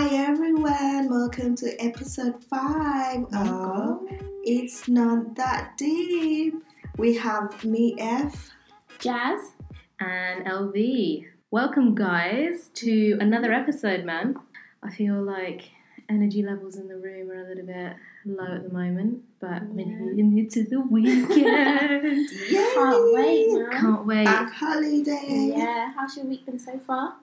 Hi 0.00 0.16
everyone, 0.16 1.10
welcome 1.10 1.54
to 1.56 1.76
episode 1.78 2.42
5 2.44 3.34
of 3.34 4.00
It's 4.44 4.88
Not 4.88 5.36
That 5.36 5.76
Deep. 5.76 6.54
We 6.96 7.16
have 7.16 7.62
me, 7.66 7.96
F. 7.98 8.50
Jazz. 8.98 9.52
and 10.00 10.46
LV. 10.46 11.26
Welcome, 11.50 11.94
guys, 11.94 12.70
to 12.76 13.18
another 13.20 13.52
episode, 13.52 14.06
man. 14.06 14.36
I 14.82 14.90
feel 14.90 15.22
like 15.22 15.70
energy 16.08 16.42
levels 16.42 16.76
in 16.76 16.88
the 16.88 16.96
room 16.96 17.30
are 17.30 17.44
a 17.44 17.48
little 17.48 17.66
bit 17.66 17.92
low 18.24 18.54
at 18.54 18.62
the 18.62 18.72
moment, 18.72 19.18
but 19.38 19.66
we're 19.66 19.84
heading 19.84 20.38
into 20.38 20.64
the 20.64 20.80
weekend. 20.80 22.30
Yay! 22.48 22.70
Can't 22.74 23.12
wait, 23.12 23.52
man. 23.52 23.70
Can't 23.70 24.06
wait. 24.06 24.24
Bank 24.24 24.50
holiday. 24.50 25.52
Yeah, 25.54 25.92
how's 25.94 26.16
your 26.16 26.24
week 26.24 26.46
been 26.46 26.58
so 26.58 26.78
far? 26.86 27.16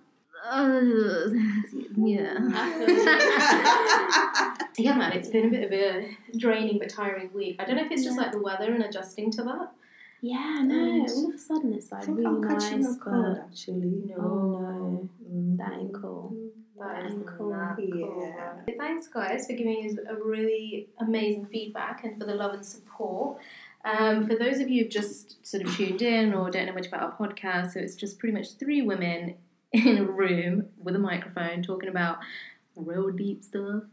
Uh, 0.49 1.29
yeah. 1.95 2.37
Yeah, 4.79 4.95
man, 4.95 5.13
it's 5.13 5.29
been 5.29 5.47
a 5.47 5.49
bit 5.49 5.63
of 5.63 5.71
a 5.73 6.15
draining 6.37 6.77
but 6.77 6.89
tiring 6.89 7.33
week. 7.33 7.55
I 7.59 7.65
don't 7.65 7.77
know 7.77 7.85
if 7.85 7.91
it's 7.91 8.03
just 8.03 8.15
Yeah. 8.15 8.21
like 8.25 8.31
the 8.31 8.37
weather 8.39 8.71
and 8.71 8.83
adjusting 8.83 9.31
to 9.31 9.41
that. 9.43 9.71
Yeah, 10.21 10.61
no. 10.63 10.75
And- 10.75 11.09
All 11.09 11.29
of 11.29 11.33
a 11.33 11.37
sudden 11.39 11.73
it's 11.73 11.91
like 11.91 12.07
really 12.07 12.25
I'm 12.27 12.43
catching 12.47 12.81
nice, 12.81 12.95
a 12.95 12.99
cold 12.99 13.25
but 13.37 13.45
actually. 13.47 14.03
No. 14.05 14.15
oh 14.19 14.59
no, 14.59 15.09
Mm. 15.33 15.57
that 15.57 15.73
ain't 15.73 15.93
cool. 15.95 16.31
That 16.77 17.01
That 17.01 17.05
is 17.07 17.13
ain't 17.15 17.25
cool. 17.25 17.49
Yeah. 17.79 18.53
Thanks, 18.77 19.07
guys, 19.07 19.47
for 19.47 19.53
giving 19.53 19.89
us 19.89 19.97
a 20.07 20.13
really 20.15 20.89
amazing 20.99 21.47
feedback 21.47 22.03
and 22.03 22.15
for 22.19 22.25
the 22.25 22.35
love 22.35 22.53
and 22.53 22.63
support. 22.65 23.39
Um, 23.83 24.27
for 24.27 24.35
those 24.35 24.59
of 24.59 24.69
you 24.69 24.83
who've 24.83 24.91
just 24.91 25.43
sort 25.45 25.63
of 25.65 25.75
tuned 25.75 26.03
in 26.03 26.35
or 26.35 26.51
don't 26.51 26.67
know 26.67 26.73
much 26.73 26.85
about 26.87 27.01
our 27.01 27.13
podcast, 27.17 27.71
so 27.73 27.79
it's 27.79 27.95
just 27.95 28.19
pretty 28.19 28.35
much 28.37 28.53
three 28.53 28.83
women 28.83 29.33
in 29.73 29.97
a 29.97 30.03
room 30.03 30.67
with 30.81 30.95
a 30.95 30.99
microphone 30.99 31.61
talking 31.61 31.89
about 31.89 32.19
real 32.75 33.09
deep 33.09 33.43
stuff, 33.43 33.83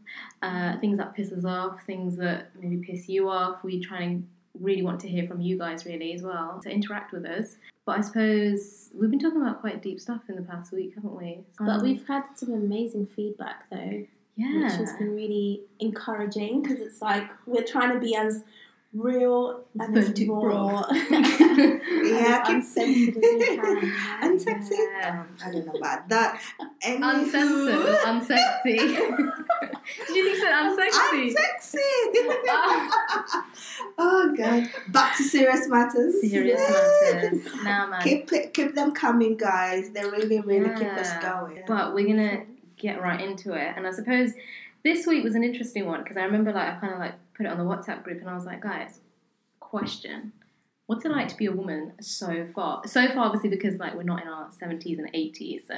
uh, 0.41 0.77
things 0.79 0.97
that 0.97 1.15
piss 1.15 1.31
us 1.31 1.45
off, 1.45 1.83
things 1.85 2.17
that 2.17 2.51
maybe 2.59 2.77
piss 2.77 3.09
you 3.09 3.29
off. 3.29 3.63
We 3.63 3.79
try 3.83 4.01
and 4.01 4.27
really 4.59 4.83
want 4.83 4.99
to 5.01 5.07
hear 5.07 5.27
from 5.27 5.41
you 5.41 5.57
guys 5.57 5.85
really 5.85 6.13
as 6.13 6.21
well 6.21 6.59
to 6.63 6.69
interact 6.69 7.11
with 7.11 7.25
us. 7.25 7.57
But 7.85 7.99
I 7.99 8.01
suppose 8.01 8.89
we've 8.95 9.09
been 9.09 9.19
talking 9.19 9.41
about 9.41 9.61
quite 9.61 9.81
deep 9.81 9.99
stuff 9.99 10.21
in 10.29 10.35
the 10.35 10.41
past 10.41 10.71
week, 10.71 10.93
haven't 10.95 11.15
we? 11.15 11.39
But 11.59 11.69
Um, 11.69 11.83
we've 11.83 12.07
had 12.07 12.23
some 12.35 12.53
amazing 12.53 13.07
feedback 13.07 13.69
though, 13.69 14.05
yeah. 14.35 14.63
which 14.63 14.73
has 14.73 14.93
been 14.93 15.15
really 15.15 15.61
encouraging 15.79 16.61
because 16.61 16.79
it's 16.79 17.01
like 17.01 17.29
we're 17.45 17.63
trying 17.63 17.93
to 17.93 17.99
be 17.99 18.15
as 18.15 18.43
real 18.95 19.63
and 19.79 19.97
as 19.97 20.03
Authentic, 20.09 20.29
raw 20.29 20.41
bro. 20.41 20.83
and 20.89 21.81
Yeah, 22.07 22.41
as 22.41 22.47
keep 22.47 22.55
uncensored 22.55 23.17
as 23.17 23.21
we 23.21 23.21
can. 23.21 23.75
you 23.75 23.81
know? 23.81 23.91
And 24.21 24.41
sexy. 24.41 24.75
Yeah. 24.79 25.21
Um, 25.21 25.27
I 25.45 25.51
don't 25.51 25.65
know 25.65 25.73
about 25.73 26.09
that. 26.09 26.41
Uncensored, 26.83 27.75
Anywho, 27.75 27.97
unsexy. 28.03 28.77
Did 30.07 30.15
you 30.15 30.23
think 30.25 30.37
so? 30.37 30.47
Unsexy. 30.47 31.35
Unsexy. 31.35 31.91
oh 33.97 34.33
god. 34.37 34.69
Back 34.89 35.17
to 35.17 35.23
serious 35.23 35.67
matters. 35.67 36.21
Serious 36.21 36.59
Yay. 36.61 37.13
matters. 37.13 37.63
Now, 37.63 37.87
man. 37.87 38.01
Keep 38.01 38.31
it, 38.33 38.53
keep 38.53 38.75
them 38.75 38.91
coming, 38.93 39.37
guys. 39.37 39.89
They 39.91 40.03
really, 40.03 40.39
really 40.41 40.69
keep 40.75 40.87
us 40.93 41.11
going. 41.21 41.63
But 41.67 41.93
we're 41.93 42.07
gonna 42.07 42.43
get 42.77 43.01
right 43.01 43.19
into 43.21 43.53
it, 43.53 43.73
and 43.75 43.87
I 43.87 43.91
suppose 43.91 44.31
this 44.83 45.07
week 45.07 45.23
was 45.23 45.35
an 45.35 45.43
interesting 45.43 45.85
one 45.85 46.03
because 46.03 46.17
I 46.17 46.23
remember 46.23 46.51
like 46.53 46.67
I 46.75 46.79
kind 46.79 46.93
of 46.93 46.99
like 46.99 47.13
put 47.35 47.45
it 47.45 47.49
on 47.51 47.57
the 47.57 47.63
WhatsApp 47.63 48.03
group, 48.03 48.19
and 48.21 48.29
I 48.29 48.33
was 48.35 48.45
like, 48.45 48.61
guys, 48.61 48.99
question. 49.59 50.31
What's 50.87 51.03
it 51.03 51.11
like 51.11 51.27
to 51.29 51.35
be 51.37 51.47
a 51.47 51.51
woman 51.51 51.93
so 51.99 52.45
far? 52.53 52.85
So 52.85 53.07
far, 53.07 53.25
obviously, 53.25 53.49
because 53.49 53.79
like 53.79 53.95
we're 53.95 54.03
not 54.03 54.21
in 54.21 54.27
our 54.27 54.49
seventies 54.51 54.99
and 54.99 55.09
eighties, 55.15 55.63
so 55.67 55.75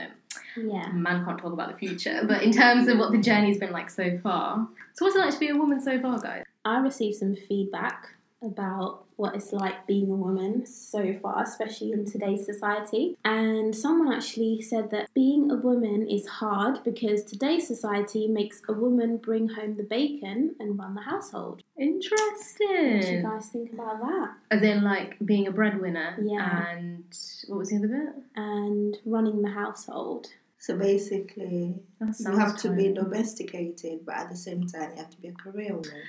Yeah. 0.62 0.90
man 0.90 1.24
can't 1.24 1.40
talk 1.40 1.54
about 1.54 1.72
the 1.72 1.78
future. 1.78 2.24
But 2.28 2.44
in 2.44 2.52
terms 2.52 2.90
of 2.90 2.98
what 2.98 3.12
the 3.14 3.18
journey's 3.18 3.58
been 3.58 3.72
like 3.72 3.90
so 3.90 4.18
far, 4.18 4.68
so 4.94 5.06
what's 5.06 5.16
it 5.16 5.20
like 5.20 5.34
to 5.34 5.40
be 5.40 5.48
a 5.50 5.56
woman 5.56 5.80
so 5.82 6.00
far, 6.02 6.20
guys? 6.20 6.44
I 6.66 6.80
received 6.80 7.16
some 7.18 7.36
feedback 7.38 8.10
about 8.44 9.06
what 9.18 9.36
it's 9.36 9.52
like 9.52 9.86
being 9.86 10.10
a 10.10 10.16
woman 10.16 10.66
so 10.66 11.14
far, 11.22 11.44
especially 11.44 11.92
in 11.92 12.06
today's 12.06 12.46
society. 12.46 13.18
And 13.26 13.76
someone 13.76 14.14
actually 14.14 14.62
said 14.62 14.92
that 14.92 15.14
being 15.14 15.52
a 15.52 15.56
woman 15.56 16.08
is 16.08 16.28
hard 16.28 16.84
because 16.84 17.24
today's 17.24 17.68
society 17.68 18.28
makes 18.28 18.62
a 18.70 18.74
woman 18.74 19.18
bring 19.18 19.50
home 19.50 19.76
the 19.76 19.84
bacon 19.84 20.56
and 20.60 20.78
run 20.80 20.96
the 20.96 21.02
household. 21.02 21.62
Interesting. 21.78 22.96
What 22.96 23.02
do 23.02 23.12
you 23.12 23.22
guys 23.24 23.48
think 23.48 23.74
about 23.74 24.00
that? 24.02 24.32
As 24.52 24.62
in, 24.62 24.84
like 24.84 25.18
being 25.26 25.48
a 25.48 25.52
breadwinner. 25.52 26.16
Yeah. 26.24 26.70
And 26.70 27.04
what 27.48 27.60
was 27.60 27.70
the 27.70 27.78
other 27.78 27.88
bit? 27.88 28.24
And 28.36 28.98
running 29.06 29.42
the 29.42 29.50
household. 29.52 30.28
So 30.60 30.76
basically, 30.78 31.76
you 32.02 32.38
have 32.38 32.58
to 32.58 32.72
be 32.72 32.92
domesticated, 32.94 34.06
but 34.06 34.16
at 34.16 34.30
the 34.30 34.36
same 34.36 34.66
time, 34.66 34.92
you 34.92 34.98
have 34.98 35.10
to 35.12 35.22
be 35.22 35.28
a 35.28 35.34
career 35.34 35.74
woman. 35.76 36.02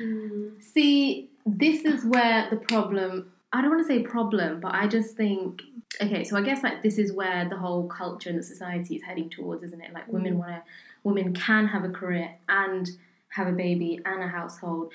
Mm, 0.58 0.62
See, 0.62 1.28
this 1.44 1.84
is 1.84 2.04
where 2.04 2.48
the 2.50 2.56
problem. 2.56 3.30
I 3.52 3.60
don't 3.62 3.70
want 3.70 3.82
to 3.86 3.88
say 3.88 4.02
problem, 4.02 4.60
but 4.60 4.74
I 4.74 4.86
just 4.88 5.16
think. 5.16 5.62
Okay, 6.00 6.22
so 6.24 6.36
I 6.36 6.42
guess 6.42 6.62
like 6.62 6.82
this 6.82 6.98
is 6.98 7.12
where 7.12 7.48
the 7.48 7.56
whole 7.56 7.88
culture 7.88 8.28
and 8.30 8.38
the 8.38 8.42
society 8.42 8.96
is 8.96 9.02
heading 9.02 9.30
towards, 9.30 9.62
isn't 9.64 9.80
it? 9.82 9.92
Like 9.92 10.06
women 10.08 10.34
Mm. 10.34 10.38
want 10.38 10.50
to, 10.52 10.62
women 11.02 11.32
can 11.34 11.66
have 11.66 11.84
a 11.84 11.88
career 11.90 12.30
and 12.48 12.88
have 13.30 13.46
a 13.48 13.52
baby 13.52 14.00
and 14.04 14.22
a 14.22 14.28
household, 14.28 14.92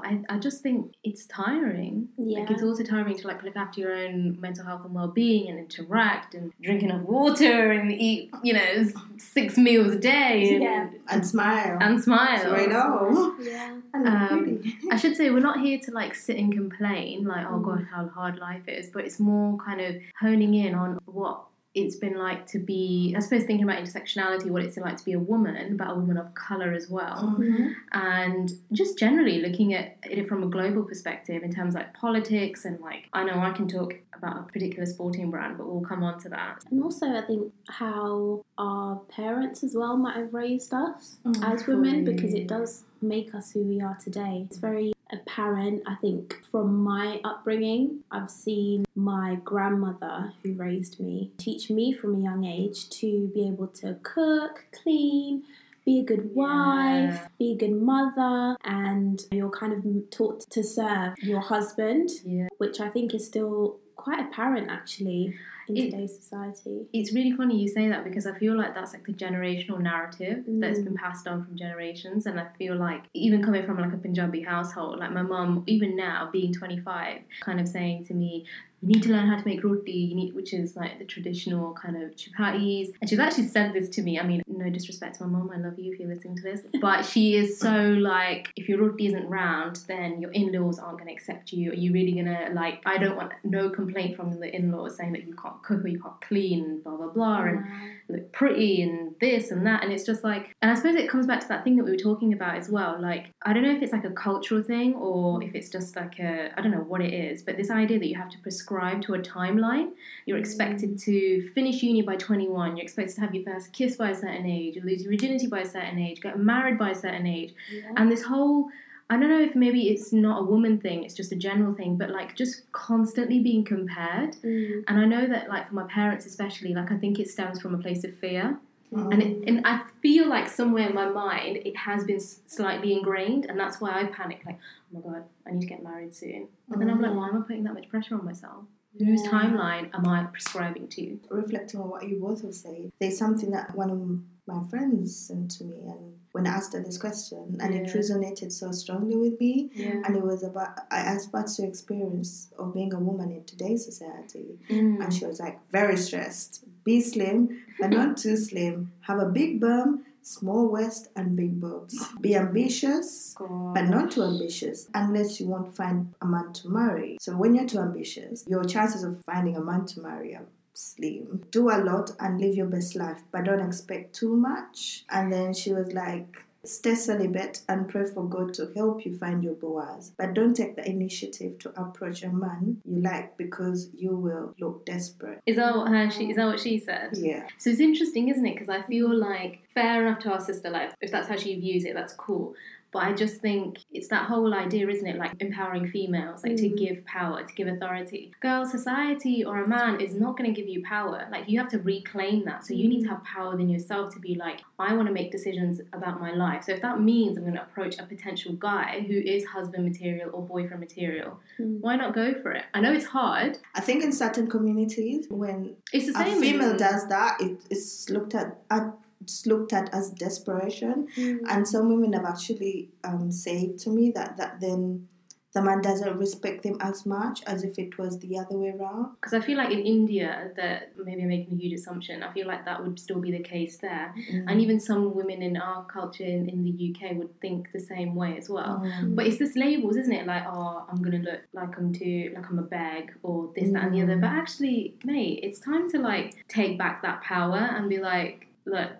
but 0.00 0.06
I, 0.06 0.20
I 0.28 0.38
just 0.38 0.62
think 0.62 0.94
it's 1.04 1.26
tiring. 1.26 2.08
yeah. 2.18 2.40
Like 2.40 2.50
it's 2.50 2.62
also 2.62 2.82
tiring 2.84 3.16
to 3.18 3.26
like 3.26 3.42
look 3.42 3.56
after 3.56 3.80
your 3.80 3.94
own 3.94 4.40
mental 4.40 4.64
health 4.64 4.84
and 4.84 4.94
well-being 4.94 5.48
and 5.50 5.58
interact 5.58 6.34
and 6.34 6.52
drink 6.62 6.82
enough 6.82 7.02
water 7.02 7.72
and 7.72 7.90
eat, 7.92 8.30
you 8.42 8.52
know, 8.52 8.88
six 9.18 9.56
meals 9.56 9.94
a 9.94 9.98
day 9.98 10.54
and, 10.54 10.62
Yeah. 10.62 10.88
And 11.08 11.26
smile. 11.26 11.78
and 11.80 12.02
smile. 12.02 12.40
So 12.42 12.54
I 12.54 12.66
know. 12.66 13.36
yeah. 13.40 13.76
I 13.94 13.98
Um. 14.28 14.62
I 14.90 14.96
should 14.96 15.16
say 15.16 15.30
we're 15.30 15.40
not 15.40 15.60
here 15.60 15.78
to 15.86 15.90
like 15.92 16.14
sit 16.14 16.36
and 16.36 16.52
complain 16.52 17.24
like 17.24 17.46
oh 17.46 17.58
Mm. 17.60 17.64
god 17.64 17.86
how 17.92 18.08
hard 18.08 18.38
life 18.38 18.66
is, 18.68 18.90
but 18.90 19.04
it's 19.06 19.18
more 19.18 19.56
kind 19.58 19.80
of 19.80 19.96
honing 20.20 20.54
in 20.54 20.74
on 20.74 20.98
what 21.06 21.44
it's 21.76 21.94
been 21.94 22.16
like 22.18 22.46
to 22.48 22.58
be 22.58 23.14
I 23.16 23.20
suppose 23.20 23.44
thinking 23.44 23.64
about 23.68 23.78
intersectionality, 23.82 24.46
what 24.50 24.62
it's 24.62 24.76
like 24.78 24.96
to 24.96 25.04
be 25.04 25.12
a 25.12 25.18
woman, 25.18 25.76
but 25.76 25.88
a 25.90 25.94
woman 25.94 26.16
of 26.16 26.34
colour 26.34 26.72
as 26.72 26.88
well. 26.88 27.36
Mhm. 27.38 27.74
And 27.92 28.50
just 28.72 28.98
generally 28.98 29.40
looking 29.46 29.74
at 29.74 29.98
it 30.04 30.26
from 30.26 30.42
a 30.42 30.46
global 30.46 30.82
perspective 30.84 31.42
in 31.42 31.52
terms 31.52 31.74
of 31.74 31.80
like 31.82 31.92
politics 31.94 32.64
and 32.64 32.80
like 32.80 33.02
I 33.12 33.22
know 33.24 33.38
I 33.38 33.52
can 33.52 33.68
talk 33.68 33.94
about 34.16 34.36
a 34.40 34.42
particular 34.50 34.86
sporting 34.86 35.30
brand, 35.30 35.58
but 35.58 35.68
we'll 35.68 35.82
come 35.92 36.02
on 36.02 36.18
to 36.20 36.28
that. 36.30 36.64
And 36.70 36.82
also, 36.82 37.06
I 37.14 37.20
think 37.20 37.52
how 37.68 38.42
our 38.56 38.96
parents 39.10 39.62
as 39.62 39.74
well 39.76 39.98
might 39.98 40.16
have 40.16 40.32
raised 40.32 40.72
us 40.72 41.18
Mm, 41.26 41.44
as 41.52 41.66
women 41.66 42.04
because 42.04 42.32
it 42.32 42.46
does 42.46 42.84
make 43.02 43.34
us 43.34 43.52
who 43.52 43.60
we 43.60 43.82
are 43.82 43.96
today. 44.02 44.46
It's 44.48 44.56
very 44.56 44.92
apparent, 45.12 45.82
I 45.86 45.94
think, 45.96 46.40
from 46.50 46.82
my 46.82 47.20
upbringing. 47.24 48.00
I've 48.10 48.30
seen 48.30 48.84
my 48.94 49.36
grandmother, 49.44 50.32
who 50.42 50.54
raised 50.54 50.98
me, 51.00 51.32
teach 51.38 51.70
me 51.70 51.92
from 51.92 52.16
a 52.16 52.20
young 52.22 52.44
age 52.44 52.88
to 52.90 53.28
be 53.34 53.46
able 53.46 53.68
to 53.68 53.98
cook, 54.02 54.64
clean. 54.72 55.44
Be 55.84 56.00
a 56.00 56.02
good 56.04 56.34
wife, 56.34 57.14
Yeah. 57.14 57.28
be 57.38 57.52
a 57.52 57.56
good 57.56 57.80
mother, 57.80 58.56
and 58.64 59.24
you're 59.30 59.50
kind 59.50 59.72
of 59.72 60.10
taught 60.10 60.40
to 60.50 60.64
serve 60.64 61.14
your 61.22 61.38
husband, 61.40 62.10
Yeah. 62.24 62.48
which 62.58 62.80
I 62.80 62.88
think 62.88 63.14
is 63.14 63.24
still 63.24 63.76
quite 63.94 64.18
apparent 64.18 64.68
actually 64.68 65.36
in 65.68 65.76
It- 65.76 65.90
today's 65.90 66.16
society. 66.16 66.86
It's 66.92 67.12
really 67.12 67.32
funny 67.32 67.60
you 67.60 67.68
say 67.68 67.88
that 67.88 68.04
because 68.04 68.26
I 68.26 68.38
feel 68.38 68.56
like 68.56 68.74
that's 68.74 68.92
like 68.92 69.04
the 69.06 69.12
generational 69.12 69.80
narrative 69.80 70.44
that's 70.46 70.80
been 70.80 70.94
mm. 70.94 70.96
passed 70.96 71.26
on 71.26 71.44
from 71.44 71.56
generations, 71.56 72.26
and 72.26 72.38
I 72.38 72.46
feel 72.58 72.76
like 72.76 73.04
even 73.14 73.42
coming 73.42 73.64
from 73.64 73.78
like 73.78 73.92
a 73.92 73.96
Punjabi 73.96 74.42
household, 74.42 74.98
like 74.98 75.12
my 75.12 75.22
mum, 75.22 75.64
even 75.66 75.96
now 75.96 76.28
being 76.32 76.52
25, 76.52 77.20
kind 77.40 77.60
of 77.60 77.68
saying 77.68 78.06
to 78.06 78.14
me, 78.14 78.44
"You 78.82 78.88
need 78.88 79.02
to 79.04 79.10
learn 79.10 79.26
how 79.26 79.36
to 79.36 79.46
make 79.46 79.64
roti," 79.64 80.14
need, 80.14 80.34
which 80.34 80.52
is 80.52 80.76
like 80.76 80.98
the 80.98 81.04
traditional 81.04 81.72
kind 81.74 81.96
of 82.02 82.14
chapatis. 82.16 82.92
And 83.00 83.08
she's 83.08 83.18
actually 83.18 83.48
said 83.48 83.72
this 83.72 83.88
to 83.90 84.02
me. 84.02 84.18
I 84.18 84.22
mean, 84.22 84.42
no 84.46 84.70
disrespect 84.70 85.18
to 85.18 85.26
my 85.26 85.38
mom, 85.38 85.50
I 85.50 85.58
love 85.58 85.78
you 85.78 85.92
if 85.92 85.98
you're 85.98 86.08
listening 86.08 86.36
to 86.36 86.42
this, 86.42 86.62
but 86.80 87.04
she 87.04 87.36
is 87.36 87.58
so 87.58 87.74
like, 88.14 88.50
if 88.56 88.68
your 88.68 88.78
roti 88.80 89.06
isn't 89.06 89.28
round, 89.28 89.80
then 89.88 90.20
your 90.20 90.30
in-laws 90.32 90.78
aren't 90.78 90.98
going 90.98 91.08
to 91.08 91.14
accept 91.14 91.52
you. 91.52 91.72
Are 91.72 91.74
you 91.74 91.92
really 91.92 92.12
gonna 92.12 92.50
like? 92.52 92.82
I 92.86 92.98
don't 92.98 93.16
want 93.16 93.32
no 93.44 93.70
complaint 93.70 94.16
from 94.16 94.38
the 94.40 94.54
in-laws 94.54 94.96
saying 94.96 95.12
that 95.12 95.26
you 95.26 95.34
can't 95.34 95.62
cook 95.62 95.84
or 95.84 95.88
you 95.88 96.00
can't 96.00 96.20
clean, 96.20 96.80
blah 96.82 96.96
blah 96.96 97.08
blah, 97.08 97.42
and 97.42 97.64
look 98.08 98.32
pretty 98.32 98.82
and 98.82 99.14
this 99.20 99.50
and 99.50 99.66
that 99.66 99.82
and 99.82 99.92
it's 99.92 100.04
just 100.04 100.22
like 100.22 100.54
and 100.62 100.70
i 100.70 100.74
suppose 100.74 100.94
it 100.94 101.08
comes 101.08 101.26
back 101.26 101.40
to 101.40 101.48
that 101.48 101.64
thing 101.64 101.76
that 101.76 101.84
we 101.84 101.90
were 101.90 101.96
talking 101.96 102.32
about 102.32 102.56
as 102.56 102.68
well 102.68 102.96
like 103.00 103.32
i 103.42 103.52
don't 103.52 103.62
know 103.62 103.74
if 103.74 103.82
it's 103.82 103.92
like 103.92 104.04
a 104.04 104.10
cultural 104.10 104.62
thing 104.62 104.94
or 104.94 105.42
if 105.42 105.54
it's 105.54 105.68
just 105.68 105.96
like 105.96 106.18
a 106.18 106.50
i 106.56 106.62
don't 106.62 106.70
know 106.70 106.84
what 106.86 107.00
it 107.00 107.12
is 107.12 107.42
but 107.42 107.56
this 107.56 107.70
idea 107.70 107.98
that 107.98 108.06
you 108.06 108.14
have 108.14 108.30
to 108.30 108.38
prescribe 108.38 109.02
to 109.02 109.14
a 109.14 109.18
timeline. 109.18 109.90
You're 110.26 110.38
expected 110.38 110.90
mm. 110.90 111.02
to 111.04 111.50
finish 111.52 111.82
uni 111.82 112.02
by 112.02 112.16
21 112.16 112.76
you're 112.76 112.84
expected 112.84 113.14
to 113.16 113.20
have 113.22 113.34
your 113.34 113.44
first 113.44 113.72
kiss 113.72 113.96
by 113.96 114.10
a 114.10 114.14
certain 114.14 114.46
age 114.46 114.78
lose 114.82 115.02
your 115.02 115.12
virginity 115.12 115.46
by 115.46 115.60
a 115.60 115.66
certain 115.66 115.98
age 115.98 116.20
get 116.20 116.38
married 116.38 116.78
by 116.78 116.90
a 116.90 116.94
certain 116.94 117.26
age. 117.26 117.54
Yeah. 117.72 117.92
and 117.96 118.10
this 118.10 118.22
whole 118.22 118.68
I 119.08 119.16
don't 119.16 119.28
know 119.28 119.40
if 119.40 119.54
maybe 119.54 119.88
it's 119.88 120.12
not 120.12 120.40
a 120.40 120.44
woman 120.44 120.78
thing, 120.80 121.04
it's 121.04 121.14
just 121.14 121.30
a 121.30 121.36
general 121.36 121.74
thing, 121.74 121.96
but 121.96 122.10
like 122.10 122.34
just 122.34 122.70
constantly 122.72 123.38
being 123.38 123.64
compared. 123.64 124.34
Mm. 124.36 124.82
And 124.88 124.98
I 124.98 125.04
know 125.04 125.26
that, 125.28 125.48
like, 125.48 125.68
for 125.68 125.74
my 125.74 125.84
parents 125.84 126.26
especially, 126.26 126.74
like, 126.74 126.90
I 126.90 126.96
think 126.96 127.20
it 127.20 127.30
stems 127.30 127.60
from 127.60 127.74
a 127.74 127.78
place 127.78 128.02
of 128.02 128.16
fear. 128.18 128.58
Mm. 128.92 129.12
And, 129.12 129.22
it, 129.22 129.48
and 129.48 129.66
I 129.66 129.82
feel 130.02 130.28
like 130.28 130.48
somewhere 130.48 130.88
in 130.88 130.94
my 130.94 131.08
mind 131.08 131.58
it 131.58 131.76
has 131.76 132.04
been 132.04 132.20
slightly 132.20 132.92
ingrained, 132.94 133.46
and 133.46 133.58
that's 133.58 133.80
why 133.80 134.00
I 134.00 134.04
panic. 134.06 134.42
Like, 134.44 134.58
oh 134.58 134.98
my 134.98 135.00
god, 135.00 135.24
I 135.46 135.52
need 135.52 135.60
to 135.60 135.66
get 135.66 135.84
married 135.84 136.14
soon. 136.14 136.48
But 136.68 136.80
then 136.80 136.90
I'm 136.90 137.00
like, 137.00 137.14
why 137.14 137.28
am 137.28 137.36
I 137.36 137.46
putting 137.46 137.64
that 137.64 137.74
much 137.74 137.88
pressure 137.88 138.16
on 138.16 138.24
myself? 138.24 138.64
Whose 138.98 139.22
timeline 139.24 139.94
am 139.94 140.08
I 140.08 140.24
prescribing 140.24 140.88
to? 140.88 141.20
reflecting 141.30 141.80
on 141.80 141.90
what 141.90 142.08
you 142.08 142.18
both 142.18 142.42
have 142.42 142.54
said, 142.54 142.90
there's 142.98 143.18
something 143.18 143.50
that 143.50 143.74
one 143.76 143.90
of 143.90 144.20
my 144.46 144.68
friends 144.68 145.14
sent 145.14 145.50
to 145.52 145.64
me, 145.64 145.76
and 145.86 146.14
when 146.36 146.46
I 146.46 146.50
asked 146.58 146.74
her 146.74 146.82
this 146.82 146.98
question, 146.98 147.56
and 147.60 147.74
it 147.74 147.86
resonated 147.98 148.52
so 148.52 148.70
strongly 148.82 149.16
with 149.16 149.40
me, 149.40 149.70
Yeah. 149.74 150.02
and 150.04 150.12
it 150.20 150.22
was 150.22 150.42
about 150.50 150.72
I 150.90 150.98
asked 151.12 151.32
what's 151.32 151.58
your 151.58 151.66
experience 151.66 152.30
of 152.58 152.74
being 152.74 152.92
a 152.92 153.00
woman 153.08 153.28
in 153.36 153.42
today's 153.44 153.82
society, 153.90 154.48
Mm. 154.68 155.02
and 155.02 155.08
she 155.14 155.24
was 155.30 155.38
like 155.40 155.56
very 155.70 155.96
stressed. 155.96 156.52
Be 156.84 157.00
slim, 157.00 157.38
but 157.80 157.90
not 157.90 158.10
too 158.22 158.36
slim. 158.36 158.74
Have 159.08 159.18
a 159.18 159.30
big 159.40 159.50
bum, 159.64 159.88
small 160.22 160.64
waist, 160.76 161.08
and 161.16 161.26
big 161.42 161.52
boobs. 161.64 161.94
Be 162.20 162.34
ambitious, 162.44 163.34
but 163.76 163.84
not 163.96 164.10
too 164.10 164.22
ambitious 164.32 164.78
unless 165.02 165.40
you 165.40 165.46
want 165.54 165.64
to 165.66 165.72
find 165.82 165.98
a 166.20 166.26
man 166.34 166.52
to 166.58 166.68
marry. 166.68 167.16
So 167.20 167.30
when 167.40 167.54
you're 167.54 167.70
too 167.74 167.78
ambitious, 167.88 168.44
your 168.46 168.64
chances 168.64 169.02
of 169.08 169.12
finding 169.24 169.56
a 169.56 169.64
man 169.70 169.86
to 169.92 170.00
marry 170.00 170.30
are 170.38 170.46
slim. 170.76 171.44
Do 171.50 171.70
a 171.70 171.78
lot 171.78 172.10
and 172.20 172.40
live 172.40 172.54
your 172.54 172.66
best 172.66 172.94
life, 172.96 173.22
but 173.32 173.44
don't 173.44 173.66
expect 173.66 174.14
too 174.14 174.36
much. 174.36 175.04
And 175.08 175.32
then 175.32 175.54
she 175.54 175.72
was 175.72 175.92
like, 175.92 176.42
Stay 176.66 176.96
celibate 176.96 177.60
and 177.68 177.88
pray 177.88 178.04
for 178.06 178.24
God 178.28 178.52
to 178.54 178.72
help 178.74 179.06
you 179.06 179.16
find 179.16 179.44
your 179.44 179.54
Boaz. 179.54 180.10
But 180.18 180.34
don't 180.34 180.52
take 180.52 180.74
the 180.74 180.84
initiative 180.84 181.60
to 181.60 181.80
approach 181.80 182.24
a 182.24 182.28
man 182.28 182.82
you 182.84 183.00
like 183.00 183.36
because 183.36 183.90
you 183.96 184.16
will 184.16 184.52
look 184.58 184.84
desperate. 184.84 185.40
Is 185.46 185.56
that 185.56 185.76
what 185.76 185.88
her? 185.88 186.10
She 186.10 186.28
is 186.28 186.36
that 186.36 186.46
what 186.46 186.58
she 186.58 186.80
said? 186.80 187.10
Yeah. 187.12 187.46
So 187.58 187.70
it's 187.70 187.78
interesting, 187.78 188.30
isn't 188.30 188.44
it? 188.44 188.54
Because 188.54 188.68
I 188.68 188.82
feel 188.82 189.14
like 189.14 189.60
fair 189.72 190.04
enough 190.04 190.18
to 190.20 190.32
our 190.32 190.40
sister. 190.40 190.68
Like 190.68 190.92
if 191.00 191.12
that's 191.12 191.28
how 191.28 191.36
she 191.36 191.54
views 191.54 191.84
it, 191.84 191.94
that's 191.94 192.14
cool. 192.14 192.54
But 192.96 193.02
I 193.08 193.12
just 193.12 193.42
think 193.42 193.80
it's 193.92 194.08
that 194.08 194.24
whole 194.24 194.54
idea, 194.54 194.88
isn't 194.88 195.06
it? 195.06 195.16
Like 195.18 195.32
empowering 195.40 195.86
females, 195.96 196.42
like 196.42 196.56
to 196.56 196.70
Mm. 196.70 196.78
give 196.78 197.04
power, 197.04 197.42
to 197.44 197.54
give 197.54 197.68
authority. 197.68 198.32
Girl, 198.40 198.64
society 198.64 199.44
or 199.44 199.62
a 199.64 199.68
man 199.68 200.00
is 200.00 200.14
not 200.14 200.32
going 200.38 200.48
to 200.52 200.56
give 200.58 200.66
you 200.74 200.82
power. 200.82 201.28
Like 201.30 201.44
you 201.50 201.58
have 201.58 201.68
to 201.76 201.78
reclaim 201.78 202.46
that. 202.46 202.64
So 202.64 202.72
you 202.72 202.88
need 202.88 203.02
to 203.02 203.10
have 203.10 203.22
power 203.24 203.50
within 203.50 203.68
yourself 203.68 204.14
to 204.14 204.18
be 204.28 204.34
like, 204.34 204.58
I 204.78 204.94
want 204.96 205.08
to 205.08 205.12
make 205.20 205.30
decisions 205.30 205.74
about 205.92 206.16
my 206.26 206.32
life. 206.32 206.64
So 206.64 206.72
if 206.72 206.80
that 206.80 206.98
means 207.12 207.36
I'm 207.36 207.44
going 207.44 207.54
to 207.60 207.66
approach 207.68 207.98
a 207.98 208.04
potential 208.14 208.52
guy 208.54 209.04
who 209.08 209.16
is 209.34 209.44
husband 209.44 209.84
material 209.84 210.30
or 210.32 210.40
boyfriend 210.54 210.80
material, 210.80 211.38
Mm. 211.60 211.80
why 211.84 211.96
not 211.96 212.14
go 212.14 212.26
for 212.42 212.50
it? 212.52 212.64
I 212.72 212.80
know 212.80 212.92
it's 212.98 213.10
hard. 213.20 213.58
I 213.74 213.80
think 213.82 213.98
in 214.04 214.12
certain 214.12 214.46
communities, 214.48 215.26
when 215.28 215.76
It's 215.92 216.06
the 216.10 216.18
a 216.18 216.24
female 216.24 216.70
in- 216.70 216.76
does 216.88 217.02
that, 217.08 217.32
it, 217.42 217.60
it's 217.68 218.08
looked 218.08 218.34
at, 218.34 218.48
at 218.70 218.84
it's 219.20 219.46
looked 219.46 219.72
at 219.72 219.92
as 219.92 220.10
desperation. 220.10 221.08
Mm. 221.16 221.40
And 221.48 221.68
some 221.68 221.88
women 221.88 222.12
have 222.12 222.24
actually 222.24 222.90
um, 223.04 223.30
said 223.32 223.78
to 223.78 223.90
me 223.90 224.10
that, 224.12 224.36
that 224.36 224.60
then 224.60 225.08
the 225.56 225.62
man 225.62 225.80
doesn't 225.80 226.18
respect 226.18 226.62
them 226.64 226.76
as 226.82 227.06
much 227.06 227.42
as 227.46 227.64
if 227.64 227.78
it 227.78 227.96
was 227.96 228.18
the 228.18 228.38
other 228.38 228.58
way 228.58 228.74
around. 228.78 229.14
Because 229.14 229.32
I 229.32 229.40
feel 229.40 229.56
like 229.56 229.70
in 229.70 229.78
India, 229.78 230.50
that 230.54 230.92
maybe 231.02 231.22
I'm 231.22 231.28
making 231.28 231.54
a 231.54 231.56
huge 231.56 231.72
assumption. 231.72 232.22
I 232.22 232.30
feel 232.34 232.46
like 232.46 232.66
that 232.66 232.84
would 232.84 233.00
still 233.00 233.20
be 233.20 233.32
the 233.32 233.42
case 233.42 233.78
there, 233.78 234.14
and 234.48 234.60
even 234.60 234.78
some 234.78 235.14
women 235.14 235.40
in 235.40 235.56
our 235.56 235.86
culture 235.86 236.24
in, 236.24 236.50
in 236.50 236.62
the 236.62 236.74
UK 236.94 237.16
would 237.16 237.40
think 237.40 237.72
the 237.72 237.80
same 237.80 238.14
way 238.14 238.36
as 238.36 238.50
well. 238.50 238.82
Mm. 238.84 239.16
But 239.16 239.28
it's 239.28 239.38
this 239.38 239.56
labels, 239.56 239.96
isn't 239.96 240.12
it? 240.12 240.26
Like, 240.26 240.42
oh, 240.46 240.84
I'm 240.90 241.02
gonna 241.02 241.24
look 241.30 241.40
like 241.54 241.78
I'm 241.78 241.90
too, 241.90 242.32
like 242.34 242.50
I'm 242.50 242.58
a 242.58 242.62
bag, 242.62 243.14
or 243.22 243.50
this, 243.56 243.72
that, 243.72 243.84
and 243.84 243.94
the 243.94 244.02
other. 244.02 244.16
Mm. 244.16 244.20
But 244.20 244.32
actually, 244.32 244.96
mate, 245.04 245.40
it's 245.42 245.58
time 245.58 245.90
to 245.92 245.98
like 245.98 246.34
take 246.48 246.76
back 246.76 247.00
that 247.00 247.22
power 247.22 247.56
and 247.56 247.88
be 247.88 247.98
like, 247.98 248.48
look, 248.66 248.90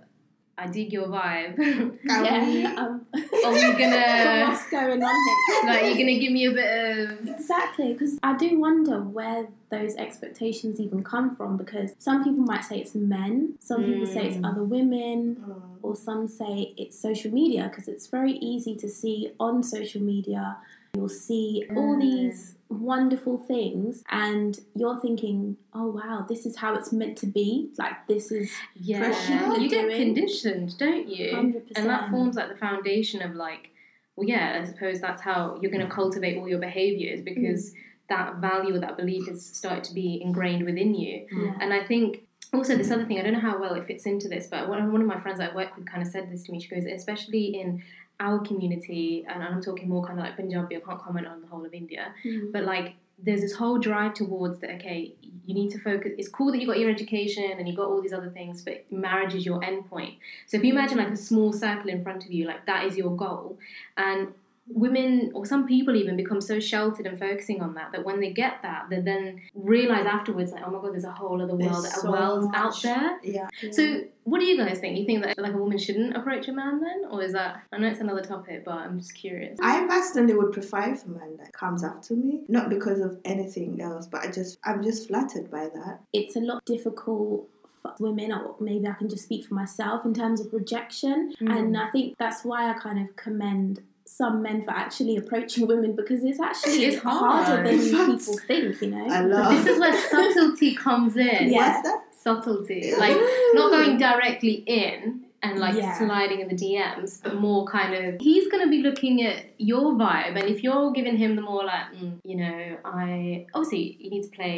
I 0.58 0.66
dig 0.68 0.90
your 0.92 1.06
vibe. 1.08 1.58
Are 2.10 2.24
yeah. 2.24 2.46
we- 2.46 2.64
Um, 2.76 3.06
Are 3.12 3.52
we 3.52 3.60
gonna, 3.78 4.46
what's 4.48 4.70
going 4.70 5.02
on 5.02 5.14
here? 5.26 5.70
like, 5.70 5.82
you're 5.84 5.98
gonna 5.98 6.18
give 6.18 6.32
me 6.32 6.46
a 6.46 6.50
bit 6.52 7.10
of 7.10 7.28
Exactly, 7.28 7.92
because 7.92 8.18
I 8.22 8.36
do 8.36 8.58
wonder 8.58 9.00
where 9.02 9.48
those 9.70 9.94
expectations 9.96 10.80
even 10.80 11.04
come 11.04 11.36
from. 11.36 11.56
Because 11.58 11.94
some 11.98 12.24
people 12.24 12.42
might 12.42 12.64
say 12.64 12.78
it's 12.80 12.94
men, 12.94 13.54
some 13.60 13.84
people 13.84 14.06
say 14.06 14.28
it's 14.28 14.36
Mm. 14.38 14.50
other 14.50 14.64
women, 14.64 15.36
Mm. 15.46 15.60
or 15.82 15.94
some 15.94 16.26
say 16.26 16.72
it's 16.78 16.98
social 16.98 17.30
media. 17.32 17.68
Because 17.70 17.86
it's 17.88 18.06
very 18.06 18.32
easy 18.32 18.74
to 18.76 18.88
see 18.88 19.32
on 19.38 19.62
social 19.62 20.00
media, 20.02 20.56
you'll 20.94 21.08
see 21.10 21.64
all 21.76 21.96
Mm. 21.96 22.00
these 22.00 22.55
wonderful 22.68 23.38
things, 23.38 24.02
and 24.10 24.58
you're 24.74 24.98
thinking, 24.98 25.56
"Oh 25.72 25.88
wow, 25.88 26.26
this 26.28 26.46
is 26.46 26.56
how 26.56 26.74
it's 26.74 26.92
meant 26.92 27.16
to 27.18 27.26
be." 27.26 27.70
Like 27.78 28.06
this 28.06 28.30
is 28.30 28.50
Yeah, 28.74 29.00
Pressure. 29.00 29.60
you 29.60 29.68
get 29.68 29.82
Doing- 29.82 30.14
conditioned, 30.14 30.78
don't 30.78 31.08
you? 31.08 31.34
hundred 31.34 31.70
And 31.76 31.88
that 31.88 32.10
forms 32.10 32.36
like 32.36 32.48
the 32.48 32.56
foundation 32.56 33.22
of 33.22 33.34
like, 33.34 33.70
well, 34.16 34.28
yeah, 34.28 34.60
I 34.60 34.64
suppose 34.64 35.00
that's 35.00 35.22
how 35.22 35.58
you're 35.60 35.70
going 35.70 35.86
to 35.86 35.92
cultivate 35.92 36.38
all 36.38 36.48
your 36.48 36.58
behaviors 36.58 37.20
mm. 37.20 37.24
because 37.24 37.72
that 38.08 38.36
value 38.36 38.74
or 38.74 38.78
that 38.78 38.96
belief 38.96 39.26
has 39.28 39.44
started 39.44 39.84
to 39.84 39.94
be 39.94 40.20
ingrained 40.22 40.64
within 40.64 40.94
you. 40.94 41.26
Mm. 41.32 41.44
Yeah. 41.44 41.58
And 41.60 41.72
I 41.72 41.84
think 41.84 42.22
also 42.52 42.76
this 42.76 42.90
other 42.90 43.04
mm. 43.04 43.08
thing, 43.08 43.18
I 43.18 43.22
don't 43.22 43.34
know 43.34 43.40
how 43.40 43.60
well 43.60 43.74
it 43.74 43.86
fits 43.86 44.06
into 44.06 44.28
this, 44.28 44.46
but 44.46 44.68
one 44.68 44.92
one 44.92 45.00
of 45.00 45.06
my 45.06 45.20
friends 45.20 45.40
I 45.40 45.54
work 45.54 45.76
with 45.76 45.86
kind 45.86 46.02
of 46.02 46.08
said 46.08 46.30
this 46.30 46.44
to 46.44 46.52
me. 46.52 46.60
She 46.60 46.68
goes, 46.68 46.84
especially 46.84 47.60
in 47.60 47.82
our 48.20 48.38
community, 48.40 49.24
and 49.28 49.42
I'm 49.42 49.60
talking 49.62 49.88
more 49.88 50.04
kind 50.04 50.18
of 50.18 50.24
like 50.24 50.36
Punjabi, 50.36 50.76
I 50.76 50.80
can't 50.80 51.00
comment 51.00 51.26
on 51.26 51.40
the 51.42 51.46
whole 51.46 51.64
of 51.64 51.74
India, 51.74 52.14
Mm. 52.24 52.52
but 52.52 52.64
like 52.64 52.94
there's 53.18 53.40
this 53.40 53.54
whole 53.54 53.78
drive 53.78 54.12
towards 54.12 54.60
that 54.60 54.68
okay 54.72 55.14
you 55.46 55.54
need 55.54 55.70
to 55.70 55.78
focus 55.78 56.12
it's 56.18 56.28
cool 56.28 56.52
that 56.52 56.60
you 56.60 56.66
got 56.66 56.78
your 56.78 56.90
education 56.90 57.44
and 57.58 57.66
you 57.66 57.74
got 57.74 57.86
all 57.88 58.02
these 58.02 58.12
other 58.12 58.28
things 58.28 58.60
but 58.60 58.84
marriage 58.92 59.34
is 59.34 59.46
your 59.46 59.64
end 59.64 59.88
point 59.88 60.16
so 60.46 60.58
if 60.58 60.62
you 60.62 60.70
imagine 60.70 60.98
like 60.98 61.08
a 61.08 61.16
small 61.16 61.50
circle 61.50 61.88
in 61.88 62.02
front 62.02 62.22
of 62.26 62.30
you 62.30 62.44
like 62.46 62.66
that 62.66 62.84
is 62.84 62.94
your 62.94 63.16
goal 63.16 63.56
and 63.96 64.28
women 64.68 65.30
or 65.34 65.46
some 65.46 65.66
people 65.66 65.96
even 65.96 66.14
become 66.14 66.42
so 66.42 66.60
sheltered 66.60 67.06
and 67.06 67.18
focusing 67.18 67.62
on 67.62 67.72
that 67.72 67.90
that 67.92 68.04
when 68.04 68.20
they 68.20 68.30
get 68.32 68.60
that 68.60 68.84
they 68.90 69.00
then 69.00 69.40
realize 69.54 70.04
afterwards 70.04 70.52
like 70.52 70.62
oh 70.66 70.70
my 70.70 70.78
god 70.82 70.92
there's 70.92 71.04
a 71.04 71.12
whole 71.12 71.40
other 71.40 71.54
world 71.54 71.84
There's 71.84 71.96
a 71.96 72.00
so 72.00 72.10
world 72.10 72.50
out 72.54 72.64
much. 72.66 72.82
there 72.82 73.18
Yeah. 73.22 73.48
so 73.70 74.02
what 74.30 74.38
do 74.40 74.46
you 74.50 74.56
guys 74.62 74.78
think 74.80 74.98
you 74.98 75.04
think 75.06 75.22
that 75.24 75.38
like 75.38 75.54
a 75.54 75.56
woman 75.64 75.78
shouldn't 75.78 76.16
approach 76.16 76.48
a 76.48 76.52
man 76.52 76.74
then 76.80 76.98
or 77.10 77.18
is 77.22 77.32
that 77.32 77.52
i 77.72 77.78
know 77.78 77.88
it's 77.92 78.00
another 78.00 78.22
topic 78.32 78.64
but 78.64 78.74
i'm 78.74 78.98
just 78.98 79.14
curious 79.14 79.56
I 79.62 79.86
personally 79.86 80.34
would 80.38 80.52
prefer 80.58 80.82
if 80.94 81.04
a 81.04 81.08
man 81.08 81.32
that 81.40 81.52
comes 81.52 81.82
after 81.92 82.14
me, 82.14 82.32
not 82.48 82.68
because 82.76 83.00
of 83.00 83.12
anything 83.24 83.80
else, 83.88 84.04
but 84.12 84.20
I 84.26 84.28
just 84.30 84.58
I'm 84.68 84.82
just 84.82 85.08
flattered 85.08 85.46
by 85.50 85.64
that. 85.76 85.94
it's 86.12 86.34
a 86.36 86.40
lot 86.50 86.64
difficult 86.64 87.48
for 87.82 87.94
women, 88.00 88.32
or 88.32 88.56
maybe 88.60 88.86
I 88.86 88.94
can 89.00 89.08
just 89.08 89.24
speak 89.24 89.42
for 89.46 89.54
myself 89.54 90.04
in 90.04 90.12
terms 90.14 90.40
of 90.40 90.52
rejection. 90.52 91.32
Mm. 91.40 91.56
And 91.56 91.76
I 91.76 91.88
think 91.90 92.16
that's 92.18 92.44
why 92.44 92.60
I 92.70 92.74
kind 92.86 92.98
of 92.98 93.14
commend 93.16 93.80
some 94.08 94.40
men 94.42 94.62
for 94.64 94.70
actually 94.70 95.16
approaching 95.16 95.66
women 95.72 95.94
because 95.96 96.22
it's 96.24 96.40
actually 96.40 96.84
It's 96.86 97.02
harder 97.02 97.44
hard. 97.56 97.66
than 97.66 97.78
people 97.80 98.38
think, 98.38 98.80
you 98.82 98.90
know. 98.90 99.06
I 99.08 99.20
love. 99.20 99.50
this 99.64 99.66
is 99.74 99.80
where 99.80 99.96
subtlety 100.10 100.74
comes 100.74 101.16
in 101.16 101.50
Yeah. 101.50 101.72
What's 101.72 101.88
that? 101.88 102.02
Subtlety 102.26 102.82
like 103.04 103.16
not 103.60 103.70
going 103.76 103.96
directly 104.08 104.56
in 104.66 105.22
and 105.42 105.58
like 105.64 105.76
Yeah. 105.76 105.96
sliding 105.98 106.40
in 106.40 106.48
the 106.52 106.58
DMs, 106.64 107.10
but 107.22 107.34
more 107.46 107.62
kind 107.66 107.92
of 107.94 108.20
he's 108.26 108.46
going 108.50 108.64
to 108.66 108.70
be 108.76 108.80
looking 108.88 109.16
at 109.30 109.38
your 109.58 109.92
vibe, 110.02 110.34
and 110.40 110.44
if 110.54 110.58
you're 110.64 110.90
giving 110.98 111.16
him 111.22 111.36
the 111.36 111.42
more 111.50 111.62
like, 111.72 111.86
mm, 111.94 112.14
you 112.30 112.36
know, 112.42 112.60
I 112.84 113.46
obviously 113.54 113.84
you 114.00 114.08
need 114.14 114.24
to 114.28 114.32
play 114.38 114.56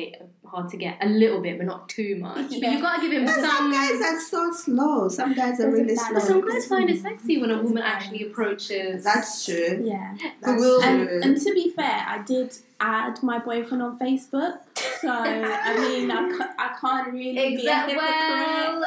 hard 0.53 0.67
to 0.71 0.77
get 0.85 0.95
a 1.07 1.09
little 1.23 1.43
bit, 1.47 1.59
but 1.59 1.67
not 1.67 1.83
too 1.97 2.13
much. 2.27 2.49
But 2.49 2.59
Yeah. 2.63 2.73
you 2.75 2.81
got 2.81 2.95
to 2.97 3.01
give 3.03 3.13
him 3.19 3.27
But 3.27 3.35
some. 3.35 3.51
some 3.57 3.73
guys 3.79 4.01
are 4.09 4.21
so 4.35 4.43
slow. 4.53 5.09
Some 5.21 5.35
guys 5.35 5.61
are 5.61 5.71
really 5.71 5.97
slow. 5.97 6.15
But 6.15 6.23
some 6.23 6.41
guys 6.49 6.65
find 6.67 6.89
it 6.89 7.01
sexy 7.03 7.35
when 7.41 7.51
a 7.51 7.61
woman 7.67 7.83
actually 7.95 8.23
approaches. 8.29 9.05
That's 9.05 9.45
true. 9.45 9.83
Yeah. 9.85 10.17
That's 10.43 10.59
will- 10.63 10.83
And, 10.83 11.07
true. 11.09 11.21
and 11.25 11.33
to 11.45 11.51
be 11.53 11.71
fair, 11.79 11.99
I 12.15 12.23
did 12.33 12.57
add 12.81 13.15
my 13.23 13.39
boyfriend 13.41 13.83
on 13.83 13.99
Facebook. 13.99 14.55
So, 15.01 15.09
I 15.11 15.77
mean, 15.79 16.11
I, 16.11 16.29
ca- 16.37 16.55
I 16.59 16.77
can't 16.81 17.13
really 17.13 17.55
Exact- 17.55 17.89
be 17.89 17.95
a 17.95 18.01
hypocrite. 18.01 18.81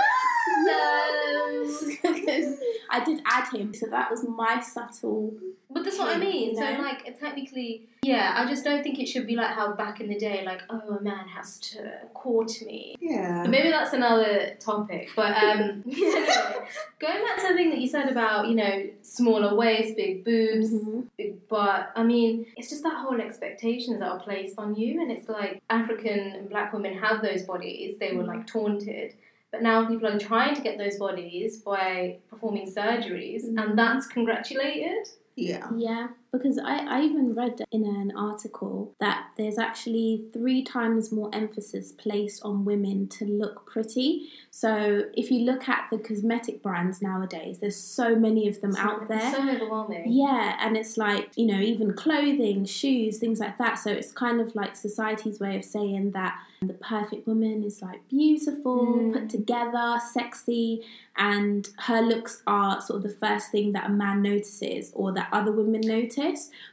well, 0.65 1.67
so- 1.67 2.11
because 2.13 2.59
I 2.89 3.03
did 3.03 3.21
add 3.25 3.47
him, 3.53 3.73
so 3.73 3.87
that 3.87 4.11
was 4.11 4.25
my 4.27 4.59
subtle. 4.61 5.33
But 5.69 5.85
that's 5.85 5.97
what 5.97 6.13
I 6.13 6.19
mean. 6.19 6.53
So, 6.55 6.67
You 6.67 6.77
know? 6.77 6.83
like, 6.83 7.17
technically, 7.17 7.87
yeah, 8.03 8.33
I 8.35 8.45
just 8.49 8.65
don't 8.65 8.83
think 8.83 8.99
it 8.99 9.05
should 9.07 9.25
be 9.25 9.37
like 9.37 9.51
how 9.55 9.71
back 9.73 10.01
in 10.01 10.09
the 10.09 10.17
day, 10.17 10.43
like, 10.45 10.61
oh, 10.69 10.97
a 10.99 11.01
man 11.01 11.27
has 11.29 11.57
to 11.59 11.91
court 12.13 12.51
me. 12.65 12.95
yeah. 12.99 13.43
But 13.43 13.51
maybe 13.51 13.69
that's 13.69 13.93
another 13.93 14.57
topic. 14.59 15.09
But 15.15 15.37
um, 15.41 15.83
anyway, 15.87 15.87
going 16.99 17.23
back 17.23 17.35
to 17.37 17.41
something 17.41 17.69
that 17.69 17.79
you 17.79 17.87
said 17.87 18.09
about, 18.09 18.47
you 18.49 18.55
know, 18.55 18.89
smaller 19.01 19.55
waist, 19.55 19.95
big 19.95 20.25
boobs, 20.25 20.71
Mhm. 20.73 21.05
big 21.17 21.40
butt. 21.51 21.91
I 21.95 22.01
mean, 22.01 22.47
it's 22.57 22.69
just 22.69 22.81
that 22.81 22.95
whole 22.95 23.21
expectations 23.21 23.99
that 23.99 24.09
are 24.09 24.19
placed 24.19 24.57
on 24.57 24.73
you, 24.73 25.01
and 25.01 25.11
it's 25.11 25.29
like 25.29 25.61
African 25.69 26.19
and 26.19 26.49
black 26.49 26.73
women 26.73 26.97
have 26.97 27.21
those 27.21 27.43
bodies. 27.43 27.99
They 27.99 28.13
were 28.13 28.23
like 28.23 28.47
taunted. 28.47 29.13
But 29.51 29.61
now 29.61 29.85
people 29.85 30.07
are 30.07 30.17
trying 30.17 30.55
to 30.55 30.61
get 30.61 30.77
those 30.77 30.97
bodies 30.97 31.57
by 31.57 32.17
performing 32.29 32.71
surgeries, 32.71 33.43
and 33.43 33.57
mm-hmm. 33.57 33.75
that's 33.75 34.07
congratulated. 34.07 35.07
Yeah. 35.35 35.67
Yeah, 35.75 36.07
because 36.31 36.57
I, 36.57 36.77
I 36.85 37.01
even 37.03 37.35
read 37.35 37.61
in 37.71 37.83
an 37.85 38.13
article 38.15 38.93
that 38.99 39.27
there's 39.37 39.57
actually 39.57 40.23
three 40.31 40.63
times 40.63 41.11
more 41.11 41.29
emphasis 41.33 41.91
placed 41.91 42.41
on 42.43 42.63
women 42.63 43.07
to 43.09 43.25
look 43.25 43.65
pretty. 43.65 44.29
So 44.49 45.03
if 45.13 45.29
you 45.29 45.39
look 45.41 45.67
at 45.67 45.87
the 45.91 45.97
cosmetic 45.97 46.63
brands 46.63 47.01
nowadays, 47.01 47.59
there's 47.59 47.75
so 47.75 48.15
many 48.15 48.47
of 48.47 48.61
them 48.61 48.71
So- 48.73 48.79
out 48.81 49.07
there. 49.09 49.31
So 49.33 49.49
overwhelming. 49.49 50.05
Yeah, 50.11 50.55
and 50.59 50.77
it's 50.77 50.97
like, 50.97 51.31
you 51.35 51.45
know, 51.47 51.59
even 51.59 51.93
clothing, 51.93 52.63
shoes, 52.65 53.17
things 53.17 53.39
like 53.39 53.57
that. 53.57 53.75
So 53.79 53.91
it's 53.91 54.11
kind 54.11 54.39
of 54.39 54.55
like 54.55 54.75
society's 54.75 55.39
way 55.39 55.57
of 55.57 55.65
saying 55.65 56.11
that 56.11 56.39
the 56.61 56.73
perfect 56.75 57.27
woman 57.27 57.63
is 57.63 57.81
like 57.81 58.07
beautiful, 58.07 58.85
Mm. 58.85 59.13
put 59.13 59.29
together, 59.29 59.99
sexy, 60.13 60.83
and 61.17 61.67
her 61.79 62.01
looks 62.01 62.41
are 62.47 62.79
sort 62.81 62.97
of 62.97 63.03
the 63.03 63.17
first 63.17 63.51
thing 63.51 63.71
that 63.73 63.89
a 63.89 63.91
man 63.91 64.21
notices 64.21 64.91
or 64.93 65.11
that 65.13 65.27
other 65.33 65.51
women 65.51 65.81
notice 65.81 66.20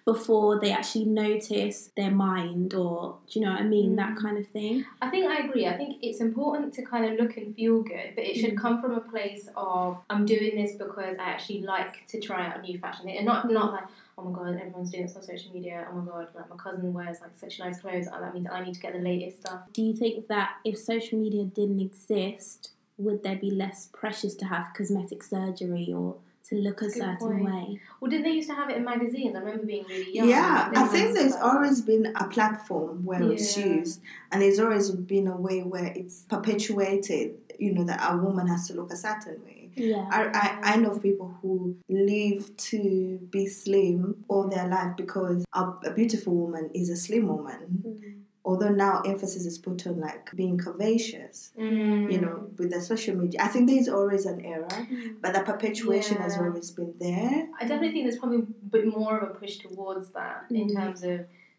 before 0.04 0.58
they 0.60 0.70
actually 0.72 1.04
notice 1.04 1.90
their 1.96 2.10
mind 2.10 2.74
or, 2.74 3.16
do 3.28 3.38
you 3.40 3.44
know 3.44 3.52
what 3.52 3.60
I 3.60 3.64
mean? 3.64 3.96
That 3.96 4.12
Mm. 4.16 4.20
kind 4.24 4.38
of 4.38 4.46
thing. 4.48 4.84
I 5.02 5.10
think 5.10 5.24
I 5.30 5.36
agree. 5.44 5.66
I 5.66 5.76
think 5.76 5.98
it's 6.02 6.20
important 6.20 6.74
to 6.74 6.82
kind 6.82 7.04
of 7.06 7.12
look 7.20 7.36
and 7.36 7.54
feel 7.54 7.82
good, 7.82 8.08
but 8.14 8.24
it 8.24 8.34
should 8.40 8.54
Mm. 8.54 8.62
come 8.64 8.76
from 8.82 8.92
a 8.92 9.00
place 9.14 9.48
of 9.56 9.98
I'm 10.10 10.24
doing 10.26 10.52
this 10.60 10.72
because 10.84 11.16
I 11.18 11.26
actually 11.34 11.62
like 11.62 12.06
to 12.12 12.20
try 12.20 12.46
out 12.48 12.62
new 12.62 12.78
fashion, 12.78 13.08
and 13.08 13.26
not 13.26 13.50
not 13.50 13.72
like 13.72 13.88
oh 14.16 14.22
my 14.28 14.32
god 14.38 14.52
everyone's 14.62 14.90
doing 14.90 15.04
this 15.06 15.16
on 15.16 15.22
social 15.22 15.52
media. 15.52 15.86
Oh 15.90 15.94
my 15.98 16.04
god, 16.10 16.28
like 16.34 16.48
my 16.50 16.56
cousin 16.56 16.92
wears 16.92 17.18
like 17.20 17.34
such 17.44 17.58
nice 17.60 17.80
clothes. 17.80 18.08
oh, 18.12 18.20
That 18.20 18.34
means 18.34 18.46
I 18.50 18.64
need 18.64 18.74
to 18.74 18.80
get 18.80 18.92
the 18.98 19.04
latest 19.10 19.36
stuff. 19.42 19.60
Do 19.72 19.82
you 19.82 19.94
think 20.02 20.26
that 20.28 20.48
if 20.64 20.76
social 20.78 21.18
media 21.18 21.44
didn't 21.44 21.80
exist, 21.80 22.70
would 23.04 23.22
there 23.22 23.36
be 23.36 23.50
less 23.50 23.88
pressures 24.00 24.34
to 24.40 24.44
have 24.46 24.64
cosmetic 24.76 25.22
surgery 25.22 25.92
or 26.00 26.16
to 26.48 26.56
look 26.56 26.80
a 26.82 26.84
That's 26.86 26.96
a 26.96 26.98
good 27.00 27.20
certain 27.20 27.40
point. 27.40 27.44
way? 27.44 27.80
Well, 28.00 28.10
didn't 28.10 28.24
they 28.24 28.30
used 28.32 28.48
to 28.48 28.54
have 28.54 28.70
it 28.70 28.76
in 28.76 28.84
magazines? 28.84 29.34
I 29.36 29.40
remember 29.40 29.66
being 29.66 29.84
really 29.88 30.14
young. 30.14 30.28
Yeah, 30.28 30.70
I 30.74 30.86
think 30.86 31.14
there's 31.14 31.32
stuff. 31.32 31.44
always 31.44 31.80
been 31.80 32.12
a 32.16 32.26
platform 32.28 33.04
where 33.04 33.22
it's 33.32 33.56
used, 33.56 34.00
and 34.32 34.42
there's 34.42 34.58
always 34.58 34.90
been 34.90 35.26
a 35.28 35.36
way 35.36 35.60
where 35.62 35.92
it's 35.94 36.22
perpetuated. 36.22 37.34
You 37.58 37.74
know 37.74 37.84
that 37.84 38.00
a 38.12 38.16
woman 38.16 38.46
has 38.46 38.68
to 38.68 38.74
look 38.74 38.92
a 38.92 38.96
certain 38.96 39.42
way. 39.44 39.70
Yeah. 39.74 40.08
I, 40.10 40.58
I, 40.62 40.72
I 40.72 40.76
know 40.76 40.90
of 40.92 41.02
people 41.02 41.36
who 41.42 41.76
live 41.88 42.56
to 42.56 43.18
be 43.30 43.46
slim 43.46 44.24
all 44.28 44.48
their 44.48 44.66
life 44.66 44.96
because 44.96 45.44
a, 45.52 45.62
a 45.84 45.92
beautiful 45.92 46.34
woman 46.34 46.70
is 46.74 46.88
a 46.90 46.96
slim 46.96 47.28
woman. 47.28 47.82
Mm. 47.86 48.20
Although 48.48 48.70
now 48.86 49.02
emphasis 49.12 49.44
is 49.44 49.58
put 49.58 49.86
on 49.86 50.00
like 50.00 50.34
being 50.34 50.56
curvaceous, 50.64 51.36
Mm. 51.54 52.10
you 52.12 52.18
know, 52.24 52.36
with 52.58 52.70
the 52.74 52.80
social 52.80 53.14
media. 53.22 53.38
I 53.46 53.48
think 53.48 53.68
there's 53.68 53.90
always 53.98 54.24
an 54.32 54.38
era, 54.54 54.66
Mm. 54.70 55.16
but 55.22 55.30
the 55.34 55.40
perpetuation 55.50 56.16
has 56.24 56.32
always 56.38 56.70
been 56.78 56.94
there. 56.98 57.36
I 57.60 57.62
definitely 57.68 57.92
think 57.92 58.04
there's 58.06 58.18
probably 58.22 58.38
a 58.38 58.50
bit 58.76 58.86
more 58.98 59.14
of 59.18 59.22
a 59.30 59.34
push 59.40 59.54
towards 59.58 60.06
that 60.18 60.46
in 60.50 60.68
Mhm. 60.68 60.74
terms 60.78 61.00
of 61.12 61.18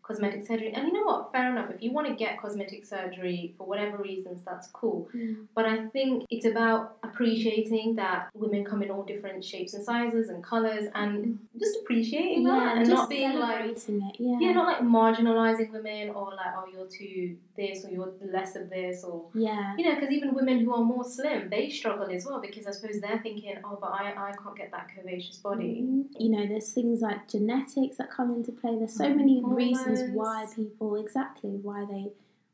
cosmetic 0.10 0.46
surgery. 0.46 0.74
And 0.74 0.88
you 0.88 0.94
know 0.94 1.04
what? 1.04 1.32
Fair 1.32 1.52
enough. 1.52 1.70
If 1.70 1.84
you 1.84 1.92
want 1.92 2.08
to 2.08 2.16
get 2.16 2.42
cosmetic 2.42 2.84
surgery 2.84 3.54
for 3.58 3.68
whatever 3.68 3.98
reasons, 3.98 4.44
that's 4.44 4.68
cool. 4.70 5.08
Mm. 5.16 5.46
But 5.56 5.66
I 5.66 5.86
think 5.88 6.26
it's 6.32 6.46
about 6.46 6.98
appreciating 7.04 7.96
that 7.98 8.30
women 8.34 8.66
come 8.66 8.82
in 8.82 8.90
all 8.90 9.04
different 9.04 9.46
shapes 9.46 9.76
and 9.76 9.84
sizes 9.86 10.30
and 10.30 10.44
colours 10.44 10.86
and 10.96 11.38
just 11.60 11.78
appreciating 11.84 12.44
Yeah, 12.48 12.56
that 12.56 12.78
and 12.78 12.86
just 12.88 12.98
not 12.98 13.10
being 13.10 13.38
like. 13.38 13.66
it. 13.66 13.86
Yeah. 13.88 14.38
Yeah, 14.40 14.52
not 14.54 14.66
like 14.68 14.82
marginalising 14.82 15.72
women 15.72 16.10
or 16.10 16.32
like, 16.32 16.54
oh, 16.58 16.66
you're 16.74 16.88
too 16.88 17.38
this 17.56 17.86
or 17.86 17.92
you're 17.92 18.12
less 18.32 18.56
of 18.56 18.70
this 18.70 19.04
or 19.04 19.26
Yeah. 19.36 19.76
you 19.78 19.86
know, 19.86 19.94
because 19.96 20.12
even 20.12 20.34
women 20.34 20.60
who 20.66 20.74
are 20.74 20.84
more 20.84 21.04
slim, 21.04 21.50
they 21.52 21.70
struggle 21.70 22.08
as 22.10 22.26
well 22.26 22.42
because 22.42 22.66
I 22.66 22.72
suppose 22.72 23.00
they're 23.00 23.20
thinking, 23.22 23.56
oh, 23.64 23.78
but 23.80 23.92
I, 23.92 24.14
I 24.30 24.32
can't 24.42 24.56
get 24.58 24.72
that 24.72 24.88
curvaceous 24.90 25.42
body. 25.44 25.84
Mm. 25.86 26.06
You 26.18 26.30
know, 26.30 26.48
there's 26.48 26.74
things 26.74 27.02
like 27.02 27.28
genetics 27.28 27.98
that 27.98 28.10
come 28.10 28.32
into 28.34 28.52
play. 28.54 28.76
There's 28.78 28.96
so 28.96 29.10
many 29.14 29.42
reasons 29.44 29.99
Why 30.04 30.46
people 30.56 30.96
exactly 30.96 31.52
why 31.52 31.86
they 31.86 32.12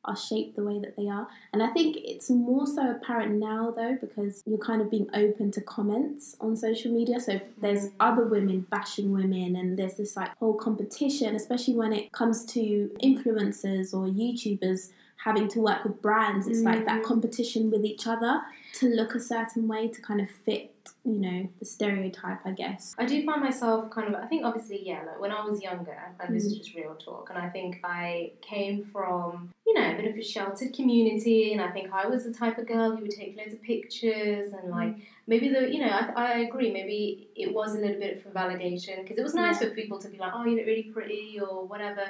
are 0.07 0.15
shaped 0.15 0.55
the 0.55 0.63
way 0.63 0.77
that 0.79 0.95
they 0.95 1.07
are. 1.09 1.27
And 1.51 1.63
I 1.63 1.67
think 1.73 1.97
it's 1.97 2.29
more 2.29 2.67
so 2.67 2.91
apparent 2.91 3.39
now 3.39 3.73
though 3.75 3.97
because 3.99 4.43
you're 4.45 4.59
kind 4.59 4.79
of 4.79 4.91
being 4.91 5.07
open 5.15 5.49
to 5.51 5.61
comments 5.61 6.37
on 6.39 6.55
social 6.55 6.91
media. 6.91 7.19
So 7.19 7.41
there's 7.59 7.87
Mm. 7.87 7.91
other 7.99 8.25
women 8.27 8.67
bashing 8.69 9.11
women 9.11 9.55
and 9.55 9.79
there's 9.79 9.95
this 9.95 10.15
like 10.15 10.37
whole 10.37 10.53
competition, 10.53 11.35
especially 11.35 11.73
when 11.75 11.91
it 11.91 12.11
comes 12.11 12.45
to 12.53 12.91
influencers 13.01 13.93
or 13.95 14.05
YouTubers 14.07 14.91
having 15.25 15.47
to 15.47 15.59
work 15.59 15.83
with 15.83 15.99
brands. 16.03 16.47
It's 16.47 16.61
like 16.61 16.85
that 16.85 17.01
Mm. 17.01 17.05
competition 17.11 17.71
with 17.71 17.83
each 17.83 18.05
other 18.05 18.33
to 18.79 18.85
look 18.99 19.15
a 19.15 19.19
certain 19.19 19.67
way 19.67 19.87
to 19.87 19.99
kind 20.09 20.21
of 20.21 20.29
fit, 20.29 20.71
you 21.03 21.19
know, 21.25 21.39
the 21.59 21.65
stereotype, 21.65 22.41
I 22.45 22.51
guess. 22.51 22.93
I 23.03 23.05
do 23.05 23.25
find 23.25 23.41
myself 23.41 23.89
kind 23.89 24.07
of, 24.09 24.13
I 24.23 24.27
think 24.27 24.45
obviously, 24.45 24.79
yeah, 24.85 25.01
like 25.07 25.19
when 25.19 25.31
I 25.31 25.41
was 25.49 25.63
younger, 25.63 25.97
and 26.19 26.35
this 26.35 26.43
Mm. 26.43 26.47
is 26.51 26.57
just 26.59 26.75
real 26.75 26.93
talk, 27.07 27.25
and 27.31 27.39
I 27.39 27.49
think 27.49 27.79
I 27.83 28.33
came 28.51 28.83
from, 28.93 29.49
you 29.65 29.73
know, 29.73 29.87
a 29.93 29.95
bit 29.99 30.05
of 30.11 30.15
a 30.15 30.21
sheltered 30.33 30.71
community, 30.79 31.53
and 31.53 31.59
I 31.67 31.71
think 31.71 31.91
I 31.91 32.05
was 32.13 32.23
the 32.23 32.33
type 32.41 32.57
of 32.59 32.67
girl 32.67 32.89
who 32.95 33.01
would 33.03 33.17
take 33.21 33.35
loads 33.35 33.53
of 33.57 33.61
pictures, 33.63 34.53
and 34.53 34.69
like 34.79 34.93
maybe 35.25 35.47
the, 35.55 35.61
you 35.73 35.79
know, 35.83 35.89
I, 36.01 36.01
I 36.15 36.31
agree, 36.47 36.69
maybe 36.79 37.29
it 37.35 37.49
was 37.59 37.69
a 37.73 37.79
little 37.79 37.99
bit 38.05 38.21
for 38.21 38.29
validation, 38.29 38.95
because 39.01 39.17
it 39.17 39.23
was 39.23 39.33
nice 39.33 39.57
for 39.63 39.69
people 39.81 39.97
to 40.03 40.07
be 40.13 40.17
like, 40.19 40.33
oh, 40.35 40.43
you 40.45 40.55
look 40.57 40.67
really 40.67 40.89
pretty, 40.97 41.39
or 41.45 41.65
whatever. 41.65 42.05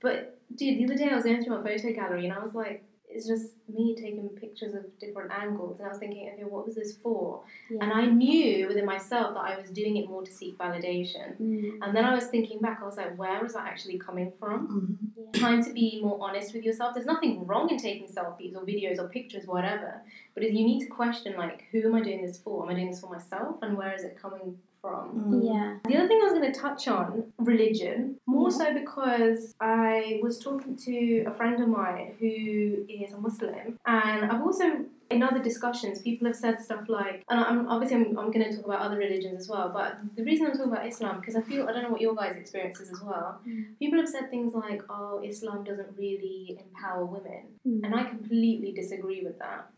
But 0.00 0.38
dude, 0.54 0.78
the 0.78 0.84
other 0.84 0.96
day 0.96 1.10
I 1.10 1.14
was 1.14 1.24
going 1.24 1.42
through 1.42 1.62
my 1.62 1.62
photo 1.62 1.92
gallery, 1.92 2.24
and 2.26 2.32
I 2.32 2.42
was 2.42 2.54
like, 2.54 2.84
it's 3.10 3.26
just 3.26 3.52
me 3.74 3.94
taking 3.94 4.28
pictures 4.28 4.74
of 4.74 4.84
different 4.98 5.32
angles, 5.32 5.78
and 5.78 5.86
I 5.86 5.90
was 5.90 5.98
thinking, 5.98 6.30
okay, 6.34 6.44
what 6.44 6.66
was 6.66 6.74
this 6.74 6.94
for? 7.02 7.42
Yeah. 7.70 7.78
And 7.82 7.92
I 7.92 8.04
knew 8.04 8.68
within 8.68 8.84
myself 8.84 9.34
that 9.34 9.40
I 9.40 9.58
was 9.58 9.70
doing 9.70 9.96
it 9.96 10.08
more 10.08 10.22
to 10.22 10.30
seek 10.30 10.58
validation. 10.58 11.36
Mm. 11.40 11.78
And 11.82 11.96
then 11.96 12.04
I 12.04 12.14
was 12.14 12.26
thinking 12.26 12.60
back, 12.60 12.80
I 12.82 12.86
was 12.86 12.98
like, 12.98 13.18
where 13.18 13.44
is 13.44 13.54
that 13.54 13.66
actually 13.66 13.98
coming 13.98 14.32
from? 14.38 15.10
Mhm. 15.16 15.32
Trying 15.32 15.64
to 15.64 15.72
be 15.72 16.00
more 16.02 16.18
honest 16.20 16.54
with 16.54 16.64
yourself. 16.64 16.94
There's 16.94 17.06
nothing 17.06 17.46
wrong 17.46 17.70
in 17.70 17.78
taking 17.78 18.08
selfies 18.08 18.54
or 18.54 18.60
videos 18.60 18.98
or 18.98 19.08
pictures, 19.08 19.46
whatever. 19.46 20.02
But 20.34 20.44
you 20.44 20.64
need 20.64 20.80
to 20.80 20.86
question, 20.86 21.34
like, 21.36 21.64
who 21.72 21.82
am 21.82 21.94
I 21.94 22.02
doing 22.02 22.24
this 22.24 22.38
for? 22.38 22.62
Am 22.62 22.68
I 22.68 22.74
doing 22.74 22.90
this 22.90 23.00
for 23.00 23.10
myself? 23.10 23.56
And 23.62 23.76
where 23.76 23.94
is 23.94 24.04
it 24.04 24.18
coming 24.20 24.58
from? 24.80 25.04
Mm. 25.32 25.44
Yeah. 25.44 25.78
The 25.84 25.96
other 25.98 26.08
thing 26.08 26.20
I 26.20 26.24
was 26.24 26.32
going 26.38 26.52
to 26.52 26.58
touch 26.60 26.88
on, 26.88 27.32
religion, 27.38 28.16
more 28.26 28.50
Yeah. 28.50 28.56
so 28.58 28.74
because 28.74 29.54
I 29.60 30.20
was 30.22 30.38
talking 30.38 30.76
to 30.76 31.24
a 31.26 31.32
friend 31.34 31.60
of 31.62 31.68
mine 31.68 32.14
who 32.20 32.84
is 32.88 33.12
a 33.12 33.18
Muslim, 33.18 33.78
and 33.86 34.24
I've 34.30 34.42
also 34.42 34.84
in 35.10 35.22
other 35.22 35.42
discussions, 35.42 36.02
people 36.02 36.26
have 36.26 36.36
said 36.36 36.60
stuff 36.60 36.86
like, 36.86 37.24
and 37.30 37.40
I'm 37.40 37.66
obviously 37.66 37.96
I'm, 37.96 38.18
I'm 38.18 38.30
going 38.30 38.44
to 38.44 38.54
talk 38.54 38.66
about 38.66 38.80
other 38.80 38.98
religions 38.98 39.40
as 39.40 39.48
well, 39.48 39.70
but 39.70 39.96
the 40.16 40.22
reason 40.22 40.44
I'm 40.46 40.52
talking 40.52 40.70
about 40.70 40.86
Islam 40.86 41.18
because 41.20 41.34
I 41.34 41.40
feel 41.40 41.66
I 41.66 41.72
don't 41.72 41.82
know 41.84 41.88
what 41.96 42.02
your 42.02 42.14
guys' 42.14 42.36
experience 42.36 42.78
is 42.78 42.90
as 42.92 43.00
well. 43.00 43.40
Mm. 43.48 43.78
People 43.78 43.98
have 43.98 44.08
said 44.08 44.28
things 44.30 44.52
like, 44.54 44.82
"Oh, 44.90 45.22
Islam 45.24 45.64
doesn't 45.64 45.92
really 45.96 46.58
empower 46.64 47.04
women," 47.06 47.42
Mm. 47.66 47.80
and 47.84 47.94
I 47.94 48.04
completely 48.04 48.70
disagree 48.72 49.22
with 49.24 49.38
that 49.38 49.70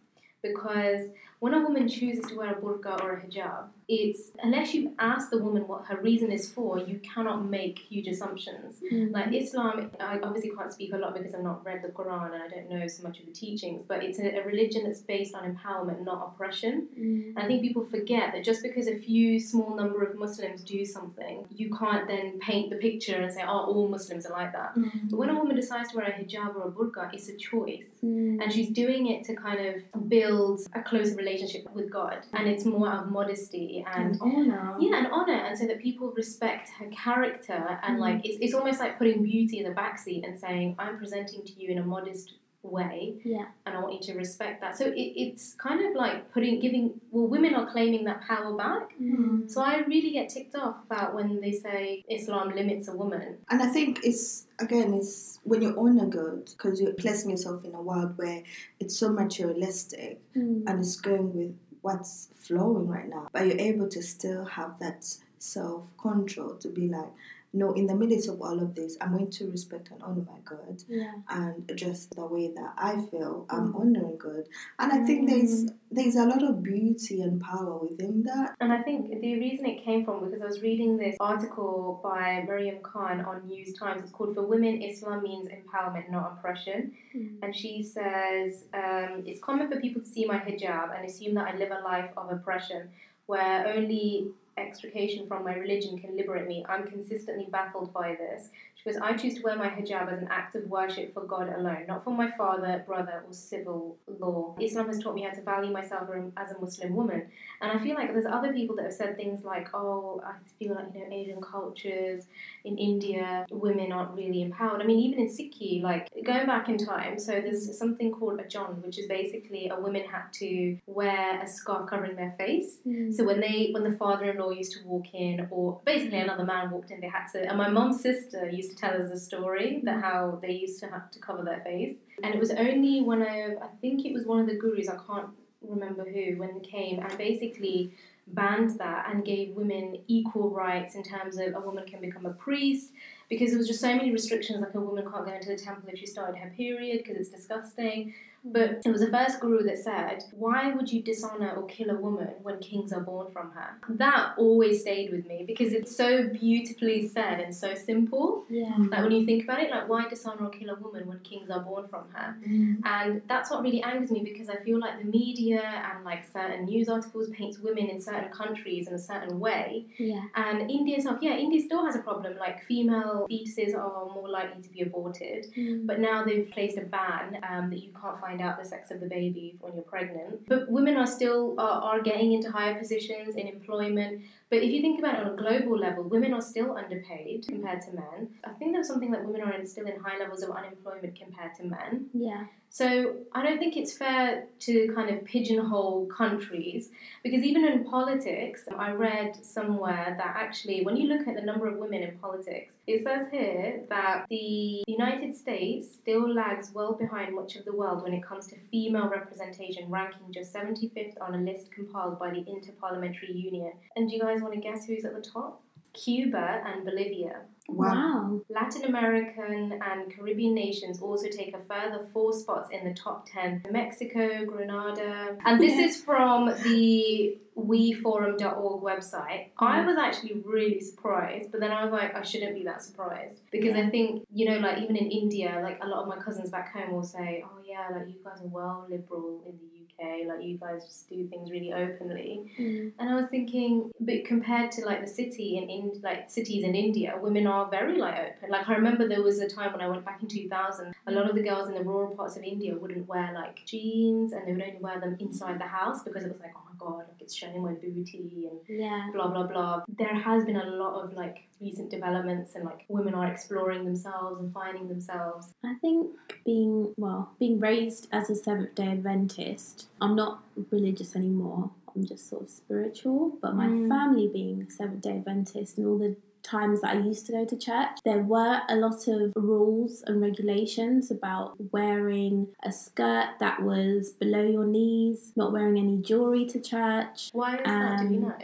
because 0.43 1.03
when 1.39 1.55
a 1.55 1.61
woman 1.61 1.87
chooses 1.89 2.25
to 2.31 2.35
wear 2.37 2.53
a 2.53 2.61
burqa 2.61 3.01
or 3.03 3.13
a 3.17 3.21
hijab, 3.23 3.65
it's 3.91 4.31
unless 4.41 4.73
you've 4.73 4.93
asked 5.01 5.31
the 5.33 5.39
woman 5.39 5.67
what 5.67 5.85
her 5.87 6.01
reason 6.01 6.31
is 6.31 6.49
for, 6.49 6.79
you 6.79 7.01
cannot 7.01 7.45
make 7.45 7.77
huge 7.81 8.07
assumptions. 8.07 8.77
Mm. 8.93 9.13
Like 9.13 9.35
Islam, 9.35 9.91
I 9.99 10.21
obviously 10.23 10.53
can't 10.57 10.73
speak 10.73 10.93
a 10.93 10.97
lot 10.97 11.13
because 11.15 11.35
I've 11.35 11.43
not 11.43 11.65
read 11.65 11.83
the 11.83 11.89
Quran 11.89 12.33
and 12.33 12.41
I 12.41 12.47
don't 12.47 12.71
know 12.71 12.87
so 12.87 13.03
much 13.03 13.19
of 13.19 13.27
the 13.27 13.33
teachings, 13.33 13.83
but 13.89 14.05
it's 14.05 14.21
a, 14.21 14.39
a 14.39 14.45
religion 14.45 14.85
that's 14.85 15.01
based 15.01 15.35
on 15.35 15.43
empowerment, 15.43 16.05
not 16.05 16.23
oppression. 16.29 16.87
Mm. 16.97 17.31
And 17.31 17.39
I 17.39 17.49
think 17.49 17.63
people 17.63 17.85
forget 17.85 18.33
that 18.33 18.45
just 18.45 18.63
because 18.63 18.87
a 18.87 18.97
few 18.97 19.41
small 19.41 19.75
number 19.75 20.05
of 20.05 20.17
Muslims 20.17 20.63
do 20.63 20.85
something, 20.85 21.45
you 21.51 21.75
can't 21.75 22.07
then 22.07 22.39
paint 22.39 22.71
the 22.71 22.77
picture 22.77 23.17
and 23.17 23.33
say, 23.33 23.43
oh, 23.45 23.65
all 23.73 23.89
Muslims 23.89 24.25
are 24.25 24.33
like 24.33 24.53
that. 24.53 24.73
But 25.11 25.17
when 25.17 25.31
a 25.31 25.35
woman 25.35 25.57
decides 25.57 25.91
to 25.91 25.97
wear 25.97 26.07
a 26.07 26.13
hijab 26.13 26.55
or 26.55 26.69
a 26.69 26.71
burqa, 26.71 27.13
it's 27.13 27.29
a 27.29 27.37
choice. 27.37 27.89
Mm. 28.05 28.41
And 28.41 28.53
she's 28.53 28.69
doing 28.69 29.09
it 29.09 29.25
to 29.25 29.35
kind 29.35 29.61
of 29.67 30.09
build 30.09 30.61
a 30.75 30.83
closer 30.83 31.17
relationship 31.17 31.69
with 31.75 31.91
God. 31.91 32.19
And 32.35 32.47
it's 32.47 32.65
more 32.65 32.89
out 32.89 33.05
of 33.05 33.11
modesty 33.11 33.80
and 33.87 34.13
And 34.13 34.21
honor. 34.21 34.77
yeah, 34.81 34.99
and 34.99 35.07
honor, 35.09 35.35
and 35.47 35.59
so 35.59 35.67
that 35.67 35.81
people 35.81 36.13
respect 36.13 36.69
her 36.79 36.87
character, 36.87 37.79
and 37.83 37.97
Mm. 37.97 38.01
like 38.01 38.25
it's, 38.27 38.39
it's 38.41 38.55
almost 38.55 38.81
like 38.81 38.99
putting 38.99 39.23
beauty 39.23 39.59
in 39.59 39.65
the 39.69 39.75
backseat 39.75 40.27
and 40.27 40.39
saying, 40.39 40.75
"I'm 40.79 40.97
presenting 40.99 41.43
to 41.45 41.53
you 41.61 41.71
in 41.71 41.79
a 41.79 41.85
modest 41.85 42.35
way, 42.63 43.15
Yeah. 43.25 43.47
and 43.65 43.75
I 43.75 43.81
want 43.81 43.95
you 43.95 44.01
to 44.13 44.19
respect 44.19 44.61
that." 44.61 44.77
So 44.77 44.85
it, 44.87 44.93
it's 45.25 45.55
kind 45.55 45.81
of 45.87 45.95
like 45.95 46.31
putting, 46.33 46.61
giving. 46.61 47.01
Well, 47.11 47.27
women 47.27 47.55
are 47.55 47.71
claiming 47.71 48.05
that 48.05 48.21
power 48.21 48.55
back. 48.55 48.93
Mm. 49.01 49.51
So 49.51 49.63
I 49.63 49.79
really 49.79 50.11
get 50.11 50.29
ticked 50.29 50.55
off 50.55 50.77
about 50.85 51.15
when 51.15 51.41
they 51.41 51.53
say 51.53 52.05
Islam 52.09 52.51
limits 52.55 52.87
a 52.89 52.95
woman. 52.95 53.39
And 53.49 53.63
I 53.63 53.67
think 53.69 54.01
it's 54.05 54.47
again, 54.59 54.93
it's 54.93 55.41
when 55.45 55.63
you 55.63 55.75
honor 55.79 56.05
God 56.07 56.45
because 56.47 56.81
you're 56.83 56.93
placing 56.93 57.31
yourself 57.31 57.65
in 57.65 57.75
a 57.75 57.81
world 57.81 58.13
where 58.19 58.43
it's 58.79 58.95
so 58.97 59.11
materialistic 59.11 60.21
Mm. 60.37 60.65
and 60.67 60.81
it's 60.81 60.97
going 61.01 61.35
with 61.35 61.55
what's 61.83 62.29
flowing 62.37 62.89
right 62.89 63.09
now, 63.09 63.29
but 63.33 63.47
you're 63.47 63.59
able 63.59 63.89
to 63.89 64.03
still 64.03 64.45
have 64.45 64.79
that 64.81 65.07
self 65.39 65.85
control 65.99 66.55
to 66.57 66.69
be 66.69 66.89
like, 66.89 67.11
no, 67.53 67.73
in 67.73 67.87
the 67.87 67.95
midst 67.97 68.29
of 68.29 68.41
all 68.41 68.61
of 68.61 68.75
this, 68.77 68.97
I'm 69.01 69.13
going 69.13 69.31
to 69.31 69.51
respect 69.51 69.91
and 69.91 70.01
honor 70.03 70.25
my 70.25 70.39
God 70.45 70.83
Yeah. 70.89 71.13
and 71.29 71.71
just 71.75 72.15
the 72.15 72.25
way 72.25 72.53
that 72.55 72.75
I 72.79 73.01
feel 73.11 73.45
I'm 73.51 73.73
Mm. 73.73 73.81
honoring 73.81 74.17
God. 74.19 74.45
And 74.79 74.93
I 74.93 75.05
think 75.05 75.29
there's 75.29 75.67
there's 75.93 76.15
a 76.15 76.25
lot 76.25 76.45
of 76.45 76.63
beauty 76.63 77.21
and 77.21 77.41
power 77.41 77.77
within 77.79 78.23
that. 78.23 78.55
And 78.61 78.73
I 78.73 78.81
think 78.83 79.09
the 79.21 79.35
reason 79.41 79.67
it 79.67 79.83
came 79.83 80.05
from 80.05 80.25
because 80.25 80.41
I 80.41 80.47
was 80.47 80.63
reading 80.63 80.97
this 80.97 81.17
article 81.19 81.99
by 82.05 82.45
Miriam 82.47 82.79
Khan 82.81 83.21
on 83.23 83.45
News 83.49 83.75
Times. 83.75 84.03
It's 84.05 84.13
called 84.13 84.37
"For 84.37 84.43
Women, 84.43 84.81
Islam 84.83 85.23
Means 85.25 85.49
Empowerment, 85.49 86.09
Not 86.09 86.35
Oppression." 86.35 86.93
Mm. 87.17 87.39
And 87.43 87.57
she 87.57 87.83
says 87.83 88.65
um, 88.73 89.25
it's 89.27 89.41
common 89.41 89.69
for 89.69 89.81
people 89.81 90.01
to 90.03 90.09
see 90.09 90.25
my 90.27 90.39
hijab 90.39 90.97
and 90.97 91.05
assume 91.05 91.35
that 91.35 91.53
I 91.53 91.57
live 91.59 91.73
a 91.73 91.83
life 91.83 92.11
of 92.17 92.31
oppression, 92.31 92.91
where 93.27 93.67
only 93.75 94.29
extrication 94.61 95.27
from 95.27 95.45
my 95.45 95.55
religion 95.55 95.99
can 95.99 96.17
liberate 96.17 96.47
me. 96.47 96.65
I'm 96.69 96.87
consistently 96.87 97.49
baffled 97.51 97.93
by 97.93 98.15
this. 98.15 98.51
She 98.83 98.91
goes, 98.91 98.99
I 99.03 99.15
choose 99.15 99.35
to 99.35 99.43
wear 99.43 99.57
my 99.57 99.69
hijab 99.69 100.11
as 100.11 100.23
an 100.23 100.29
act 100.31 100.55
of 100.55 100.67
worship 100.71 101.13
for 101.13 101.23
God 101.25 101.53
alone, 101.55 101.85
not 101.87 102.03
for 102.03 102.15
my 102.15 102.31
father, 102.31 102.83
brother, 102.87 103.23
or 103.27 103.33
civil 103.33 103.99
law. 104.19 104.57
Islam 104.59 104.87
has 104.87 105.03
taught 105.03 105.15
me 105.15 105.23
how 105.23 105.33
to 105.33 105.43
value 105.43 105.71
myself 105.71 106.09
as 106.39 106.53
a 106.53 106.59
Muslim 106.59 106.97
woman. 106.97 107.27
And 107.61 107.71
I 107.71 107.83
feel 107.83 107.95
like 107.95 108.13
there's 108.15 108.25
other 108.25 108.55
people 108.55 108.77
that 108.77 108.85
have 108.87 108.95
said 108.95 109.17
things 109.17 109.45
like, 109.45 109.69
oh, 109.75 110.23
I 110.25 110.33
feel 110.59 110.75
like, 110.75 110.87
you 110.95 111.01
know, 111.01 111.15
Asian 111.15 111.43
cultures 111.43 112.25
in 112.65 112.79
India, 112.79 113.45
women 113.51 113.93
aren't 113.93 114.13
really 114.13 114.41
empowered. 114.41 114.81
I 114.81 114.87
mean, 114.87 114.99
even 114.99 115.21
in 115.21 115.29
Sikhi, 115.29 115.83
like 115.83 116.09
going 116.25 116.47
back 116.47 116.71
in 116.71 116.79
time, 116.79 117.19
so 117.19 117.33
there's 117.33 117.77
something 117.77 118.11
called 118.11 118.41
a 118.41 118.49
jon, 118.49 118.81
which 118.83 118.99
is 118.99 119.07
basically 119.07 119.69
a 119.69 119.79
woman 119.79 120.05
had 120.05 120.33
to 120.35 120.79
wear 120.87 121.39
a 121.43 121.47
scarf 121.47 121.87
covering 121.91 122.17
their 122.17 122.35
face. 122.39 122.79
Mm. 122.87 123.15
So 123.15 123.25
when 123.25 123.41
they, 123.41 123.73
when 123.73 123.85
the 123.85 123.97
father-in-law 123.99 124.50
used 124.57 124.73
to 124.73 124.87
walk 124.87 125.15
in, 125.15 125.49
or 125.51 125.81
basically 125.85 126.19
mm. 126.19 126.25
another 126.25 126.45
man 126.45 126.71
walked 126.71 126.91
in, 126.91 127.01
they 127.01 127.09
had 127.09 127.27
to. 127.33 127.49
And 127.49 127.59
my 127.59 127.69
mum's 127.69 128.01
sister 128.01 128.49
used 128.49 128.71
to 128.71 128.77
tell 128.77 128.95
us 128.95 129.11
a 129.11 129.19
story 129.19 129.81
that 129.85 129.97
mm. 129.97 130.03
how 130.03 130.39
they 130.43 130.53
used 130.53 130.81
to 130.81 130.87
have 130.87 131.11
to 131.13 131.19
cover 131.19 131.43
their 131.43 131.61
face. 131.61 131.97
And 132.23 132.35
it 132.35 132.39
was 132.39 132.51
only 132.51 133.01
one 133.03 133.23
of, 133.23 133.29
I 133.63 133.69
think 133.81 134.05
it 134.05 134.13
was 134.13 134.25
one 134.25 134.41
of 134.41 134.47
the 134.47 134.57
gurus, 134.57 134.89
I 134.89 134.97
can't 135.07 135.31
remember 135.63 136.05
who, 136.05 136.37
when 136.39 136.55
they 136.55 136.67
came 136.67 137.01
and 137.01 137.19
basically 137.19 137.93
banned 138.27 138.79
that 138.79 139.11
and 139.11 139.25
gave 139.25 139.57
women 139.57 139.99
equal 140.07 140.51
rights 140.51 140.95
in 140.95 141.03
terms 141.03 141.39
of 141.39 141.55
a 141.55 141.61
woman 141.61 141.85
can 141.87 142.01
become 142.01 142.27
a 142.27 142.33
priest 142.33 142.93
because 143.29 143.51
there 143.51 143.59
was 143.59 143.67
just 143.67 143.81
so 143.81 143.95
many 143.95 144.13
restrictions 144.13 144.61
like 144.61 144.75
a 144.75 144.81
woman 144.81 145.05
can't 145.11 145.27
go 145.27 145.33
into 145.33 145.49
the 145.49 145.57
temple 145.57 145.89
if 145.89 145.99
she 145.99 146.07
started 146.07 146.37
her 146.37 146.51
period 146.57 146.99
because 146.99 147.17
it's 147.17 147.29
disgusting 147.31 148.15
but 148.45 148.81
it 148.85 148.91
was 148.91 149.01
the 149.03 149.09
first 149.11 149.41
guru 149.41 149.63
that 149.63 149.79
said 149.79 150.25
why 150.33 150.73
would 150.73 150.91
you 150.91 151.03
dishonor 151.03 151.51
or 151.57 151.67
kill 151.67 151.91
a 151.91 151.95
woman 151.95 152.29
when 152.43 152.59
kings 152.59 152.93
are 152.93 153.01
born 153.01 153.31
from 153.33 153.51
her 153.53 153.77
that 153.89 154.33
always 154.39 154.81
stayed 154.81 155.11
with 155.11 155.27
me 155.27 155.45
because 155.47 155.73
it's 155.73 155.95
so 155.95 156.27
beautifully 156.29 157.07
said 157.07 157.41
and 157.41 157.55
so 157.55 157.75
simple 157.75 158.45
Yeah. 158.49 158.75
like 158.79 159.03
when 159.03 159.13
you 159.13 159.27
think 159.27 159.45
about 159.45 159.61
it 159.63 159.71
like 159.71 159.89
why 159.89 160.09
dishonor 160.09 160.47
or 160.47 160.51
kill 160.51 160.71
a 160.71 160.75
woman 160.77 161.07
when 161.07 161.19
kings 161.21 161.51
are 161.51 161.61
born 161.61 161.87
from 161.89 162.05
her 162.15 162.37
and 162.85 163.23
that's 163.27 163.51
what 163.51 163.63
really 163.63 163.83
angers 163.83 164.11
me 164.11 164.21
because 164.23 164.49
I 164.49 164.57
feel 164.57 164.79
like 164.79 164.99
the 164.99 165.05
media 165.05 165.63
and 165.63 166.05
like 166.05 166.25
certain 166.33 166.65
news 166.65 166.89
articles 166.89 167.29
paints 167.31 167.59
women 167.59 167.89
in 167.89 168.01
certain 168.01 168.31
countries 168.31 168.89
in 168.89 168.95
a 168.95 168.99
certain 168.99 169.39
way. 169.41 169.87
Yeah. 169.99 170.23
And 170.35 170.71
India 170.71 170.97
itself, 170.97 171.19
yeah, 171.21 171.37
India 171.37 171.61
still 171.61 171.85
has 171.85 171.97
a 171.97 172.01
problem. 172.01 172.37
Like 172.39 172.65
female 172.65 173.27
fetuses 173.31 173.75
are 173.77 174.07
more 174.15 174.29
likely 174.29 174.63
to 174.63 174.69
be 174.69 174.83
aborted. 174.83 175.47
Mm. 175.57 175.87
But 175.87 176.01
now 176.01 176.25
they've 176.25 176.49
placed 176.51 176.77
a 176.79 176.83
ban 176.83 177.39
um, 177.49 177.71
that 177.71 177.81
you 177.83 177.93
can't 178.01 178.21
find 178.21 178.30
out 178.39 178.63
the 178.63 178.69
sex 178.69 178.91
of 178.91 179.01
the 179.01 179.07
baby 179.07 179.57
when 179.61 179.75
you're 179.75 179.83
pregnant. 179.83 180.47
But 180.47 180.71
women 180.71 180.97
are 180.97 181.07
still 181.07 181.55
are, 181.59 181.81
are 181.81 182.03
getting 182.03 182.33
into 182.33 182.51
higher 182.51 182.79
positions 182.79 183.37
in 183.37 183.49
employment. 183.49 184.23
But 184.51 184.63
if 184.63 184.71
you 184.71 184.81
think 184.83 184.99
about 184.99 185.15
it 185.15 185.27
on 185.27 185.33
a 185.33 185.37
global 185.37 185.79
level, 185.79 186.05
women 186.05 186.35
are 186.35 186.43
still 186.43 186.77
underpaid 186.77 187.47
compared 187.49 187.81
to 187.83 187.93
men. 187.93 188.29
I 188.45 188.51
think 188.51 188.73
there's 188.75 188.89
something 188.89 189.11
that 189.13 189.25
women 189.25 189.43
are 189.43 189.65
still 189.65 189.87
in 189.87 189.99
high 190.01 190.19
levels 190.19 190.43
of 190.43 190.51
unemployment 190.51 191.19
compared 191.19 191.55
to 191.57 191.65
men. 191.65 192.11
Yeah. 192.13 192.45
So 192.73 193.17
I 193.33 193.43
don't 193.43 193.59
think 193.59 193.77
it's 193.77 193.93
fair 193.93 194.47
to 194.61 194.93
kind 194.95 195.11
of 195.11 195.25
pigeonhole 195.25 196.07
countries 196.07 196.91
because 197.25 197.43
even 197.43 197.65
in 197.65 197.85
politics, 197.85 198.63
I 198.79 198.93
read 198.93 199.45
somewhere 199.45 200.15
that 200.17 200.37
actually, 200.37 200.85
when 200.85 200.97
you 200.97 201.09
look 201.09 201.27
at 201.27 201.35
the 201.35 201.43
number 201.43 201.67
of 201.67 201.79
women 201.79 202.05
in 202.05 202.17
politics, 202.19 202.73
it 202.87 203.03
says 203.03 203.27
here 203.33 203.83
that 203.89 204.27
the 204.31 204.85
United 204.87 205.37
States 205.37 205.93
still 205.93 206.33
lags 206.33 206.71
well 206.73 206.93
behind 206.93 207.35
much 207.35 207.57
of 207.57 207.65
the 207.65 207.73
world 207.73 208.05
when 208.05 208.15
it 208.15 208.23
comes 208.23 208.47
to 208.49 208.57
female 208.71 209.09
representation, 209.09 209.91
ranking 209.91 210.33
just 210.33 210.55
75th 210.55 211.21
on 211.21 211.35
a 211.35 211.39
list 211.39 211.73
compiled 211.73 212.21
by 212.21 212.31
the 212.31 212.45
Interparliamentary 212.45 213.35
Union. 213.35 213.73
And 213.97 214.09
do 214.09 214.15
you 214.15 214.23
guys 214.23 214.43
want 214.43 214.55
to 214.55 214.61
guess 214.61 214.87
who's 214.87 215.05
at 215.05 215.15
the 215.15 215.29
top? 215.29 215.61
Cuba 215.93 216.63
and 216.67 216.85
Bolivia. 216.85 217.43
Wow. 217.69 218.41
Latin 218.49 218.85
American 218.85 219.81
and 219.81 220.13
Caribbean 220.15 220.55
nations 220.55 221.01
also 221.01 221.29
take 221.29 221.55
a 221.55 221.61
further 221.69 222.05
four 222.13 222.33
spots 222.33 222.69
in 222.71 222.85
the 222.85 222.95
top 222.95 223.29
10 223.31 223.63
Mexico, 223.71 224.45
Grenada. 224.45 225.37
And 225.45 225.61
this 225.61 225.75
Yeah. 225.79 225.87
is 225.87 226.03
from 226.03 226.47
the 226.65 227.39
weforum.org 227.57 228.83
website. 228.83 229.51
I 229.59 229.85
was 229.87 229.97
actually 229.99 230.43
really 230.45 230.81
surprised, 230.81 231.53
but 231.53 231.61
then 231.61 231.71
I 231.71 231.85
was 231.85 231.93
like, 231.93 232.15
I 232.15 232.23
shouldn't 232.23 232.55
be 232.55 232.65
that 232.65 232.83
surprised. 232.83 233.41
Because 233.51 233.77
Yeah. 233.77 233.87
I 233.87 233.91
think, 233.91 234.25
you 234.33 234.51
know, 234.51 234.59
like 234.59 234.79
even 234.83 234.97
in 234.97 235.11
India, 235.11 235.61
like 235.63 235.79
a 235.83 235.87
lot 235.87 236.03
of 236.03 236.09
my 236.09 236.17
cousins 236.17 236.51
back 236.51 236.73
home 236.73 236.93
will 236.93 237.03
say, 237.05 237.45
oh 237.47 237.59
yeah, 237.65 237.89
like 237.97 238.09
you 238.09 238.17
guys 238.25 238.41
are 238.43 238.49
well 238.49 238.87
liberal 238.89 239.43
in 239.47 239.59
the 239.59 239.67
UK, 239.80 239.80
like 240.01 240.43
you 240.43 240.57
guys 240.57 240.85
just 240.85 241.09
do 241.09 241.27
things 241.29 241.51
really 241.51 241.73
openly. 241.73 242.53
Mm. 242.59 242.93
And 242.99 243.11
I 243.11 243.15
was 243.15 243.27
thinking, 243.27 243.91
but 244.01 244.25
compared 244.25 244.73
to 244.73 244.85
like 244.85 245.01
the 245.01 245.07
city 245.07 245.59
in, 245.59 245.69
in 245.69 246.01
like 246.03 246.31
cities 246.31 246.65
in 246.65 246.75
India, 246.75 247.15
women 247.21 247.47
are 247.47 247.69
very 247.69 247.99
like 247.99 248.19
open. 248.19 248.51
Like 248.51 248.69
I 248.69 248.75
remember 248.75 249.09
there 249.09 249.23
was 249.23 249.39
a 249.41 249.49
time 249.49 249.73
when 249.73 249.81
I 249.81 249.89
went 249.89 250.05
back 250.05 250.23
in 250.23 250.29
2000, 250.29 250.95
a 251.07 251.13
lot 251.13 251.29
of 251.29 251.37
the 251.37 251.43
girls 251.43 251.69
in 251.69 251.75
the 251.75 251.83
rural 251.83 252.15
parts 252.15 252.37
of 252.37 252.43
India 252.43 252.75
wouldn't 252.75 253.09
wear 253.09 253.33
like 253.35 253.65
jeans 253.65 254.33
and 254.33 254.47
they 254.47 254.53
would 254.53 254.63
only 254.63 254.79
wear 254.81 255.01
them 255.01 255.17
inside 255.21 255.61
the 255.61 255.67
house 255.67 256.03
because 256.03 256.25
it 256.25 256.33
was 256.33 256.41
like, 256.41 256.53
oh 256.57 256.70
god, 256.81 256.99
like 257.09 257.21
it's 257.21 257.35
showing 257.35 257.63
my 257.63 257.73
booty 257.75 258.49
and 258.51 258.59
Yeah. 258.81 259.09
blah 259.13 259.29
blah 259.29 259.47
blah. 259.47 259.83
There 259.99 260.15
has 260.15 260.45
been 260.45 260.57
a 260.57 260.67
lot 260.83 260.95
of 261.05 261.13
like 261.15 261.39
recent 261.61 261.91
developments 261.91 262.55
and 262.57 262.65
like 262.65 262.85
women 262.89 263.15
are 263.15 263.27
exploring 263.31 263.85
themselves 263.85 264.41
and 264.41 264.53
finding 264.53 264.89
themselves. 264.89 265.53
I 265.65 265.75
think 265.75 266.09
being 266.45 266.95
well, 266.97 267.31
being 267.39 267.61
raised 267.61 268.09
as 268.13 268.31
a 268.31 268.35
Seventh 268.35 268.75
Day 268.75 268.89
Adventist, 268.89 269.87
I'm 270.01 270.17
not 270.17 270.43
religious 270.71 271.15
anymore. 271.15 271.71
I'm 271.95 272.05
just 272.07 272.29
sort 272.31 272.43
of 272.43 272.51
spiritual. 272.51 273.37
But 273.43 273.55
my 273.55 273.67
Mm. 273.67 273.89
family 273.89 274.29
being 274.29 274.69
Seventh 274.71 275.03
Day 275.03 275.17
Adventist 275.19 275.77
and 275.79 275.87
all 275.87 275.99
the 275.99 276.17
times 276.43 276.81
that 276.81 276.97
I 276.97 276.99
used 277.01 277.27
to 277.27 277.33
go 277.33 277.45
to 277.45 277.57
church, 277.57 277.99
there 278.05 278.23
were 278.23 278.61
a 278.69 278.77
lot 278.77 279.07
of 279.09 279.33
rules 279.37 280.03
and 280.07 280.21
regulations 280.23 281.11
about 281.11 281.55
wearing 281.73 282.49
a 282.65 282.73
skirt 282.73 283.31
that 283.41 283.63
was 283.63 284.11
below 284.11 284.43
your 284.43 284.65
knees, 284.67 285.33
not 285.37 285.53
wearing 285.53 285.79
any 285.79 285.99
jewelry 285.99 286.47
to 286.47 286.61
church. 286.61 287.31
Why 287.33 287.57
is 287.57 287.63
that? 287.65 287.99
Do 288.09 288.15
you 288.15 288.21
Um, 288.21 288.29
know? 288.29 288.35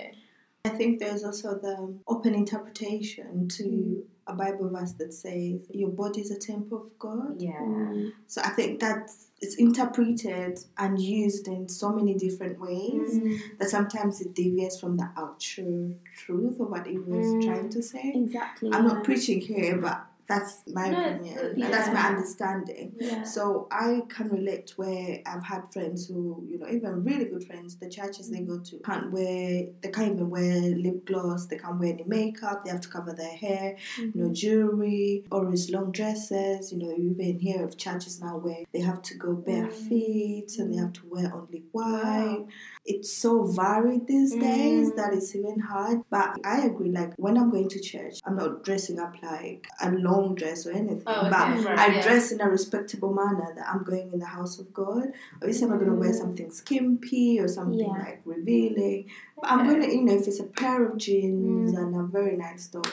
I 0.64 0.70
think 0.70 0.98
there's 0.98 1.22
also 1.24 1.54
the 1.58 1.94
open 2.08 2.34
interpretation 2.34 3.48
to 3.48 3.62
Mm. 3.64 4.02
A 4.26 4.34
Bible 4.34 4.68
verse 4.68 4.92
that 4.92 5.12
says 5.12 5.60
your 5.70 5.90
body 5.90 6.20
is 6.20 6.30
a 6.30 6.38
temple 6.38 6.78
of 6.78 6.98
God. 6.98 7.40
Yeah. 7.40 7.60
Mm, 7.60 8.12
So 8.26 8.40
I 8.42 8.50
think 8.50 8.80
that 8.80 9.10
it's 9.40 9.54
interpreted 9.56 10.58
and 10.78 10.98
used 11.00 11.46
in 11.46 11.68
so 11.68 11.90
many 11.92 12.14
different 12.14 12.58
ways 12.60 13.14
mm, 13.18 13.38
that 13.58 13.68
sometimes 13.70 14.20
it 14.20 14.34
deviates 14.34 14.80
from 14.80 14.96
the 14.96 15.08
actual 15.16 15.94
truth 16.16 16.58
of 16.58 16.70
what 16.70 16.86
it 16.86 17.06
was 17.06 17.26
Mm. 17.26 17.44
trying 17.44 17.68
to 17.70 17.82
say. 17.82 18.12
exactly. 18.14 18.70
I'm 18.72 18.86
yeah. 18.86 18.92
not 18.94 19.04
preaching 19.04 19.40
here, 19.40 19.76
but 19.78 20.06
that's 20.28 20.62
my 20.72 20.90
No, 20.90 20.98
opinion. 20.98 21.38
and 21.38 21.72
That's 21.72 21.92
my 21.92 22.08
understanding. 22.08 22.94
Yeah. 22.98 23.22
So 23.22 23.68
I 23.70 24.02
can 24.08 24.28
relate 24.28 24.72
where 24.76 25.20
I've 25.26 25.44
had 25.44 25.72
friends 25.72 26.06
who, 26.08 26.44
you 26.48 26.58
know, 26.58 26.68
even 26.68 27.04
really 27.04 27.26
good 27.26 27.44
friends, 27.44 27.76
the 27.76 27.88
churches 27.88 28.30
they 28.30 28.40
go 28.40 28.58
to 28.58 28.78
can't 28.84 29.12
wear, 29.12 29.66
they 29.82 29.90
can't 29.92 30.12
even 30.14 30.28
wear 30.30 30.52
lip 30.84 31.04
gloss, 31.06 31.46
they 31.46 31.58
can't 31.58 31.78
wear 31.78 31.92
any 31.92 32.04
makeup, 32.06 32.64
they 32.64 32.70
have 32.70 32.80
to 32.82 32.88
cover 32.88 33.12
their 33.12 33.36
hair, 33.44 33.76
Mm-hmm. 33.98 34.18
no 34.20 34.32
jewelry, 34.32 35.24
or 35.30 35.52
it's 35.52 35.70
long 35.70 35.92
dresses. 35.92 36.72
You 36.72 36.78
know, 36.78 36.90
you 36.96 37.16
even 37.18 37.38
hear 37.38 37.64
of 37.64 37.76
churches 37.76 38.20
now 38.20 38.36
where 38.38 38.64
they 38.72 38.80
have 38.80 39.02
to 39.02 39.14
go 39.16 39.34
bare 39.34 39.66
Mm. 39.68 39.72
feet 39.88 40.50
and 40.58 40.72
they 40.72 40.78
have 40.78 40.92
to 40.94 41.02
wear 41.08 41.32
only 41.34 41.62
white. 41.72 42.44
It's 42.84 43.12
so 43.12 43.44
varied 43.44 44.06
these 44.06 44.34
days 44.36 44.90
Mm. 44.90 44.96
that 44.96 45.14
it's 45.14 45.34
even 45.34 45.58
hard. 45.60 46.02
But 46.10 46.28
I 46.44 46.66
agree, 46.66 46.90
like 46.90 47.12
when 47.16 47.36
I'm 47.36 47.50
going 47.50 47.68
to 47.68 47.80
church, 47.80 48.20
I'm 48.24 48.36
not 48.36 48.62
dressing 48.64 48.98
up 48.98 49.14
like 49.22 49.66
a 49.80 49.90
long 49.90 50.15
dress 50.34 50.66
or 50.66 50.72
anything. 50.72 51.02
Oh, 51.06 51.20
okay, 51.20 51.30
but 51.30 51.64
right, 51.64 51.78
I 51.78 51.86
yeah. 51.94 52.02
dress 52.02 52.32
in 52.32 52.40
a 52.40 52.48
respectable 52.48 53.12
manner 53.12 53.52
that 53.56 53.66
I'm 53.68 53.82
going 53.84 54.10
in 54.12 54.18
the 54.18 54.26
house 54.26 54.58
of 54.58 54.72
God. 54.72 55.12
Obviously, 55.36 55.64
I'm 55.64 55.70
not 55.70 55.78
going 55.80 55.90
to 55.92 55.96
wear 55.96 56.10
Mm. 56.12 56.18
something 56.18 56.50
skimpy 56.50 57.40
or 57.40 57.48
something 57.48 57.78
Yeah. 57.80 57.86
like 58.06 58.20
revealing. 58.24 59.06
But 59.40 59.50
I'm 59.50 59.66
going 59.66 59.80
to, 59.82 59.88
you 59.94 60.02
know, 60.04 60.14
if 60.14 60.26
it's 60.28 60.40
a 60.40 60.44
pair 60.44 60.84
of 60.84 60.96
jeans 60.96 61.72
Mm. 61.72 61.78
and 61.78 61.96
a 61.96 62.02
very 62.04 62.36
nice 62.36 62.66
top, 62.68 62.86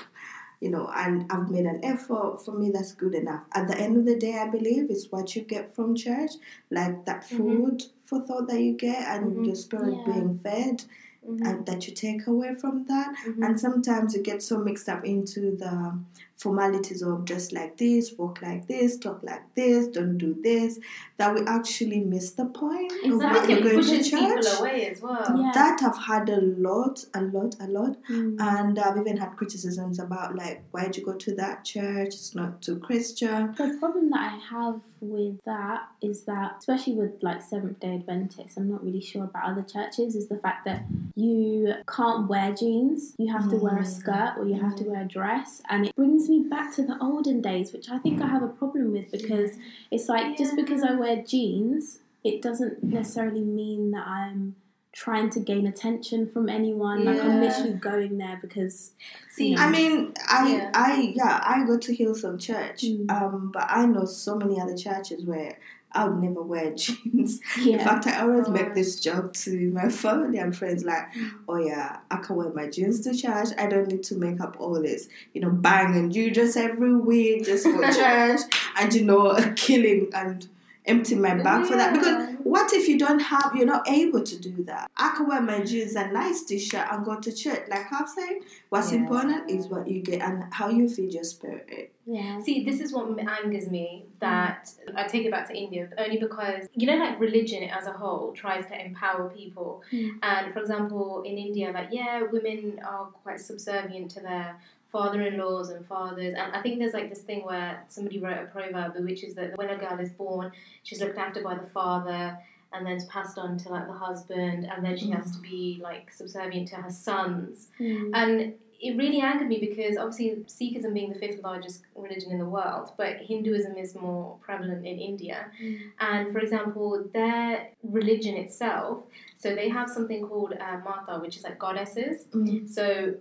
you 0.59 0.69
know, 0.69 0.89
and 0.95 1.25
I've 1.29 1.49
made 1.49 1.65
an 1.65 1.79
effort, 1.83 2.41
for 2.43 2.51
me, 2.53 2.69
that's 2.71 2.93
good 2.93 3.13
enough. 3.15 3.41
At 3.53 3.67
the 3.67 3.77
end 3.77 3.97
of 3.97 4.05
the 4.05 4.15
day, 4.17 4.37
I 4.37 4.47
believe 4.49 4.89
it's 4.89 5.11
what 5.11 5.35
you 5.35 5.41
get 5.41 5.75
from 5.75 5.95
church, 5.95 6.31
like 6.71 7.05
that 7.05 7.21
Mhm. 7.23 7.37
food 7.37 7.83
for 8.05 8.21
thought 8.21 8.47
that 8.47 8.61
you 8.61 8.73
get 8.73 9.01
and 9.13 9.23
Mhm. 9.37 9.45
your 9.47 9.55
spirit 9.55 9.93
Yeah. 9.97 10.13
being 10.13 10.39
fed. 10.43 10.83
Mhm. 11.25 11.47
and 11.47 11.65
that 11.65 11.87
you 11.87 11.93
take 11.93 12.27
away 12.27 12.53
from 12.53 12.83
that. 12.89 13.15
Mhm. 13.25 13.45
And 13.47 13.57
sometimes 13.57 14.13
you 14.13 14.21
get 14.21 14.43
so 14.43 14.57
mixed 14.57 14.89
up 14.89 15.05
into 15.05 15.55
the 15.55 15.97
formalities 16.43 17.01
of 17.01 17.25
just 17.25 17.53
like 17.53 17.77
this, 17.77 18.13
walk 18.17 18.41
like 18.41 18.67
this, 18.67 18.97
talk 18.97 19.21
like 19.23 19.45
this, 19.55 19.87
don't 19.87 20.17
do 20.17 20.35
this, 20.43 20.79
that 21.17 21.33
we 21.33 21.41
actually 21.47 22.01
miss 22.01 22.31
the 22.31 22.45
point 22.45 22.91
of 22.91 23.11
why 23.17 23.37
Exactly, 23.37 23.55
we're 23.55 23.71
going 23.71 23.83
to 23.85 24.03
church. 24.09 24.45
away 24.59 24.89
as 24.91 25.01
well. 25.01 25.25
Yeah. 25.41 25.51
That 25.53 25.79
I've 25.83 25.97
had 26.05 26.29
a 26.29 26.41
lot, 26.41 27.05
a 27.13 27.21
lot, 27.21 27.55
a 27.59 27.67
lot. 27.67 27.95
Mm. 28.11 28.35
And 28.39 28.77
I've 28.79 28.97
even 28.97 29.17
had 29.17 29.35
criticisms 29.37 29.99
about 29.99 30.35
like, 30.35 30.63
why'd 30.71 30.95
you 30.97 31.03
go 31.05 31.13
to 31.13 31.35
that 31.35 31.63
church? 31.63 32.09
It's 32.09 32.35
not 32.35 32.61
too 32.61 32.77
Christian. 32.79 33.53
The 33.57 33.77
problem 33.79 34.09
that 34.11 34.19
I 34.33 34.37
have 34.55 34.81
with 34.99 35.43
that 35.45 35.81
is 36.01 36.23
that, 36.23 36.55
especially 36.59 36.93
with 36.93 37.11
like 37.21 37.41
Seventh 37.41 37.79
day 37.81 37.95
Adventists, 37.95 38.55
I'm 38.57 38.69
not 38.71 38.83
really 38.83 39.01
sure 39.01 39.25
about 39.25 39.43
other 39.51 39.61
churches, 39.63 40.15
is 40.15 40.27
the 40.29 40.37
fact 40.37 40.63
that 40.65 40.83
you 41.15 41.73
can't 41.87 42.27
wear 42.29 42.53
jeans, 42.53 43.13
you 43.17 43.31
have 43.31 43.49
to 43.49 43.57
wear 43.57 43.77
a 43.77 43.83
Mm. 43.83 43.87
skirt 43.99 44.33
or 44.37 44.45
you 44.45 44.55
have 44.61 44.75
to 44.77 44.83
wear 44.85 45.01
a 45.01 45.05
dress. 45.05 45.61
And 45.69 45.85
it 45.87 45.95
brings 45.95 46.29
me 46.29 46.32
back 46.41 46.73
to 46.75 46.81
the 46.83 46.97
olden 47.01 47.41
days, 47.41 47.71
which 47.73 47.89
I 47.89 47.97
think 47.99 48.21
I 48.21 48.27
have 48.27 48.43
a 48.43 48.47
problem 48.47 48.91
with 48.91 49.11
because 49.11 49.51
it's 49.91 50.09
like 50.09 50.37
just 50.37 50.55
because 50.55 50.83
I 50.83 50.93
wear 50.95 51.21
jeans, 51.23 51.99
it 52.23 52.41
doesn't 52.41 52.83
necessarily 52.83 53.41
mean 53.41 53.91
that 53.91 54.07
I'm 54.07 54.55
trying 54.91 55.29
to 55.31 55.39
gain 55.39 55.65
attention 55.65 56.29
from 56.29 56.47
anyone. 56.49 57.03
Like 57.03 57.19
I'm 57.19 57.41
literally 57.41 57.73
going 57.73 58.17
there 58.19 58.37
because 58.41 58.91
See, 59.31 59.55
I 59.55 59.69
mean, 59.71 60.13
I, 60.29 60.53
Yeah. 60.53 60.71
I, 60.73 61.13
yeah, 61.15 61.39
I 61.43 61.65
go 61.65 61.77
to 61.79 61.95
Hillsong 61.97 62.39
Church, 62.39 62.83
Mm. 62.83 63.09
um, 63.11 63.51
but 63.51 63.65
I 63.69 63.85
know 63.87 64.05
so 64.05 64.35
many 64.35 64.61
other 64.61 64.77
churches 64.77 65.25
where 65.25 65.57
I 65.93 66.07
would 66.07 66.21
never 66.23 66.41
wear 66.41 66.73
jeans. 66.75 67.39
In 67.65 67.79
fact, 67.79 68.07
I 68.07 68.21
always 68.21 68.47
Oh. 68.47 68.51
make 68.51 68.73
this 68.73 68.99
joke 68.99 69.33
to 69.33 69.71
my 69.71 69.89
family 70.03 70.39
and 70.39 70.55
friends, 70.55 70.83
like, 70.83 71.05
"Oh 71.47 71.57
yeah, 71.57 71.97
I 72.09 72.17
can 72.17 72.35
wear 72.35 72.49
my 72.49 72.67
jeans 72.67 73.01
to 73.01 73.13
church. 73.15 73.49
I 73.57 73.67
don't 73.67 73.87
need 73.87 74.03
to 74.03 74.15
make 74.15 74.41
up 74.41 74.57
all 74.59 74.81
this, 74.81 75.07
you 75.33 75.41
know, 75.41 75.49
a 75.95 76.01
new 76.01 76.31
dress 76.33 76.55
every 76.55 76.95
week 76.95 77.45
just 77.45 77.63
for 77.65 77.81
church, 77.91 78.41
and 78.79 78.93
you 78.93 79.05
know, 79.05 79.37
killing 79.55 80.09
and 80.13 80.47
empty 80.85 81.15
my 81.15 81.35
bag 81.41 81.65
for 81.65 81.75
that. 81.75 81.93
Because 81.93 82.35
what 82.43 82.73
if 82.73 82.87
you 82.87 82.97
don't 82.99 83.19
have, 83.19 83.53
you're 83.55 83.65
not 83.65 83.87
able 83.89 84.21
to 84.21 84.39
do 84.39 84.63
that? 84.65 84.89
I 84.97 85.13
can 85.15 85.27
wear 85.27 85.41
my 85.41 85.61
jeans 85.61 85.95
and 85.95 86.13
nice 86.13 86.43
t-shirt 86.43 86.87
and 86.91 87.05
go 87.05 87.19
to 87.19 87.31
church. 87.31 87.63
Like 87.69 87.91
I'm 87.91 88.07
saying, 88.07 88.41
what's 88.69 88.91
Yeah. 88.91 88.99
important 88.99 89.49
is 89.49 89.67
what 89.67 89.87
you 89.87 90.01
get 90.01 90.21
and 90.21 90.45
how 90.53 90.69
you 90.69 90.89
feed 90.89 91.13
your 91.13 91.23
spirit. 91.23 91.93
Yeah. 92.05 92.41
See, 92.41 92.65
this 92.65 92.81
is 92.81 92.91
what 92.91 93.17
angers 93.17 93.69
me 93.69 94.05
that 94.19 94.69
I 94.95 95.07
take 95.07 95.25
it 95.25 95.31
back 95.31 95.47
to 95.47 95.55
India 95.55 95.89
only 95.97 96.17
because 96.17 96.67
you 96.75 96.85
know, 96.85 96.97
like 96.97 97.19
religion 97.19 97.63
as 97.69 97.87
a 97.87 97.93
whole 97.93 98.33
tries 98.33 98.65
to 98.67 98.85
empower 98.85 99.29
people. 99.29 99.81
Mm. 99.91 100.19
And 100.21 100.53
for 100.53 100.59
example, 100.59 101.23
in 101.25 101.37
India, 101.37 101.71
like 101.71 101.89
yeah, 101.91 102.23
women 102.23 102.81
are 102.85 103.05
quite 103.23 103.39
subservient 103.39 104.11
to 104.11 104.19
their 104.19 104.57
father-in-laws 104.93 105.67
and 105.71 105.85
fathers. 105.85 106.33
And 106.37 106.55
I 106.57 106.61
think 106.61 106.79
there's 106.79 106.93
like 106.93 107.09
this 107.09 107.23
thing 107.29 107.41
where 107.51 107.83
somebody 107.89 108.17
wrote 108.19 108.39
a 108.45 108.45
proverb, 108.45 108.93
which 109.03 109.23
is 109.27 109.33
that 109.35 109.57
when 109.57 109.69
a 109.69 109.77
girl 109.77 109.99
is 109.99 110.11
born, 110.11 110.53
she's 110.83 111.01
looked 111.01 111.17
after 111.17 111.43
by 111.43 111.55
the 111.55 111.67
father. 111.79 112.37
And 112.75 112.87
then 112.87 112.93
it's 112.93 113.05
passed 113.05 113.37
on 113.37 113.51
to 113.59 113.69
like 113.69 113.85
the 113.85 113.93
husband, 113.93 114.65
and 114.71 114.83
then 114.83 114.97
she 114.97 115.11
has 115.11 115.29
to 115.35 115.39
be 115.51 115.79
like 115.83 116.11
subservient 116.11 116.69
to 116.69 116.77
her 116.77 116.89
sons. 116.89 117.67
Mm. 117.79 118.09
And 118.15 118.53
it 118.81 118.97
really 118.97 119.21
angered 119.21 119.47
me 119.47 119.59
because 119.59 119.95
obviously 119.95 120.43
Sikhism 120.47 120.91
being 120.91 121.13
the 121.13 121.19
fifth 121.19 121.43
largest 121.43 121.83
religion 121.95 122.31
in 122.31 122.39
the 122.39 122.49
world, 122.57 122.91
but 122.97 123.17
Hinduism 123.17 123.77
is 123.77 123.93
more 123.93 124.37
prevalent 124.41 124.87
in 124.87 124.97
India. 124.97 125.51
Mm. 125.61 125.79
And 125.99 126.33
for 126.33 126.39
example, 126.39 126.89
their 127.13 127.69
religion 127.83 128.35
itself, 128.37 129.03
so 129.37 129.53
they 129.53 129.69
have 129.69 129.87
something 129.87 130.27
called 130.27 130.53
uh, 130.59 130.77
Mata, 130.83 131.19
which 131.21 131.37
is 131.37 131.43
like 131.43 131.59
goddesses. 131.59 132.25
Mm. 132.33 132.67
So 132.67 133.13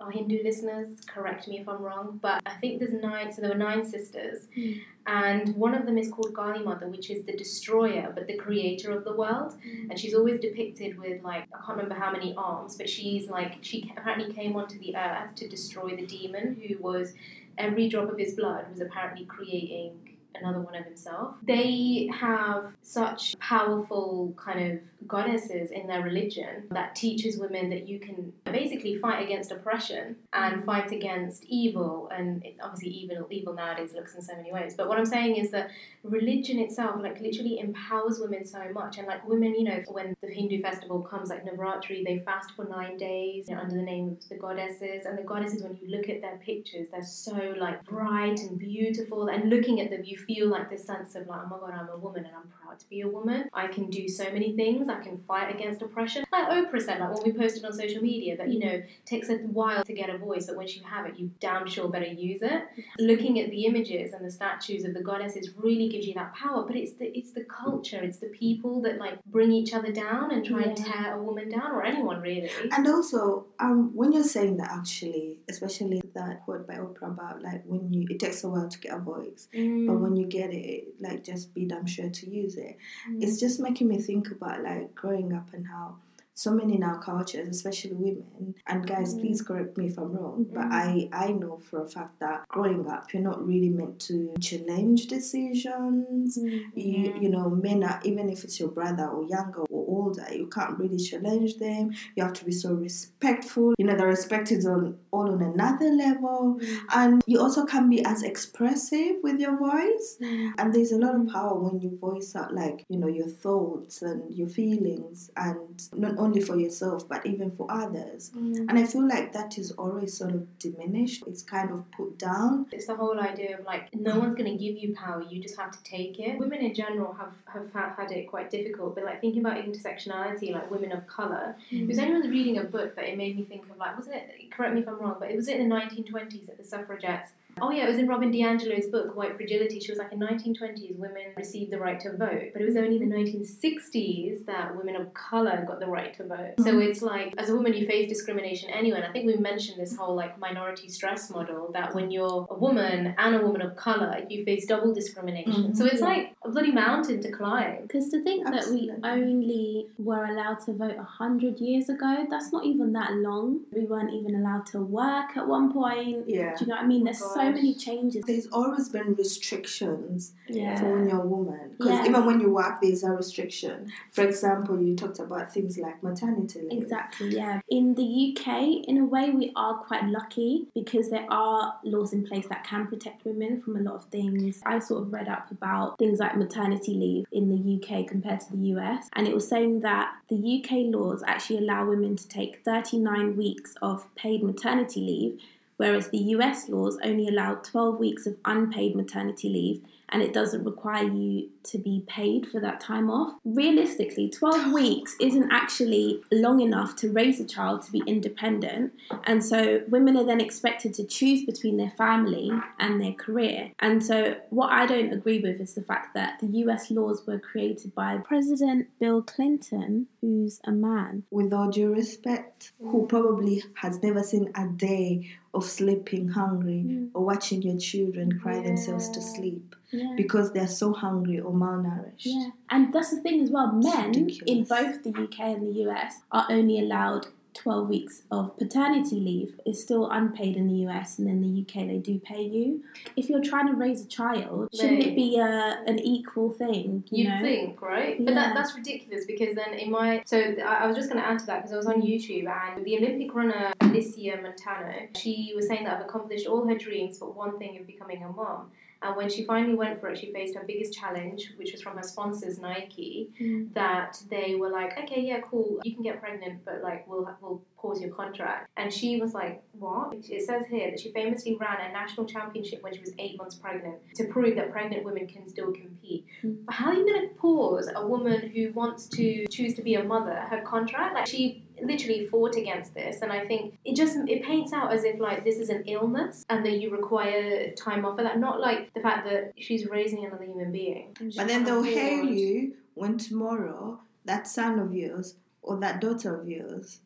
our 0.00 0.10
Hindu 0.10 0.42
listeners, 0.42 0.88
correct 1.06 1.46
me 1.46 1.58
if 1.58 1.68
I'm 1.68 1.82
wrong, 1.82 2.18
but 2.22 2.42
I 2.46 2.54
think 2.54 2.80
there's 2.80 2.94
nine, 2.94 3.32
so 3.32 3.42
there 3.42 3.50
were 3.50 3.56
nine 3.56 3.86
sisters. 3.86 4.46
Mm. 4.56 4.80
And 5.06 5.56
one 5.56 5.74
of 5.74 5.86
them 5.86 5.98
is 5.98 6.10
called 6.10 6.34
Kali 6.34 6.62
Mother, 6.62 6.86
which 6.88 7.10
is 7.10 7.24
the 7.24 7.32
destroyer, 7.32 8.12
but 8.14 8.26
the 8.26 8.36
creator 8.36 8.92
of 8.92 9.04
the 9.04 9.14
world 9.14 9.54
and 9.88 9.98
she's 9.98 10.14
always 10.14 10.40
depicted 10.40 10.98
with 10.98 11.22
like 11.22 11.44
I 11.52 11.58
can't 11.64 11.78
remember 11.78 11.94
how 11.94 12.12
many 12.12 12.34
arms, 12.36 12.76
but 12.76 12.88
she's 12.88 13.28
like 13.28 13.58
she 13.62 13.92
apparently 13.96 14.32
came 14.32 14.56
onto 14.56 14.78
the 14.78 14.96
earth 14.96 15.34
to 15.36 15.48
destroy 15.48 15.96
the 15.96 16.06
demon 16.06 16.60
who 16.60 16.78
was 16.78 17.14
every 17.58 17.88
drop 17.88 18.10
of 18.10 18.18
his 18.18 18.34
blood 18.34 18.70
was 18.70 18.80
apparently 18.80 19.24
creating 19.24 19.92
another 20.34 20.60
one 20.60 20.74
of 20.74 20.84
himself. 20.84 21.34
They 21.42 22.08
have 22.14 22.72
such 22.82 23.38
powerful 23.38 24.32
kind 24.36 24.72
of 24.72 24.78
goddesses 25.06 25.70
in 25.70 25.86
their 25.86 26.02
religion 26.02 26.64
that 26.70 26.94
teaches 26.94 27.38
women 27.38 27.70
that 27.70 27.88
you 27.88 27.98
can 27.98 28.32
basically 28.44 28.96
fight 28.98 29.22
against 29.24 29.50
oppression 29.50 30.16
and 30.32 30.62
mm. 30.62 30.66
fight 30.66 30.92
against 30.92 31.44
evil. 31.44 32.10
And 32.14 32.44
it, 32.44 32.56
obviously 32.62 32.90
evil 32.90 33.26
evil 33.30 33.54
nowadays 33.54 33.92
looks 33.94 34.14
in 34.14 34.22
so 34.22 34.36
many 34.36 34.52
ways. 34.52 34.74
But 34.76 34.88
what 34.88 34.98
i'm 34.98 35.06
saying 35.06 35.36
is 35.36 35.50
that 35.50 35.70
religion 36.02 36.58
itself 36.58 37.00
like 37.02 37.20
literally 37.20 37.58
empowers 37.58 38.18
women 38.20 38.44
so 38.44 38.62
much. 38.72 38.98
And 38.98 39.06
like 39.06 39.26
women 39.26 39.54
you 39.54 39.64
know 39.64 39.82
when 39.88 40.14
the 40.22 40.28
hindu 40.28 40.60
festival 40.62 41.00
comes 41.00 41.30
like 41.30 41.44
navratri 41.44 42.04
they 42.04 42.18
fast 42.20 42.52
for 42.54 42.66
nine 42.66 42.96
days 42.96 43.48
you 43.48 43.54
know, 43.54 43.62
under 43.62 43.76
the 43.76 43.82
name 43.82 44.08
of 44.10 44.28
the 44.28 44.36
goddesses. 44.36 45.06
And 45.06 45.18
the 45.18 45.22
goddesses 45.22 45.62
when 45.62 45.78
you 45.80 45.88
look 45.96 46.08
at 46.08 46.20
their 46.20 46.36
pictures 46.44 46.88
they're 46.92 47.02
so 47.02 47.54
like 47.58 47.84
bright 47.84 48.40
and 48.40 48.58
beautiful. 48.58 49.28
And 49.28 49.48
looking 49.48 49.80
at 49.80 49.90
them 49.90 50.04
you 50.04 50.18
feel 50.18 50.48
like 50.48 50.70
this 50.70 50.84
sense 50.84 51.14
of 51.14 51.26
like 51.26 51.40
oh 51.44 51.48
my 51.48 51.58
god 51.58 51.78
i'm 51.78 51.88
a 51.88 51.96
woman 51.96 52.24
and 52.24 52.34
i'm 52.34 52.48
proud 52.62 52.78
to 52.78 52.88
be 52.88 53.00
a 53.00 53.08
woman. 53.08 53.48
I 53.52 53.68
can 53.68 53.88
do 53.90 54.08
so 54.08 54.24
many 54.24 54.54
things 54.56 54.88
i 54.90 55.02
can 55.02 55.18
fight 55.26 55.54
against 55.54 55.82
oppression. 55.82 56.24
Like 56.32 56.48
oprah 56.48 56.82
said 56.82 57.00
like 57.00 57.14
when 57.14 57.22
we 57.24 57.32
posted 57.32 57.64
on 57.64 57.72
social 57.72 58.02
media 58.02 58.36
that 58.36 58.48
you 58.52 58.58
know 58.58 58.70
it 58.70 58.88
takes 59.06 59.28
a 59.28 59.36
while 59.36 59.84
to 59.84 59.92
get 59.92 60.10
a 60.10 60.18
voice 60.18 60.46
but 60.46 60.56
once 60.56 60.76
you 60.76 60.82
have 60.84 61.06
it 61.06 61.18
you 61.18 61.30
damn 61.40 61.66
sure 61.66 61.88
better 61.88 62.06
use 62.06 62.42
it. 62.42 62.62
Looking 62.98 63.40
at 63.40 63.50
the 63.50 63.66
images 63.66 64.12
and 64.12 64.24
the 64.24 64.30
statues 64.30 64.84
of 64.84 64.94
the 64.94 65.02
goddesses 65.02 65.50
really 65.56 65.88
gives 65.88 66.06
you 66.06 66.14
that 66.14 66.34
power 66.34 66.64
but 66.66 66.76
it's 66.76 66.92
the 66.94 67.06
it's 67.16 67.32
the 67.32 67.44
culture 67.44 68.00
it's 68.02 68.18
the 68.18 68.28
people 68.28 68.80
that 68.82 68.98
like 68.98 69.22
bring 69.26 69.52
each 69.52 69.72
other 69.72 69.92
down 69.92 70.30
and 70.32 70.44
try 70.44 70.62
and 70.62 70.76
tear 70.76 71.16
a 71.16 71.22
woman 71.22 71.48
down 71.48 71.70
or 71.72 71.84
anyone 71.84 72.20
really. 72.20 72.50
And 72.72 72.86
also, 72.86 73.46
um, 73.58 73.90
when 73.94 74.12
you're 74.12 74.24
saying 74.24 74.56
that, 74.58 74.70
actually, 74.70 75.38
especially 75.48 76.02
that 76.14 76.44
quote 76.44 76.66
by 76.66 76.74
Oprah 76.74 77.08
about 77.08 77.42
like 77.42 77.62
when 77.66 77.92
you, 77.92 78.06
it 78.10 78.18
takes 78.18 78.44
a 78.44 78.48
while 78.48 78.68
to 78.68 78.78
get 78.78 78.94
a 78.94 78.98
voice, 78.98 79.48
but 79.52 79.94
when 79.94 80.16
you 80.16 80.26
get 80.26 80.50
it, 80.52 80.94
like 81.00 81.24
just 81.24 81.54
be 81.54 81.64
damn 81.66 81.86
sure 81.86 82.10
to 82.10 82.30
use 82.30 82.56
it. 82.56 82.76
It's 83.20 83.38
just 83.38 83.60
making 83.60 83.88
me 83.88 83.98
think 83.98 84.30
about 84.30 84.62
like 84.62 84.79
growing 84.94 85.32
up 85.32 85.48
and 85.52 85.66
how 85.66 85.96
so 86.34 86.52
many 86.52 86.76
in 86.76 86.82
our 86.82 86.98
cultures, 87.02 87.48
especially 87.48 87.92
women, 87.94 88.54
and 88.66 88.86
guys, 88.86 89.14
Mm. 89.14 89.20
please 89.20 89.42
correct 89.42 89.76
me 89.76 89.86
if 89.86 89.98
I'm 89.98 90.12
wrong, 90.12 90.46
but 90.52 90.64
Mm. 90.64 90.72
I 90.72 91.08
I 91.12 91.32
know 91.32 91.58
for 91.58 91.82
a 91.82 91.86
fact 91.88 92.20
that 92.20 92.46
growing 92.48 92.86
up, 92.88 93.12
you're 93.12 93.22
not 93.22 93.44
really 93.46 93.68
meant 93.68 93.98
to 94.08 94.32
challenge 94.40 95.06
decisions. 95.08 96.38
You, 96.74 97.14
you 97.20 97.28
know, 97.28 97.50
men 97.50 97.84
are, 97.84 98.00
even 98.04 98.28
if 98.30 98.44
it's 98.44 98.58
your 98.58 98.70
brother 98.70 99.06
or 99.06 99.24
younger 99.24 99.62
or 99.62 99.84
older, 99.88 100.26
you 100.32 100.46
can't 100.46 100.78
really 100.78 100.96
challenge 100.98 101.58
them. 101.58 101.90
You 102.16 102.22
have 102.24 102.32
to 102.34 102.44
be 102.44 102.52
so 102.52 102.74
respectful. 102.74 103.74
You 103.78 103.86
know, 103.86 103.96
the 103.96 104.06
respect 104.06 104.52
is 104.52 104.66
on 104.66 104.98
all 105.10 105.30
on 105.30 105.42
another 105.42 105.90
level. 105.90 106.58
And 106.94 107.22
you 107.26 107.40
also 107.40 107.64
can 107.66 107.88
be 107.90 108.04
as 108.04 108.22
expressive 108.22 109.16
with 109.22 109.38
your 109.38 109.56
voice. 109.58 110.16
And 110.58 110.72
there's 110.74 110.92
a 110.92 110.98
lot 110.98 111.14
of 111.14 111.28
power 111.28 111.54
when 111.58 111.80
you 111.80 111.96
voice 111.98 112.34
out, 112.36 112.54
like, 112.54 112.84
you 112.88 112.98
know, 112.98 113.08
your 113.08 113.28
thoughts 113.28 114.02
and 114.02 114.32
your 114.34 114.48
feelings, 114.48 115.30
and 115.36 115.88
not 115.94 116.16
only 116.20 116.40
for 116.40 116.56
yourself, 116.56 117.08
but 117.08 117.24
even 117.26 117.50
for 117.50 117.66
others. 117.70 118.30
Mm. 118.36 118.66
And 118.68 118.78
I 118.78 118.84
feel 118.84 119.06
like 119.06 119.32
that 119.32 119.58
is 119.58 119.72
always 119.72 120.16
sort 120.16 120.32
of 120.32 120.58
diminished. 120.58 121.24
It's 121.26 121.42
kind 121.42 121.70
of 121.70 121.90
put 121.92 122.18
down. 122.18 122.66
It's 122.72 122.86
the 122.86 122.94
whole 122.94 123.18
idea 123.18 123.58
of 123.58 123.64
like 123.64 123.94
no 123.94 124.18
one's 124.18 124.34
going 124.34 124.56
to 124.56 124.62
give 124.62 124.76
you 124.76 124.94
power, 124.94 125.22
you 125.22 125.40
just 125.42 125.58
have 125.58 125.70
to 125.72 125.82
take 125.82 126.18
it. 126.18 126.38
Women 126.38 126.60
in 126.60 126.74
general 126.74 127.12
have, 127.14 127.32
have 127.46 127.96
had 127.96 128.10
it 128.10 128.28
quite 128.28 128.50
difficult, 128.50 128.94
but 128.94 129.04
like 129.04 129.20
thinking 129.20 129.40
about 129.40 129.56
intersectionality, 129.56 130.52
like 130.52 130.70
women 130.70 130.92
of 130.92 131.06
colour, 131.06 131.56
mm. 131.72 131.86
because 131.86 131.98
anyone's 131.98 132.28
reading 132.28 132.58
a 132.58 132.64
book 132.64 132.94
that 132.96 133.06
it 133.06 133.16
made 133.16 133.36
me 133.36 133.44
think 133.44 133.68
of 133.68 133.76
like, 133.76 133.96
wasn't 133.96 134.16
it, 134.16 134.50
correct 134.50 134.74
me 134.74 134.80
if 134.80 134.88
I'm 134.88 134.98
wrong, 134.98 135.16
but 135.18 135.30
it 135.30 135.36
was 135.36 135.48
in 135.48 135.68
the 135.68 135.74
1920s 135.74 136.46
that 136.46 136.58
the 136.58 136.64
suffragettes. 136.64 137.30
Oh 137.60 137.70
yeah, 137.70 137.84
it 137.84 137.88
was 137.88 137.98
in 137.98 138.08
Robin 138.08 138.32
DiAngelo's 138.32 138.86
book 138.86 139.16
White 139.16 139.36
Fragility. 139.36 139.80
She 139.80 139.90
was 139.92 139.98
like 139.98 140.12
in 140.12 140.18
1920s 140.18 140.96
women 140.96 141.22
received 141.36 141.70
the 141.70 141.78
right 141.78 141.98
to 142.00 142.10
vote, 142.16 142.50
but 142.52 142.62
it 142.62 142.64
was 142.66 142.76
only 142.76 142.96
in 142.96 143.08
the 143.08 143.16
1960s 143.16 144.44
that 144.46 144.76
women 144.76 144.96
of 144.96 145.12
color 145.14 145.64
got 145.66 145.80
the 145.80 145.86
right 145.86 146.14
to 146.14 146.24
vote. 146.26 146.54
So 146.60 146.78
it's 146.78 147.02
like 147.02 147.34
as 147.38 147.48
a 147.50 147.54
woman 147.54 147.74
you 147.74 147.86
face 147.86 148.08
discrimination 148.08 148.70
anyway. 148.70 148.98
And 148.98 149.06
I 149.06 149.12
think 149.12 149.26
we 149.26 149.36
mentioned 149.36 149.80
this 149.80 149.96
whole 149.96 150.14
like 150.14 150.38
minority 150.38 150.88
stress 150.88 151.30
model 151.30 151.70
that 151.72 151.94
when 151.94 152.10
you're 152.10 152.46
a 152.50 152.54
woman 152.54 153.14
and 153.18 153.34
a 153.34 153.40
woman 153.40 153.62
of 153.62 153.76
color, 153.76 154.24
you 154.28 154.44
face 154.44 154.66
double 154.66 154.92
discrimination. 154.92 155.52
Mhm. 155.72 155.76
So 155.76 155.84
it's 155.86 156.00
like 156.00 156.34
a 156.44 156.50
bloody 156.50 156.72
mountain 156.72 157.20
to 157.22 157.30
climb. 157.30 157.82
Because 157.82 158.08
to 158.10 158.22
think 158.22 158.46
that 158.46 158.68
we 158.68 158.90
only 159.04 159.86
were 159.98 160.24
allowed 160.24 160.60
to 160.66 160.72
vote 160.72 160.96
100 160.96 161.60
years 161.60 161.88
ago, 161.88 162.26
that's 162.30 162.52
not 162.52 162.64
even 162.64 162.92
that 162.92 163.12
long. 163.14 163.60
We 163.72 163.84
weren't 163.84 164.12
even 164.12 164.34
allowed 164.34 164.66
to 164.66 164.80
work 164.80 165.36
at 165.36 165.46
one 165.46 165.72
point. 165.72 166.28
Yeah. 166.28 166.54
Do 166.56 166.64
you 166.64 166.68
know 166.68 166.76
what 166.76 166.84
I 166.84 166.86
mean? 166.86 167.04
There's 167.04 167.20
Oh, 167.22 167.32
so 167.46 167.52
many 167.52 167.74
changes. 167.74 168.24
There's 168.26 168.46
always 168.48 168.88
been 168.88 169.14
restrictions 169.14 170.32
Yeah. 170.48 170.78
for 170.78 170.94
when 170.94 171.08
you're 171.08 171.22
a 171.22 171.26
woman. 171.26 171.70
Because 171.78 171.92
Yeah. 171.92 172.06
even 172.08 172.24
when 172.26 172.40
you 172.40 172.50
work, 172.50 172.80
there's 172.80 173.02
a 173.04 173.10
restriction. 173.10 173.90
For 174.12 174.22
example, 174.24 174.80
you 174.80 174.94
talked 174.96 175.18
about 175.18 175.52
things 175.52 175.78
like 175.78 176.02
maternity 176.02 176.60
leave. 176.62 176.82
Exactly, 176.82 177.34
yeah. 177.36 177.60
In 177.68 177.94
the 177.94 178.02
UK, 178.02 178.82
in 178.86 178.98
a 178.98 179.04
way, 179.04 179.30
we 179.30 179.52
are 179.56 179.74
quite 179.78 180.04
lucky 180.08 180.68
because 180.74 181.10
there 181.10 181.26
are 181.30 181.74
laws 181.84 182.12
in 182.12 182.24
place 182.24 182.46
that 182.48 182.64
can 182.64 182.86
protect 182.86 183.24
women 183.24 183.60
from 183.60 183.76
a 183.76 183.80
lot 183.80 183.94
of 183.94 184.04
things. 184.04 184.60
I 184.64 184.78
sort 184.78 185.02
of 185.02 185.12
read 185.12 185.28
up 185.28 185.50
about 185.50 185.98
things 185.98 186.18
like 186.20 186.36
maternity 186.36 186.94
leave 186.94 187.26
in 187.32 187.48
the 187.48 187.56
UK 187.76 188.04
compared 188.04 188.40
to 188.40 188.52
the 188.52 188.58
US, 188.74 189.08
and 189.14 189.26
it 189.26 189.34
was 189.34 189.46
saying 189.48 189.80
that 189.80 190.14
the 190.28 190.36
UK 190.36 190.84
laws 190.84 191.22
actually 191.26 191.58
allow 191.58 191.88
women 191.88 192.16
to 192.16 192.28
take 192.28 192.62
39 192.64 193.36
weeks 193.36 193.74
of 193.82 194.12
paid 194.14 194.42
maternity 194.42 195.00
leave. 195.00 195.40
Whereas 195.80 196.10
the 196.10 196.18
US 196.36 196.68
laws 196.68 196.98
only 197.02 197.26
allow 197.26 197.54
12 197.54 197.98
weeks 197.98 198.26
of 198.26 198.36
unpaid 198.44 198.94
maternity 198.94 199.48
leave 199.48 199.82
and 200.10 200.22
it 200.22 200.32
doesn't 200.32 200.64
require 200.64 201.04
you 201.04 201.48
to 201.62 201.78
be 201.78 202.04
paid 202.06 202.46
for 202.46 202.60
that 202.60 202.80
time 202.80 203.10
off. 203.10 203.34
Realistically, 203.44 204.28
12 204.28 204.72
weeks 204.72 205.16
isn't 205.20 205.50
actually 205.50 206.20
long 206.32 206.60
enough 206.60 206.96
to 206.96 207.10
raise 207.10 207.40
a 207.40 207.46
child 207.46 207.82
to 207.82 207.92
be 207.92 208.02
independent. 208.06 208.92
And 209.24 209.44
so 209.44 209.82
women 209.88 210.16
are 210.16 210.24
then 210.24 210.40
expected 210.40 210.94
to 210.94 211.04
choose 211.04 211.44
between 211.44 211.76
their 211.76 211.92
family 211.96 212.50
and 212.78 213.00
their 213.00 213.12
career. 213.12 213.72
And 213.78 214.04
so 214.04 214.36
what 214.50 214.70
I 214.72 214.86
don't 214.86 215.12
agree 215.12 215.40
with 215.40 215.60
is 215.60 215.74
the 215.74 215.82
fact 215.82 216.14
that 216.14 216.40
the 216.40 216.48
US 216.64 216.90
laws 216.90 217.26
were 217.26 217.38
created 217.38 217.94
by 217.94 218.18
President 218.18 218.88
Bill 218.98 219.22
Clinton, 219.22 220.08
who's 220.20 220.60
a 220.64 220.72
man. 220.72 221.24
With 221.30 221.52
all 221.52 221.70
due 221.70 221.92
respect, 221.92 222.72
who 222.80 223.06
probably 223.06 223.62
has 223.74 224.02
never 224.02 224.22
seen 224.22 224.50
a 224.54 224.66
day 224.66 225.30
of 225.52 225.64
sleeping 225.64 226.28
hungry 226.28 226.84
Mm. 226.86 227.10
or 227.14 227.24
watching 227.24 227.60
your 227.62 227.76
children 227.76 228.38
cry 228.38 228.62
themselves 228.62 229.08
to 229.10 229.20
sleep 229.20 229.74
Yeah. 229.90 230.14
because 230.16 230.52
they're 230.52 230.68
so 230.68 230.92
hungry 230.92 231.40
or 231.40 231.52
malnourished. 231.52 232.24
Yeah, 232.26 232.50
and 232.70 232.92
that's 232.94 233.10
the 233.10 233.20
thing 233.20 233.40
as 233.40 233.50
well. 233.50 233.72
Men 233.72 234.14
in 234.46 234.64
both 234.64 235.02
the 235.02 235.10
UK 235.10 235.52
and 235.54 235.62
the 235.66 235.72
US 235.84 236.22
are 236.30 236.46
only 236.50 236.78
allowed 236.78 237.26
12 237.54 237.88
weeks 237.88 238.22
of 238.30 238.56
paternity 238.58 239.16
leave. 239.16 239.60
is 239.66 239.80
still 239.82 240.10
unpaid 240.10 240.56
in 240.56 240.68
the 240.68 240.88
US, 240.88 241.18
and 241.18 241.28
in 241.28 241.40
the 241.42 241.62
UK, 241.62 241.86
they 241.86 241.98
do 241.98 242.18
pay 242.18 242.42
you. 242.42 242.82
If 243.16 243.28
you're 243.28 243.42
trying 243.42 243.66
to 243.66 243.74
raise 243.74 244.02
a 244.02 244.08
child, 244.08 244.68
shouldn't 244.74 245.04
it 245.04 245.14
be 245.14 245.38
a, 245.38 245.44
uh, 245.44 245.76
an 245.86 245.98
equal 245.98 246.50
thing? 246.50 247.04
You 247.10 247.24
You'd 247.24 247.28
know? 247.28 247.42
think, 247.42 247.82
right? 247.82 248.24
But 248.24 248.34
that, 248.34 248.54
that's 248.54 248.74
ridiculous 248.74 249.24
because 249.26 249.54
then 249.54 249.74
in 249.74 249.90
my 249.90 250.22
so 250.24 250.38
I 250.38 250.84
I 250.84 250.86
was 250.86 250.96
just 250.96 251.10
going 251.10 251.22
to 251.22 251.28
add 251.28 251.38
to 251.40 251.46
that 251.46 251.58
because 251.62 251.72
I 251.72 251.76
was 251.76 251.86
on 251.86 252.02
YouTube 252.02 252.46
and 252.48 252.84
the 252.84 252.96
Olympic 252.96 253.34
runner 253.34 253.72
Alysia 253.80 254.40
Montaño, 254.42 255.16
she 255.16 255.52
was 255.54 255.66
saying 255.66 255.84
that 255.84 255.98
I've 255.98 256.06
accomplished 256.06 256.46
all 256.46 256.66
her 256.66 256.76
dreams 256.76 257.18
but 257.18 257.36
one 257.36 257.58
thing 257.58 257.78
of 257.78 257.86
becoming 257.86 258.22
a 258.22 258.28
mom. 258.28 258.70
And 259.02 259.16
when 259.16 259.30
she 259.30 259.44
finally 259.44 259.74
went 259.74 260.00
for 260.00 260.08
it, 260.08 260.18
she 260.18 260.32
faced 260.32 260.54
her 260.56 260.64
biggest 260.66 260.92
challenge, 260.92 261.52
which 261.56 261.72
was 261.72 261.80
from 261.80 261.96
her 261.96 262.02
sponsors, 262.02 262.58
Nike, 262.58 263.30
Mm. 263.40 263.72
that 263.74 264.22
they 264.28 264.54
were 264.56 264.68
like, 264.68 264.98
okay, 264.98 265.20
yeah, 265.22 265.40
cool, 265.40 265.80
you 265.84 265.94
can 265.94 266.02
get 266.02 266.20
pregnant, 266.20 266.64
but 266.64 266.82
like 266.82 267.06
we'll 267.08 267.28
we'll 267.40 267.62
pause 267.78 268.00
your 268.00 268.10
contract. 268.10 268.68
And 268.76 268.92
she 268.92 269.18
was 269.18 269.32
like, 269.32 269.62
what? 269.78 270.12
It 270.12 270.42
says 270.46 270.66
here 270.66 270.90
that 270.90 271.00
she 271.00 271.10
famously 271.12 271.56
ran 271.56 271.80
a 271.80 271.92
national 271.92 272.26
championship 272.26 272.82
when 272.82 272.92
she 272.94 273.00
was 273.00 273.12
eight 273.18 273.38
months 273.38 273.54
pregnant 273.54 273.96
to 274.16 274.24
prove 274.24 274.54
that 274.56 274.70
pregnant 274.70 275.02
women 275.04 275.26
can 275.26 275.48
still 275.48 275.72
compete. 275.72 276.26
Mm. 276.42 276.66
But 276.66 276.74
how 276.74 276.90
are 276.90 276.94
you 276.94 277.06
going 277.06 277.28
to 277.28 277.34
pause 277.36 277.88
a 277.94 278.06
woman 278.06 278.50
who 278.50 278.70
wants 278.72 279.06
to 279.08 279.46
choose 279.46 279.74
to 279.76 279.82
be 279.82 279.94
a 279.94 280.04
mother 280.04 280.34
her 280.50 280.60
contract? 280.60 281.14
Like 281.14 281.26
she 281.26 281.64
literally 281.84 282.26
fought 282.26 282.56
against 282.56 282.94
this, 282.94 283.22
and 283.22 283.32
I 283.32 283.44
think 283.46 283.78
it 283.84 283.96
just 283.96 284.16
it 284.28 284.42
paints 284.44 284.72
out 284.72 284.92
as 284.92 285.04
if 285.04 285.18
like 285.20 285.44
this 285.44 285.58
is 285.58 285.68
an 285.68 285.84
illness 285.86 286.44
and 286.48 286.64
that 286.64 286.80
you 286.80 286.90
require 286.90 287.70
time 287.72 288.04
off 288.04 288.16
for 288.16 288.22
that, 288.22 288.38
not 288.38 288.60
like 288.60 288.92
the 288.94 289.00
fact 289.00 289.26
that 289.28 289.52
she's 289.58 289.86
raising 289.86 290.24
another 290.24 290.44
human 290.44 290.72
being. 290.72 291.16
But 291.36 291.48
then 291.48 291.64
they'll 291.64 291.82
hail 291.82 292.20
Afford. 292.22 292.34
you 292.34 292.74
when 292.94 293.18
tomorrow 293.18 294.00
that 294.24 294.46
son 294.46 294.78
of 294.78 294.94
yours 294.94 295.36
or 295.62 295.78
that 295.80 296.00
daughter 296.00 296.40
of 296.40 296.48
yours 296.48 297.00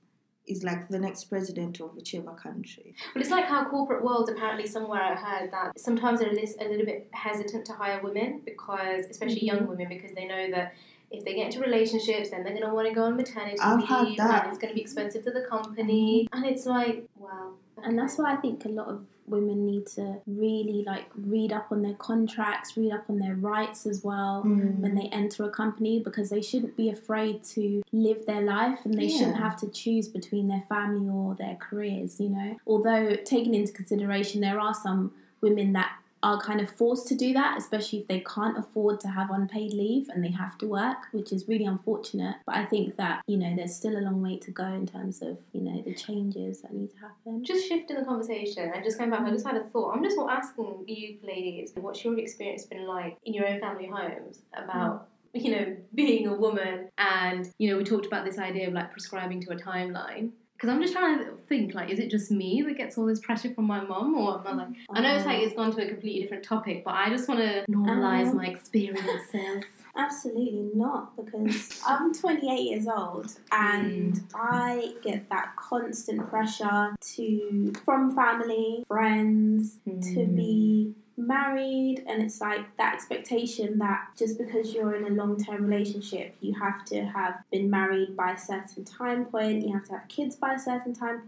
is 0.46 0.62
like 0.62 0.88
the 0.88 0.98
next 0.98 1.24
president 1.24 1.80
of 1.80 1.94
whichever 1.94 2.32
country. 2.32 2.94
But 3.14 3.22
it's 3.22 3.30
like 3.30 3.46
how 3.46 3.64
corporate 3.64 4.04
world 4.04 4.28
apparently 4.28 4.66
somewhere 4.66 5.00
I 5.02 5.14
heard 5.14 5.50
that 5.52 5.78
sometimes 5.78 6.20
they're 6.20 6.28
a 6.28 6.32
a 6.32 6.68
little 6.68 6.84
bit 6.84 7.08
hesitant 7.12 7.64
to 7.66 7.72
hire 7.72 8.00
women 8.02 8.42
because, 8.44 9.06
especially 9.10 9.36
Mm-hmm. 9.36 9.56
young 9.56 9.66
women, 9.66 9.88
because 9.88 10.12
they 10.12 10.26
know 10.26 10.50
that 10.50 10.74
if 11.18 11.24
they 11.24 11.34
get 11.34 11.46
into 11.46 11.60
relationships, 11.60 12.30
then 12.30 12.42
they're 12.44 12.54
going 12.54 12.66
to 12.66 12.74
want 12.74 12.88
to 12.88 12.94
go 12.94 13.04
on 13.04 13.16
maternity 13.16 13.58
I've 13.60 13.78
leave, 13.78 13.88
had 13.88 14.16
that. 14.18 14.44
and 14.44 14.52
it's 14.52 14.58
going 14.58 14.70
to 14.70 14.74
be 14.74 14.80
expensive 14.80 15.24
to 15.24 15.30
the 15.30 15.42
company, 15.42 16.28
and 16.32 16.44
it's 16.44 16.66
like, 16.66 17.04
wow. 17.16 17.52
And 17.82 17.98
that's 17.98 18.18
why 18.18 18.32
I 18.32 18.36
think 18.36 18.64
a 18.64 18.68
lot 18.68 18.88
of 18.88 19.06
women 19.26 19.64
need 19.64 19.86
to 19.86 20.20
really 20.26 20.84
like 20.86 21.06
read 21.16 21.52
up 21.52 21.68
on 21.70 21.82
their 21.82 21.94
contracts, 21.94 22.76
read 22.76 22.92
up 22.92 23.04
on 23.08 23.18
their 23.18 23.34
rights 23.34 23.86
as 23.86 24.04
well. 24.04 24.42
Mm. 24.44 24.78
when 24.78 24.94
they 24.94 25.08
enter 25.12 25.44
a 25.44 25.50
company 25.50 26.00
because 26.02 26.30
they 26.30 26.42
shouldn't 26.42 26.76
be 26.76 26.90
afraid 26.90 27.42
to 27.42 27.82
live 27.92 28.26
their 28.26 28.42
life 28.42 28.80
and 28.84 28.94
they 28.94 29.08
shouldn't 29.08 29.36
have 29.36 29.56
to 29.56 29.68
choose 29.68 30.08
between 30.08 30.48
their 30.48 30.64
family 30.68 31.08
or 31.08 31.34
their 31.34 31.56
careers, 31.56 32.20
you 32.20 32.28
know. 32.28 32.56
Although, 32.66 33.16
taking 33.24 33.54
into 33.54 33.72
consideration, 33.72 34.40
there 34.40 34.60
are 34.60 34.74
some 34.74 35.12
women 35.40 35.72
that 35.72 35.92
are 36.24 36.40
kind 36.40 36.58
of 36.58 36.70
forced 36.70 37.06
to 37.06 37.14
do 37.14 37.34
that, 37.34 37.58
especially 37.58 37.98
if 37.98 38.08
they 38.08 38.20
can't 38.20 38.56
afford 38.56 38.98
to 38.98 39.08
have 39.08 39.30
unpaid 39.30 39.74
leave 39.74 40.08
and 40.08 40.24
they 40.24 40.30
have 40.30 40.56
to 40.56 40.66
work, 40.66 40.96
which 41.12 41.32
is 41.32 41.46
really 41.46 41.66
unfortunate. 41.66 42.36
But 42.46 42.56
I 42.56 42.64
think 42.64 42.96
that, 42.96 43.22
you 43.26 43.36
know, 43.36 43.54
there's 43.54 43.76
still 43.76 43.94
a 43.98 44.00
long 44.00 44.22
way 44.22 44.38
to 44.38 44.50
go 44.50 44.64
in 44.64 44.86
terms 44.86 45.20
of, 45.20 45.36
you 45.52 45.60
know, 45.60 45.82
the 45.82 45.94
changes 45.94 46.62
that 46.62 46.72
need 46.72 46.90
to 46.92 46.96
happen. 46.96 47.44
Just 47.44 47.68
shifting 47.68 47.98
the 47.98 48.06
conversation 48.06 48.72
and 48.74 48.82
just 48.82 48.96
going 48.96 49.10
back, 49.10 49.20
I 49.20 49.30
just 49.30 49.46
had 49.46 49.56
a 49.56 49.64
thought. 49.64 49.94
I'm 49.94 50.02
just 50.02 50.16
asking 50.18 50.84
you 50.86 51.18
ladies, 51.22 51.72
what's 51.76 52.02
your 52.02 52.18
experience 52.18 52.64
been 52.64 52.86
like 52.86 53.18
in 53.26 53.34
your 53.34 53.46
own 53.46 53.60
family 53.60 53.86
homes 53.86 54.40
about, 54.54 55.08
you 55.34 55.50
know, 55.50 55.76
being 55.94 56.26
a 56.26 56.34
woman? 56.34 56.88
And, 56.96 57.52
you 57.58 57.70
know, 57.70 57.76
we 57.76 57.84
talked 57.84 58.06
about 58.06 58.24
this 58.24 58.38
idea 58.38 58.66
of 58.68 58.72
like 58.72 58.92
prescribing 58.92 59.42
to 59.42 59.52
a 59.52 59.56
timeline. 59.56 60.30
Because 60.54 60.70
I'm 60.70 60.80
just 60.80 60.92
trying 60.94 61.18
to 61.18 61.32
think, 61.48 61.74
like, 61.74 61.90
is 61.90 61.98
it 61.98 62.10
just 62.10 62.30
me 62.30 62.62
that 62.62 62.76
gets 62.76 62.96
all 62.96 63.06
this 63.06 63.20
pressure 63.20 63.52
from 63.52 63.64
my 63.66 63.80
mom 63.82 64.14
or 64.14 64.38
am 64.38 64.46
I 64.46 64.64
like? 64.64 64.74
I 64.90 65.00
know 65.00 65.14
it's 65.16 65.26
like 65.26 65.40
it's 65.40 65.54
gone 65.54 65.72
to 65.72 65.82
a 65.82 65.88
completely 65.88 66.22
different 66.22 66.44
topic, 66.44 66.84
but 66.84 66.94
I 66.94 67.10
just 67.10 67.28
want 67.28 67.40
to 67.40 67.64
normalize 67.70 68.28
Um, 68.30 68.36
my 68.36 68.46
experiences. 68.46 69.64
Absolutely 69.96 70.70
not, 70.74 71.14
because 71.16 71.80
I'm 71.86 72.12
28 72.12 72.56
years 72.60 72.86
old 72.88 73.32
and 73.52 74.20
I 74.34 74.94
get 75.02 75.28
that 75.30 75.54
constant 75.56 76.28
pressure 76.28 76.94
to 77.14 77.72
from 77.84 78.14
family, 78.14 78.84
friends, 78.88 79.78
to 79.84 80.26
be 80.26 80.94
married, 81.16 82.04
and 82.06 82.22
it's 82.22 82.40
like 82.40 82.76
that 82.76 82.94
expectation 82.94 83.78
that 83.78 84.08
just 84.16 84.38
because 84.38 84.74
you're 84.74 84.94
in 84.94 85.04
a 85.04 85.10
long 85.10 85.42
term 85.42 85.64
relationship, 85.66 86.34
you 86.40 86.54
have 86.54 86.84
to 86.86 87.04
have 87.04 87.42
been 87.50 87.70
married 87.70 88.16
by 88.16 88.32
a 88.32 88.38
certain 88.38 88.84
time 88.84 89.24
point, 89.26 89.66
you 89.66 89.72
have 89.72 89.84
to 89.86 89.92
have 89.92 90.08
kids 90.08 90.36
by 90.36 90.54
a 90.54 90.58
certain 90.58 90.94
time. 90.94 91.22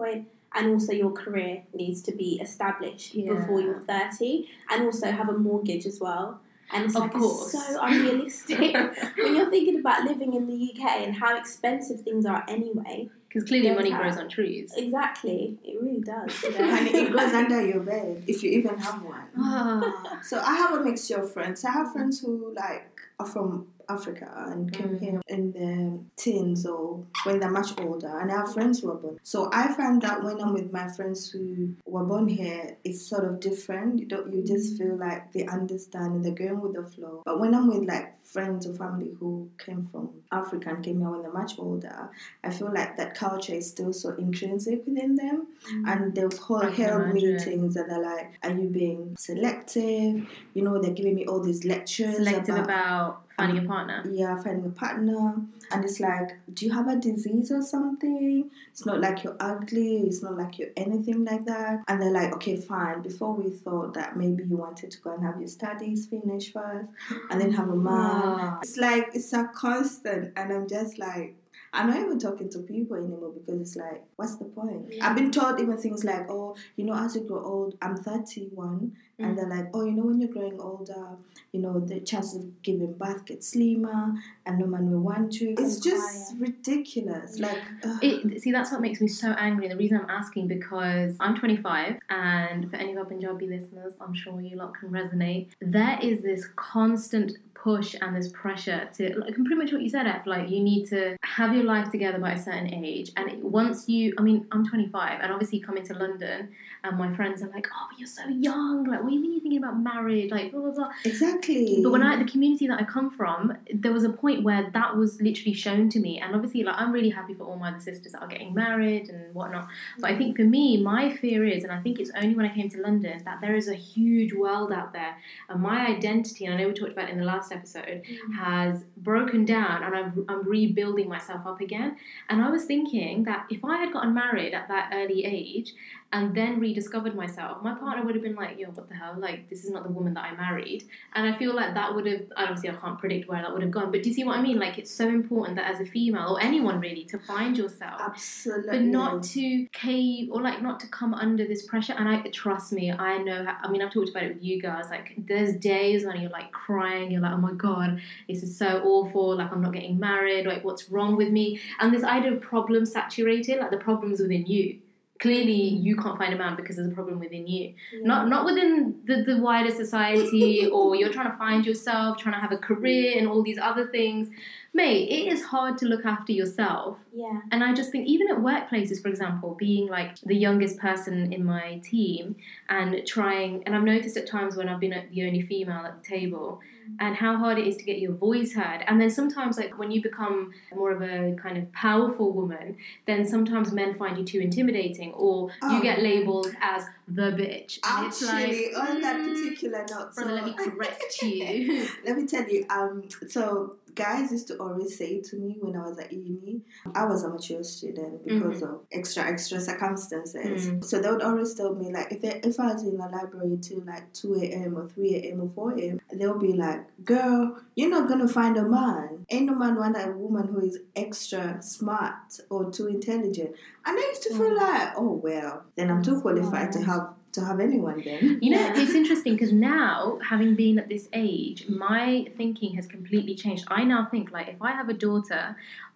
And 0.54 0.72
also, 0.72 0.92
your 0.92 1.10
career 1.10 1.64
needs 1.74 2.00
to 2.02 2.12
be 2.12 2.40
established 2.40 3.14
Yeah. 3.14 3.34
before 3.34 3.60
you're 3.60 3.80
30, 3.80 4.48
and 4.70 4.84
also 4.86 5.10
have 5.10 5.28
a 5.28 5.36
mortgage 5.36 5.84
as 5.86 6.00
well. 6.00 6.40
And 6.72 6.84
it's 6.86 6.96
Of 6.96 7.02
like 7.02 7.12
course. 7.12 7.54
it's 7.54 7.66
so 7.68 7.78
unrealistic 7.80 8.74
when 9.18 9.36
you're 9.36 9.50
thinking 9.50 9.78
about 9.80 10.04
living 10.04 10.32
in 10.34 10.46
the 10.46 10.72
UK 10.72 11.02
and 11.06 11.14
how 11.14 11.36
expensive 11.36 12.00
things 12.00 12.24
are 12.26 12.44
anyway. 12.48 13.10
Because 13.36 13.50
clearly 13.50 13.70
money 13.74 13.90
that. 13.90 14.00
grows 14.00 14.16
on 14.16 14.30
trees. 14.30 14.72
Exactly, 14.74 15.58
it 15.62 15.82
really 15.82 16.00
does. 16.00 16.42
you 16.42 16.52
know? 16.52 16.58
and 16.58 16.88
it 16.88 17.12
goes 17.12 17.34
under 17.34 17.66
your 17.66 17.80
bed 17.80 18.24
if 18.26 18.42
you 18.42 18.50
even 18.50 18.78
have 18.78 19.02
one. 19.02 19.28
Ah. 19.36 20.20
So 20.22 20.40
I 20.40 20.56
have 20.56 20.80
a 20.80 20.82
mixture 20.82 21.16
of 21.16 21.30
friends. 21.30 21.62
I 21.62 21.70
have 21.72 21.92
friends 21.92 22.20
who 22.20 22.54
like 22.56 22.98
are 23.18 23.26
from 23.26 23.66
Africa 23.88 24.28
and 24.50 24.72
came 24.72 24.88
Mm. 24.96 25.00
here 25.00 25.20
in 25.28 25.52
their 25.52 25.98
teens 26.16 26.66
or 26.66 27.04
when 27.24 27.38
they're 27.40 27.50
much 27.50 27.78
older, 27.80 28.08
and 28.20 28.30
I 28.30 28.36
have 28.36 28.52
friends 28.52 28.80
who 28.80 28.90
are 28.90 28.96
born. 28.96 29.18
So 29.22 29.48
I 29.52 29.72
find 29.74 30.00
that 30.02 30.22
when 30.24 30.40
I'm 30.40 30.52
with 30.52 30.72
my 30.72 30.88
friends 30.88 31.30
who 31.30 31.74
were 31.86 32.04
born 32.04 32.28
here, 32.28 32.76
it's 32.84 33.02
sort 33.06 33.24
of 33.24 33.40
different. 33.40 33.98
You 33.98 34.06
don't, 34.06 34.32
you 34.32 34.42
just 34.42 34.76
feel 34.78 34.96
like 34.96 35.32
they 35.32 35.44
understand 35.46 36.14
and 36.14 36.24
they're 36.24 36.32
going 36.48 36.60
with 36.60 36.74
the 36.74 36.84
flow. 36.84 37.22
But 37.24 37.40
when 37.40 37.54
I'm 37.54 37.68
with 37.68 37.84
like 37.88 38.18
friends 38.20 38.66
or 38.66 38.74
family 38.74 39.12
who 39.20 39.48
came 39.58 39.88
from 39.92 40.10
Africa 40.32 40.70
and 40.70 40.84
came 40.84 40.98
here 41.00 41.08
when 41.10 41.22
they're 41.22 41.32
much 41.32 41.58
older, 41.58 42.10
I 42.44 42.50
feel 42.50 42.72
like 42.72 42.96
that 42.96 43.14
culture 43.14 43.54
is 43.54 43.68
still 43.68 43.92
so 43.92 44.10
intrinsic 44.16 44.84
within 44.86 45.14
them, 45.14 45.46
and 45.86 46.14
they'll 46.14 46.30
hold 46.36 46.72
held 46.74 47.14
meetings 47.14 47.76
and 47.76 47.90
they're 47.90 48.02
like, 48.02 48.32
"Are 48.42 48.50
you 48.50 48.68
being 48.68 49.16
selective?" 49.18 50.26
You 50.54 50.62
know, 50.62 50.80
they're 50.80 50.92
giving 50.92 51.14
me 51.14 51.26
all 51.26 51.40
these 51.40 51.64
lectures 51.64 52.16
Selective 52.16 52.54
about 52.56 52.64
about 52.66 53.25
finding 53.36 53.58
Um, 53.58 53.64
a 53.64 53.68
partner. 53.68 54.02
yeah, 54.10 54.36
finding 54.42 54.66
a 54.66 54.70
partner. 54.70 55.34
And 55.70 55.84
it's 55.84 56.00
like, 56.00 56.38
do 56.54 56.64
you 56.66 56.72
have 56.72 56.88
a 56.88 56.96
disease 56.96 57.50
or 57.50 57.60
something? 57.62 58.50
It's 58.70 58.86
not 58.86 59.00
like 59.00 59.24
you're 59.24 59.36
ugly, 59.40 59.98
it's 60.06 60.22
not 60.22 60.36
like 60.36 60.58
you're 60.58 60.70
anything 60.76 61.24
like 61.24 61.44
that. 61.46 61.82
And 61.88 62.00
they're 62.00 62.10
like, 62.12 62.32
okay, 62.34 62.56
fine. 62.56 63.02
Before 63.02 63.34
we 63.34 63.50
thought 63.50 63.94
that 63.94 64.16
maybe 64.16 64.44
you 64.44 64.56
wanted 64.56 64.90
to 64.92 65.00
go 65.00 65.12
and 65.14 65.24
have 65.24 65.38
your 65.38 65.48
studies 65.48 66.06
finished 66.06 66.52
first 66.52 66.88
and 67.30 67.40
then 67.40 67.52
have 67.52 67.68
a 67.68 67.76
man. 67.76 67.94
Ah. 67.94 68.58
It's 68.62 68.76
like, 68.76 69.08
it's 69.14 69.32
a 69.32 69.44
constant. 69.54 70.32
And 70.36 70.52
I'm 70.52 70.68
just 70.68 70.98
like, 70.98 71.36
I'm 71.76 71.88
not 71.90 71.98
even 72.00 72.18
talking 72.18 72.48
to 72.50 72.58
people 72.60 72.96
anymore 72.96 73.32
because 73.32 73.60
it's 73.60 73.76
like, 73.76 74.02
what's 74.16 74.36
the 74.36 74.46
point? 74.46 74.86
Yeah. 74.90 75.06
I've 75.08 75.16
been 75.16 75.30
told 75.30 75.60
even 75.60 75.76
things 75.76 76.04
like, 76.04 76.28
oh, 76.30 76.56
you 76.76 76.84
know, 76.84 76.94
as 76.94 77.14
you 77.14 77.22
grow 77.22 77.44
old, 77.44 77.76
I'm 77.82 77.96
31, 77.96 78.92
Mm. 79.18 79.24
and 79.24 79.38
they're 79.38 79.48
like, 79.48 79.68
oh, 79.72 79.82
you 79.86 79.92
know, 79.92 80.02
when 80.04 80.20
you're 80.20 80.30
growing 80.30 80.60
older, 80.60 81.16
you 81.50 81.60
know, 81.60 81.80
the 81.80 82.00
chances 82.00 82.34
of 82.36 82.62
giving 82.62 82.92
birth 82.92 83.24
get 83.24 83.42
slimmer, 83.42 84.12
and 84.44 84.58
no 84.58 84.66
man 84.66 84.90
will 84.90 85.00
want 85.00 85.40
you. 85.40 85.54
It's 85.58 85.80
just 85.80 86.34
ridiculous. 86.38 87.38
Like, 87.38 87.58
ugh. 87.82 87.98
It, 88.02 88.42
see, 88.42 88.52
that's 88.52 88.70
what 88.72 88.82
makes 88.82 89.00
me 89.00 89.08
so 89.08 89.30
angry. 89.30 89.68
The 89.68 89.76
reason 89.76 89.98
I'm 90.02 90.10
asking 90.10 90.48
because 90.48 91.16
I'm 91.18 91.34
25, 91.34 91.96
and 92.10 92.70
for 92.70 92.76
any 92.76 92.92
of 92.92 92.98
our 92.98 93.04
Punjabi 93.06 93.46
listeners, 93.46 93.94
I'm 94.02 94.12
sure 94.12 94.38
you 94.40 94.56
lot 94.56 94.74
can 94.78 94.90
resonate. 94.90 95.48
There 95.62 95.98
is 96.02 96.22
this 96.22 96.46
constant 96.56 97.32
push 97.66 97.96
and 98.00 98.14
this 98.14 98.28
pressure 98.28 98.88
to, 98.96 99.18
like, 99.18 99.34
pretty 99.34 99.56
much 99.56 99.72
what 99.72 99.82
you 99.82 99.88
said, 99.88 100.06
F, 100.06 100.24
like, 100.24 100.48
you 100.48 100.60
need 100.62 100.86
to 100.88 101.16
have 101.24 101.52
your 101.52 101.64
life 101.64 101.90
together 101.90 102.20
by 102.20 102.30
a 102.30 102.40
certain 102.40 102.72
age. 102.72 103.10
And 103.16 103.42
once 103.42 103.88
you, 103.88 104.14
I 104.18 104.22
mean, 104.22 104.46
I'm 104.52 104.64
25, 104.64 105.18
and 105.20 105.32
obviously 105.32 105.58
coming 105.58 105.84
to 105.86 105.94
London, 105.94 106.50
and 106.88 106.98
my 106.98 107.14
friends 107.14 107.42
are 107.42 107.48
like, 107.48 107.66
oh, 107.72 107.86
but 107.90 107.98
you're 107.98 108.06
so 108.06 108.26
young. 108.28 108.84
Like, 108.84 109.02
what 109.02 109.08
do 109.08 109.14
you 109.14 109.20
mean 109.20 109.32
you're 109.32 109.40
thinking 109.40 109.62
about 109.62 109.78
marriage? 109.78 110.30
Like, 110.30 110.52
blah, 110.52 110.60
blah, 110.60 110.70
blah. 110.70 110.90
exactly. 111.04 111.80
But 111.82 111.90
when 111.90 112.02
I, 112.02 112.16
the 112.16 112.30
community 112.30 112.66
that 112.66 112.80
I 112.80 112.84
come 112.84 113.10
from, 113.10 113.56
there 113.72 113.92
was 113.92 114.04
a 114.04 114.10
point 114.10 114.42
where 114.42 114.70
that 114.72 114.96
was 114.96 115.20
literally 115.20 115.54
shown 115.54 115.88
to 115.90 116.00
me, 116.00 116.20
and 116.20 116.34
obviously, 116.34 116.62
like 116.62 116.76
I'm 116.78 116.92
really 116.92 117.10
happy 117.10 117.34
for 117.34 117.44
all 117.44 117.56
my 117.56 117.70
other 117.70 117.80
sisters 117.80 118.12
that 118.12 118.22
are 118.22 118.28
getting 118.28 118.54
married 118.54 119.08
and 119.08 119.34
whatnot. 119.34 119.68
But 119.98 120.12
I 120.12 120.18
think 120.18 120.34
mm. 120.34 120.36
for 120.36 120.44
me, 120.44 120.82
my 120.82 121.14
fear 121.16 121.46
is, 121.46 121.64
and 121.64 121.72
I 121.72 121.80
think 121.80 121.98
it's 121.98 122.10
only 122.16 122.34
when 122.34 122.46
I 122.46 122.54
came 122.54 122.68
to 122.70 122.80
London 122.80 123.22
that 123.24 123.40
there 123.40 123.56
is 123.56 123.68
a 123.68 123.74
huge 123.74 124.32
world 124.32 124.72
out 124.72 124.92
there, 124.92 125.16
and 125.48 125.60
my 125.60 125.86
identity, 125.86 126.46
and 126.46 126.54
I 126.54 126.58
know 126.58 126.68
we 126.68 126.74
talked 126.74 126.92
about 126.92 127.08
it 127.08 127.12
in 127.12 127.18
the 127.18 127.24
last 127.24 127.52
episode, 127.52 128.02
mm. 128.02 128.34
has 128.36 128.84
broken 128.96 129.44
down, 129.44 129.82
and 129.82 129.94
I'm, 129.94 130.26
I'm 130.28 130.48
rebuilding 130.48 131.08
myself 131.08 131.46
up 131.46 131.60
again. 131.60 131.96
And 132.28 132.42
I 132.42 132.50
was 132.50 132.64
thinking 132.64 133.24
that 133.24 133.46
if 133.50 133.64
I 133.64 133.78
had 133.78 133.92
gotten 133.92 134.14
married 134.14 134.54
at 134.54 134.68
that 134.68 134.92
early 134.92 135.24
age 135.24 135.74
and 136.12 136.34
then 136.34 136.60
rediscovered 136.60 137.14
myself, 137.16 137.62
my 137.62 137.74
partner 137.74 138.04
would 138.04 138.14
have 138.14 138.22
been 138.22 138.36
like, 138.36 138.58
yo, 138.58 138.68
what 138.68 138.88
the 138.88 138.94
hell? 138.94 139.16
Like, 139.18 139.50
this 139.50 139.64
is 139.64 139.70
not 139.70 139.82
the 139.82 139.90
woman 139.90 140.14
that 140.14 140.24
I 140.24 140.34
married. 140.36 140.84
And 141.14 141.26
I 141.26 141.36
feel 141.36 141.54
like 141.54 141.74
that 141.74 141.94
would 141.94 142.06
have, 142.06 142.22
I 142.36 142.44
obviously, 142.44 142.70
I 142.70 142.74
can't 142.74 142.98
predict 142.98 143.28
where 143.28 143.42
that 143.42 143.52
would 143.52 143.62
have 143.62 143.72
gone, 143.72 143.90
but 143.90 144.02
do 144.02 144.08
you 144.08 144.14
see 144.14 144.24
what 144.24 144.38
I 144.38 144.42
mean? 144.42 144.58
Like, 144.58 144.78
it's 144.78 144.90
so 144.90 145.08
important 145.08 145.56
that 145.56 145.68
as 145.68 145.80
a 145.80 145.84
female, 145.84 146.36
or 146.36 146.40
anyone 146.40 146.80
really, 146.80 147.04
to 147.06 147.18
find 147.18 147.58
yourself. 147.58 148.00
Absolutely. 148.00 148.70
But 148.70 148.82
not 148.82 149.22
to 149.24 149.66
cave 149.72 150.28
or 150.30 150.40
like 150.40 150.62
not 150.62 150.78
to 150.80 150.86
come 150.86 151.12
under 151.12 151.44
this 151.44 151.66
pressure. 151.66 151.94
And 151.98 152.08
I 152.08 152.20
trust 152.28 152.72
me, 152.72 152.92
I 152.92 153.18
know. 153.18 153.44
How, 153.44 153.56
I 153.62 153.70
mean, 153.70 153.82
I've 153.82 153.92
talked 153.92 154.10
about 154.10 154.22
it 154.22 154.34
with 154.34 154.44
you 154.44 154.62
guys. 154.62 154.86
Like, 154.90 155.14
there's 155.18 155.56
days 155.56 156.04
when 156.04 156.20
you're 156.20 156.30
like 156.30 156.52
crying. 156.52 157.10
You're 157.10 157.20
like, 157.20 157.32
oh 157.32 157.38
my 157.38 157.52
god, 157.52 158.00
this 158.28 158.42
is 158.42 158.56
so 158.56 158.82
awful. 158.84 159.36
Like, 159.36 159.50
I'm 159.52 159.60
not 159.60 159.72
getting 159.72 159.98
married. 159.98 160.46
Like, 160.46 160.64
what's 160.64 160.88
wrong 160.88 161.16
with 161.16 161.30
me? 161.30 161.60
And 161.80 161.92
this 161.92 162.04
idea 162.04 162.32
of 162.32 162.40
problem 162.40 162.86
saturated, 162.86 163.58
like 163.58 163.70
the 163.70 163.76
problems 163.76 164.20
within 164.20 164.46
you. 164.46 164.78
Clearly, 165.20 165.52
you 165.52 165.96
can't 165.96 166.18
find 166.18 166.34
a 166.34 166.36
man 166.38 166.56
because 166.56 166.76
there's 166.76 166.90
a 166.90 166.94
problem 166.94 167.18
within 167.18 167.46
you. 167.46 167.74
Not 168.02 168.28
not 168.28 168.44
within 168.44 169.00
the, 169.04 169.22
the 169.22 169.38
wider 169.38 169.70
society, 169.70 170.66
or 170.72 170.94
you're 170.94 171.12
trying 171.12 171.30
to 171.30 171.36
find 171.38 171.64
yourself, 171.64 172.18
trying 172.18 172.34
to 172.34 172.40
have 172.40 172.52
a 172.52 172.58
career, 172.58 173.18
and 173.18 173.26
all 173.28 173.42
these 173.42 173.58
other 173.58 173.86
things. 173.88 174.28
Mate, 174.74 175.08
it 175.08 175.32
is 175.32 175.42
hard 175.42 175.78
to 175.78 175.86
look 175.86 176.04
after 176.04 176.32
yourself 176.32 176.98
Yeah. 177.14 177.40
and 177.50 177.64
I 177.64 177.72
just 177.72 177.90
think, 177.90 178.06
even 178.06 178.28
at 178.30 178.36
workplaces, 178.36 179.00
for 179.00 179.08
example, 179.08 179.56
being 179.58 179.88
like 179.88 180.20
the 180.20 180.36
youngest 180.36 180.78
person 180.78 181.32
in 181.32 181.44
my 181.46 181.80
team 181.82 182.36
and 182.68 183.00
trying, 183.06 183.62
and 183.64 183.74
I've 183.74 183.84
noticed 183.84 184.18
at 184.18 184.26
times 184.26 184.54
when 184.54 184.68
I've 184.68 184.78
been 184.80 184.94
the 185.10 185.26
only 185.26 185.40
female 185.40 185.82
at 185.86 186.02
the 186.02 186.06
table, 186.06 186.60
and 187.00 187.16
how 187.16 187.36
hard 187.36 187.58
it 187.58 187.66
is 187.66 187.76
to 187.76 187.84
get 187.84 187.98
your 187.98 188.12
voice 188.12 188.54
heard. 188.54 188.82
And 188.86 189.00
then 189.00 189.10
sometimes, 189.10 189.56
like 189.56 189.78
when 189.78 189.90
you 189.90 190.02
become 190.02 190.52
more 190.74 190.90
of 190.92 191.02
a 191.02 191.34
kind 191.40 191.58
of 191.58 191.70
powerful 191.72 192.32
woman, 192.32 192.76
then 193.06 193.26
sometimes 193.26 193.72
men 193.72 193.94
find 193.94 194.18
you 194.18 194.24
too 194.24 194.40
intimidating, 194.40 195.12
or 195.12 195.48
you 195.62 195.78
Oh. 195.78 195.82
get 195.82 196.02
labeled 196.02 196.54
as 196.60 196.84
the 197.08 197.30
bitch. 197.32 197.78
And 197.84 198.06
Actually, 198.06 198.72
like, 198.74 198.88
on 198.88 199.00
that 199.02 199.16
mm, 199.20 199.32
particular 199.34 199.84
note, 199.90 200.14
brother, 200.14 200.32
let 200.32 200.44
me 200.44 200.54
correct 200.54 201.14
you. 201.22 201.88
Let 202.04 202.16
me 202.16 202.26
tell 202.26 202.48
you, 202.48 202.66
um, 202.70 203.04
so 203.28 203.76
guys 203.96 204.30
used 204.30 204.46
to 204.48 204.56
always 204.58 204.96
say 204.96 205.20
to 205.22 205.36
me 205.36 205.56
when 205.60 205.74
I 205.74 205.82
was 205.88 205.98
at 205.98 206.12
uni, 206.12 206.60
I 206.94 207.04
was 207.06 207.24
a 207.24 207.28
mature 207.28 207.64
student 207.64 208.24
because 208.24 208.62
of 208.62 208.82
extra 208.92 209.24
extra 209.24 209.58
circumstances. 209.60 210.68
Mm. 210.68 210.84
So 210.84 211.00
they 211.00 211.10
would 211.10 211.22
always 211.22 211.54
tell 211.54 211.74
me 211.74 211.92
like 211.92 212.12
if 212.12 212.24
I, 212.24 212.40
if 212.46 212.60
I 212.60 212.72
was 212.74 212.82
in 212.84 212.96
the 212.98 213.08
library 213.08 213.58
till 213.60 213.80
like 213.84 214.12
two 214.12 214.34
a.m. 214.36 214.76
or 214.78 214.88
three 214.88 215.16
a.m. 215.16 215.40
or 215.40 215.48
four 215.48 215.72
a.m., 215.78 216.00
they'll 216.12 216.38
be 216.38 216.52
like, 216.52 216.82
"Girl, 217.04 217.58
you're 217.74 217.90
not 217.90 218.08
gonna 218.08 218.28
find 218.28 218.56
a 218.56 218.62
man. 218.62 219.26
Ain't 219.30 219.46
no 219.46 219.54
man 219.54 219.76
want 219.76 219.96
a 219.96 220.12
woman 220.12 220.48
who 220.48 220.60
is 220.60 220.78
extra 220.94 221.60
smart 221.62 222.38
or 222.50 222.70
too 222.70 222.86
intelligent." 222.86 223.50
And 223.86 223.98
I 223.98 224.02
used 224.12 224.22
to 224.24 224.30
feel 224.34 224.50
Mm. 224.50 224.56
like, 224.60 224.92
"Oh 224.96 225.12
well, 225.26 225.64
then 225.76 225.90
I'm 225.90 226.02
too 226.02 226.20
qualified 226.20 226.70
to 226.72 226.82
have 226.82 227.08
to 227.36 227.44
have 227.48 227.58
anyone 227.68 228.02
then." 228.04 228.38
You 228.42 228.50
know, 228.52 228.60
Yeah. 228.60 228.80
it's 228.82 228.94
interesting 229.02 229.32
because 229.36 229.52
now, 229.52 230.18
having 230.32 230.54
been 230.62 230.76
at 230.82 230.88
this 230.94 231.08
age, 231.12 231.58
my 231.68 232.26
thinking 232.36 232.74
has 232.78 232.86
completely 232.96 233.34
changed. 233.34 233.64
I 233.68 233.84
now 233.84 234.02
think 234.12 234.24
like, 234.36 234.48
if 234.48 234.60
I 234.60 234.72
have 234.72 234.88
a 234.88 234.98
daughter, 235.06 235.44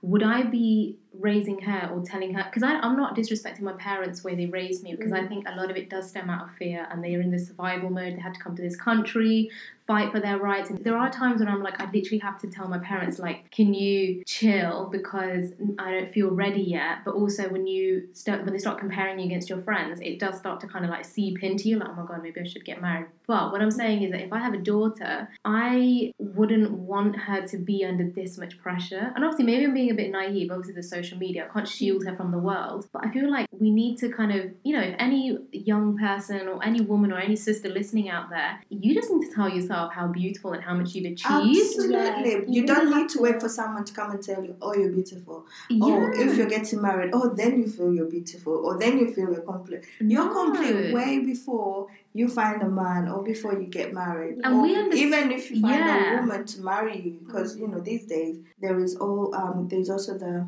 would 0.02 0.22
I 0.22 0.38
be 0.58 0.70
raising 1.18 1.60
her 1.62 1.90
or 1.92 2.02
telling 2.02 2.34
her? 2.34 2.44
Because 2.44 2.62
I'm 2.62 2.96
not 2.96 3.16
disrespecting 3.16 3.62
my 3.62 3.72
parents' 3.74 4.22
where 4.22 4.36
they 4.36 4.46
raised 4.46 4.82
me, 4.82 4.94
because 4.94 5.12
I 5.12 5.20
mm. 5.20 5.28
think 5.28 5.48
a 5.48 5.56
lot 5.56 5.70
of 5.70 5.76
it 5.76 5.90
does 5.90 6.08
stem 6.08 6.30
out 6.30 6.44
of 6.48 6.54
fear, 6.56 6.86
and 6.90 7.02
they 7.02 7.14
are 7.14 7.20
in 7.20 7.30
the 7.30 7.38
survival 7.38 7.90
mode. 7.90 8.16
They 8.16 8.20
had 8.20 8.34
to 8.34 8.40
come 8.40 8.56
to 8.56 8.62
this 8.62 8.76
country, 8.76 9.50
fight 9.86 10.12
for 10.12 10.20
their 10.20 10.38
rights, 10.38 10.70
and 10.70 10.78
there 10.84 10.96
are 10.96 11.10
times 11.10 11.40
when 11.40 11.48
I'm 11.48 11.62
like, 11.62 11.80
I 11.80 11.90
literally 11.90 12.18
have 12.18 12.38
to 12.40 12.46
tell 12.48 12.68
my 12.68 12.78
parents 12.78 13.18
like, 13.18 13.50
can 13.50 13.74
you 13.74 14.22
chill 14.26 14.88
because 14.90 15.52
I 15.78 15.90
don't 15.90 16.12
feel 16.12 16.30
ready 16.30 16.62
yet. 16.62 16.98
But 17.04 17.14
also 17.14 17.48
when 17.48 17.66
you 17.66 18.08
start 18.12 18.44
when 18.44 18.52
they 18.52 18.58
start 18.58 18.78
comparing 18.78 19.18
you 19.18 19.26
against 19.26 19.48
your 19.48 19.60
friends, 19.60 20.00
it 20.00 20.18
does 20.18 20.38
start 20.38 20.60
to 20.60 20.66
kind 20.66 20.84
of 20.84 20.90
like 20.90 21.04
seep 21.04 21.42
into 21.42 21.68
you, 21.68 21.78
like, 21.78 21.88
oh 21.88 21.94
my 21.94 22.06
god, 22.06 22.22
maybe 22.22 22.40
I 22.40 22.44
should 22.44 22.64
get 22.64 22.80
married. 22.80 23.06
But 23.26 23.52
what 23.52 23.60
I'm 23.60 23.70
saying 23.70 24.02
is 24.02 24.12
that 24.12 24.22
if 24.22 24.32
I 24.32 24.38
have 24.38 24.54
a 24.54 24.58
daughter, 24.58 25.28
I 25.44 26.12
wouldn't 26.18 26.70
want 26.72 27.16
her 27.16 27.46
to 27.48 27.58
be 27.58 27.84
under 27.84 28.08
this 28.08 28.38
much 28.38 28.58
pressure. 28.58 29.12
And 29.14 29.24
obviously, 29.24 29.44
maybe 29.44 29.64
I'm 29.64 29.74
being 29.74 29.90
a 29.90 29.94
bit 29.94 30.10
naive. 30.10 30.50
Obviously, 30.50 30.74
the 30.74 30.82
social 30.82 30.99
media 31.18 31.46
I 31.48 31.52
can't 31.52 31.68
shield 31.68 32.04
her 32.06 32.14
from 32.14 32.30
the 32.30 32.38
world. 32.38 32.88
But 32.92 33.04
I 33.06 33.10
feel 33.10 33.30
like 33.30 33.46
we 33.58 33.70
need 33.70 33.98
to 33.98 34.08
kind 34.10 34.32
of, 34.32 34.50
you 34.64 34.74
know, 34.76 34.82
if 34.82 34.94
any 34.98 35.38
young 35.52 35.96
person 35.98 36.48
or 36.48 36.62
any 36.64 36.80
woman 36.80 37.12
or 37.12 37.18
any 37.18 37.36
sister 37.36 37.68
listening 37.68 38.08
out 38.10 38.30
there, 38.30 38.60
you 38.68 38.94
just 38.94 39.10
need 39.10 39.28
to 39.28 39.34
tell 39.34 39.48
yourself 39.48 39.92
how 39.92 40.06
beautiful 40.08 40.52
and 40.52 40.62
how 40.62 40.74
much 40.74 40.94
you've 40.94 41.06
achieved. 41.12 41.26
Absolutely. 41.26 41.94
Yeah, 41.96 42.18
You, 42.38 42.44
you 42.48 42.66
don't 42.66 42.86
really 42.86 43.02
need 43.02 43.08
to 43.10 43.16
to- 43.18 43.22
wait 43.22 43.40
for 43.40 43.48
someone 43.48 43.84
to 43.84 43.92
come 43.92 44.10
and 44.12 44.22
tell 44.22 44.42
you, 44.44 44.56
oh, 44.62 44.74
you're 44.74 44.90
beautiful. 44.92 45.46
Yeah. 45.68 45.78
Oh, 45.84 46.10
if 46.14 46.36
you're 46.36 46.46
getting 46.48 46.80
married, 46.82 47.10
oh, 47.12 47.28
then 47.30 47.58
you 47.60 47.66
feel 47.66 47.92
you're 47.92 48.06
beautiful. 48.18 48.54
Or 48.66 48.78
then 48.78 48.98
you 48.98 49.12
feel 49.12 49.30
you're 49.32 49.40
complete. 49.42 49.84
You're 50.00 50.24
No. 50.24 50.44
complete 50.44 50.92
way 50.94 51.18
before 51.20 51.88
you 52.12 52.28
find 52.28 52.60
a 52.62 52.68
man 52.68 53.08
or 53.08 53.22
before 53.22 53.52
you 53.54 53.66
get 53.66 53.92
married. 53.94 54.38
And 54.42 54.54
or 54.54 54.62
we 54.62 54.74
underst- 54.74 54.94
even 54.94 55.30
if 55.30 55.50
you 55.50 55.60
find 55.60 55.74
Yeah. 55.78 56.18
a 56.18 56.20
woman 56.20 56.44
to 56.44 56.60
marry 56.62 57.00
you, 57.00 57.20
because, 57.24 57.56
you 57.56 57.68
know, 57.68 57.80
these 57.80 58.04
days 58.06 58.36
there 58.60 58.78
is 58.80 58.96
all, 58.96 59.32
um, 59.34 59.68
there's 59.68 59.88
also 59.90 60.18
the 60.18 60.46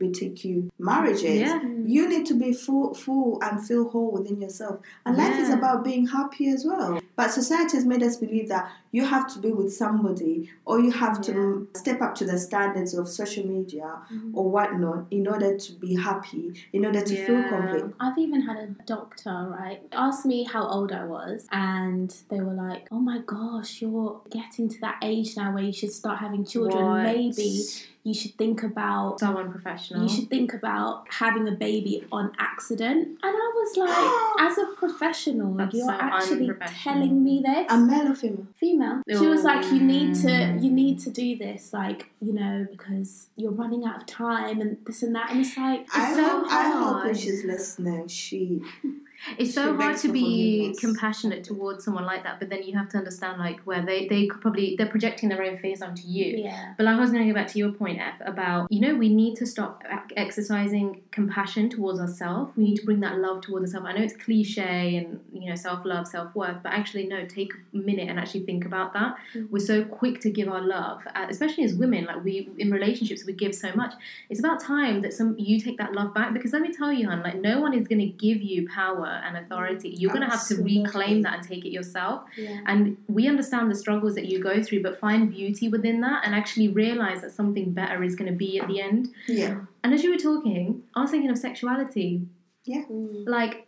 LGBTQ 0.00 0.70
marriages. 0.78 1.40
Yeah. 1.40 1.62
You 1.84 2.08
need 2.08 2.26
to 2.26 2.34
be 2.34 2.52
full, 2.52 2.94
full 2.94 3.38
and 3.42 3.64
feel 3.66 3.88
whole 3.88 4.10
within 4.12 4.40
yourself. 4.40 4.80
And 5.04 5.16
life 5.16 5.38
is 5.38 5.50
about 5.50 5.84
being 5.84 6.06
happy 6.06 6.48
as 6.50 6.64
well. 6.64 7.00
But 7.16 7.30
society 7.32 7.76
has 7.76 7.84
made 7.84 8.02
us 8.02 8.16
believe 8.16 8.48
that 8.48 8.70
you 8.92 9.04
have 9.04 9.32
to 9.34 9.38
be 9.38 9.50
with 9.52 9.74
somebody 9.74 10.50
or 10.64 10.80
you 10.80 10.90
have 10.90 11.20
to 11.22 11.68
step 11.76 12.00
up 12.00 12.14
to 12.16 12.24
the 12.24 12.38
standards 12.38 12.94
of 12.94 13.08
social 13.08 13.46
media 13.46 13.98
Mhm. 14.12 14.30
or 14.34 14.48
whatnot 14.50 15.04
in 15.10 15.26
order 15.28 15.56
to 15.56 15.72
be 15.74 15.96
happy, 15.96 16.54
in 16.72 16.86
order 16.86 17.02
to 17.02 17.26
feel 17.26 17.42
complete. 17.48 17.94
I've 18.00 18.16
even 18.18 18.40
had 18.42 18.56
a 18.56 18.68
doctor, 18.86 19.48
right, 19.50 19.80
ask 19.92 20.24
me 20.24 20.44
how 20.44 20.66
old 20.66 20.92
I 20.92 21.04
was, 21.04 21.46
and 21.52 22.14
they 22.30 22.40
were 22.40 22.54
like, 22.54 22.88
"Oh 22.90 23.00
my 23.00 23.18
gosh, 23.18 23.82
you're 23.82 24.20
getting 24.30 24.68
to 24.70 24.80
that 24.80 24.96
age 25.02 25.36
now 25.36 25.52
where 25.54 25.62
you 25.64 25.72
should 25.72 25.92
start 25.92 26.18
having 26.20 26.44
children. 26.44 26.84
What? 26.84 27.02
Maybe 27.04 27.60
you 28.04 28.14
should 28.14 28.36
think 28.36 28.62
about." 28.62 29.20
so 29.20 29.36
unprofessional. 29.36 30.02
You 30.02 30.08
should 30.08 30.30
think 30.30 30.54
about 30.54 31.04
having 31.10 31.46
a 31.46 31.52
baby 31.52 32.04
on 32.10 32.32
accident. 32.38 33.08
And 33.08 33.18
I 33.22 33.52
was 33.54 33.76
like, 33.76 34.50
as 34.50 34.58
a 34.58 34.66
professional, 34.76 35.54
That's 35.54 35.74
you're 35.74 35.86
so 35.86 35.92
actually 35.92 36.50
telling 36.82 37.22
me 37.22 37.42
this. 37.44 37.66
A 37.70 37.76
male 37.76 38.12
or 38.12 38.14
female? 38.14 38.46
female. 38.58 39.02
She 39.08 39.26
was 39.26 39.44
like, 39.44 39.64
you 39.66 39.80
need 39.80 40.14
to, 40.16 40.58
you 40.60 40.70
need 40.70 40.98
to 41.00 41.10
do 41.10 41.36
this, 41.36 41.72
like, 41.72 42.10
you 42.20 42.32
know, 42.32 42.66
because 42.70 43.28
you're 43.36 43.52
running 43.52 43.84
out 43.84 44.02
of 44.02 44.06
time 44.06 44.60
and 44.60 44.78
this 44.86 45.02
and 45.02 45.14
that. 45.14 45.30
And 45.30 45.40
it's 45.40 45.56
like, 45.56 45.82
it's 45.82 45.94
I, 45.94 46.14
so 46.14 46.22
hope, 46.22 46.46
I 46.50 46.70
hope 46.70 47.04
when 47.04 47.14
she's 47.14 47.44
listening, 47.44 48.08
she 48.08 48.62
It's 49.38 49.54
so 49.54 49.76
hard 49.76 49.96
to 49.98 50.12
be 50.12 50.74
compassionate 50.78 51.44
towards 51.44 51.84
someone 51.84 52.04
like 52.04 52.22
that, 52.24 52.38
but 52.40 52.48
then 52.48 52.62
you 52.62 52.76
have 52.76 52.88
to 52.90 52.98
understand 52.98 53.38
like 53.38 53.60
where 53.60 53.84
they 53.84 54.08
they 54.08 54.26
could 54.26 54.40
probably 54.40 54.76
they're 54.76 54.86
projecting 54.86 55.28
their 55.28 55.42
own 55.42 55.58
fears 55.58 55.82
onto 55.82 56.06
you. 56.06 56.38
Yeah. 56.44 56.74
But 56.76 56.84
like 56.84 56.96
I 56.96 57.00
was 57.00 57.10
going 57.10 57.26
to 57.26 57.32
go 57.32 57.34
back 57.34 57.48
to 57.48 57.58
your 57.58 57.72
point, 57.72 57.98
F, 58.00 58.14
about 58.24 58.72
you 58.72 58.80
know 58.80 58.94
we 58.94 59.08
need 59.08 59.36
to 59.36 59.46
stop 59.46 59.84
exercising 60.16 61.02
compassion 61.10 61.68
towards 61.68 62.00
ourselves. 62.00 62.52
We 62.56 62.64
need 62.64 62.76
to 62.76 62.84
bring 62.84 63.00
that 63.00 63.18
love 63.18 63.42
towards 63.42 63.66
ourselves. 63.66 63.86
I 63.88 63.98
know 63.98 64.04
it's 64.04 64.16
cliche 64.16 64.96
and 64.96 65.20
you 65.32 65.50
know 65.50 65.56
self 65.56 65.84
love, 65.84 66.06
self 66.06 66.34
worth, 66.34 66.62
but 66.62 66.72
actually 66.72 67.06
no, 67.06 67.26
take 67.26 67.52
a 67.74 67.76
minute 67.76 68.08
and 68.08 68.18
actually 68.18 68.44
think 68.44 68.64
about 68.64 68.92
that. 68.94 69.16
Mhm. 69.34 69.50
We're 69.50 69.60
so 69.60 69.84
quick 69.84 70.20
to 70.22 70.30
give 70.30 70.48
our 70.48 70.62
love, 70.62 71.02
uh, 71.14 71.26
especially 71.28 71.64
as 71.64 71.74
women. 71.74 72.06
Like 72.06 72.24
we 72.24 72.48
in 72.58 72.70
relationships, 72.70 73.24
we 73.26 73.34
give 73.34 73.54
so 73.54 73.70
much. 73.74 73.94
It's 74.30 74.40
about 74.40 74.60
time 74.60 75.02
that 75.02 75.12
some 75.12 75.36
you 75.38 75.60
take 75.60 75.78
that 75.78 75.92
love 75.92 76.14
back 76.14 76.32
because 76.32 76.52
let 76.52 76.62
me 76.62 76.72
tell 76.72 76.92
you, 76.92 77.08
hon, 77.08 77.22
like 77.22 77.38
no 77.40 77.60
one 77.60 77.74
is 77.74 77.86
going 77.86 78.00
to 78.00 78.06
give 78.06 78.40
you 78.40 78.68
power 78.68 79.09
and 79.24 79.36
authority. 79.36 79.90
You're 79.90 80.12
going 80.12 80.28
to 80.28 80.30
have 80.30 80.46
to 80.48 80.62
reclaim 80.62 81.22
that 81.22 81.38
and 81.38 81.48
take 81.48 81.64
it 81.64 81.70
yourself. 81.70 82.24
Yeah. 82.36 82.60
And 82.66 82.96
we 83.08 83.28
understand 83.28 83.70
the 83.70 83.74
struggles 83.74 84.14
that 84.14 84.26
you 84.26 84.42
go 84.42 84.62
through, 84.62 84.82
but 84.82 84.98
find 84.98 85.30
beauty 85.30 85.68
within 85.68 86.00
that 86.02 86.22
and 86.24 86.34
actually 86.34 86.68
realize 86.68 87.22
that 87.22 87.32
something 87.32 87.72
better 87.72 88.02
is 88.02 88.14
going 88.14 88.30
to 88.30 88.36
be 88.36 88.58
at 88.58 88.68
the 88.68 88.80
end. 88.80 89.08
Yeah. 89.26 89.60
And 89.82 89.94
as 89.94 90.02
you 90.02 90.10
were 90.10 90.18
talking, 90.18 90.82
I 90.94 91.02
was 91.02 91.10
thinking 91.10 91.30
of 91.30 91.38
sexuality. 91.38 92.22
Yeah. 92.64 92.84
Mm. 92.90 93.26
Like, 93.26 93.66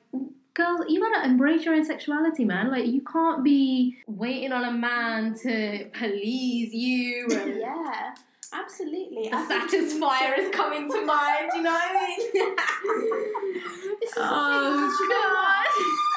girls, 0.54 0.84
you 0.88 1.00
gotta 1.00 1.26
embrace 1.26 1.64
your 1.64 1.74
own 1.74 1.84
sexuality, 1.84 2.44
man. 2.44 2.70
Like, 2.70 2.86
you 2.86 3.00
can't 3.00 3.42
be 3.42 3.98
waiting 4.06 4.52
on 4.52 4.64
a 4.64 4.72
man 4.72 5.34
to 5.42 5.88
please 5.94 6.74
you. 6.74 7.28
And 7.30 7.60
Yeah, 7.60 8.14
absolutely. 8.52 9.28
the 9.28 9.36
Satisfyer 9.36 10.38
is 10.38 10.54
coming 10.54 10.90
to 10.90 11.04
mind. 11.04 11.50
You 11.54 11.62
know 11.62 11.72
what 11.72 11.82
I 11.84 12.18
mean? 12.34 12.56
This 14.00 14.10
is 14.10 14.16
oh 14.18 14.90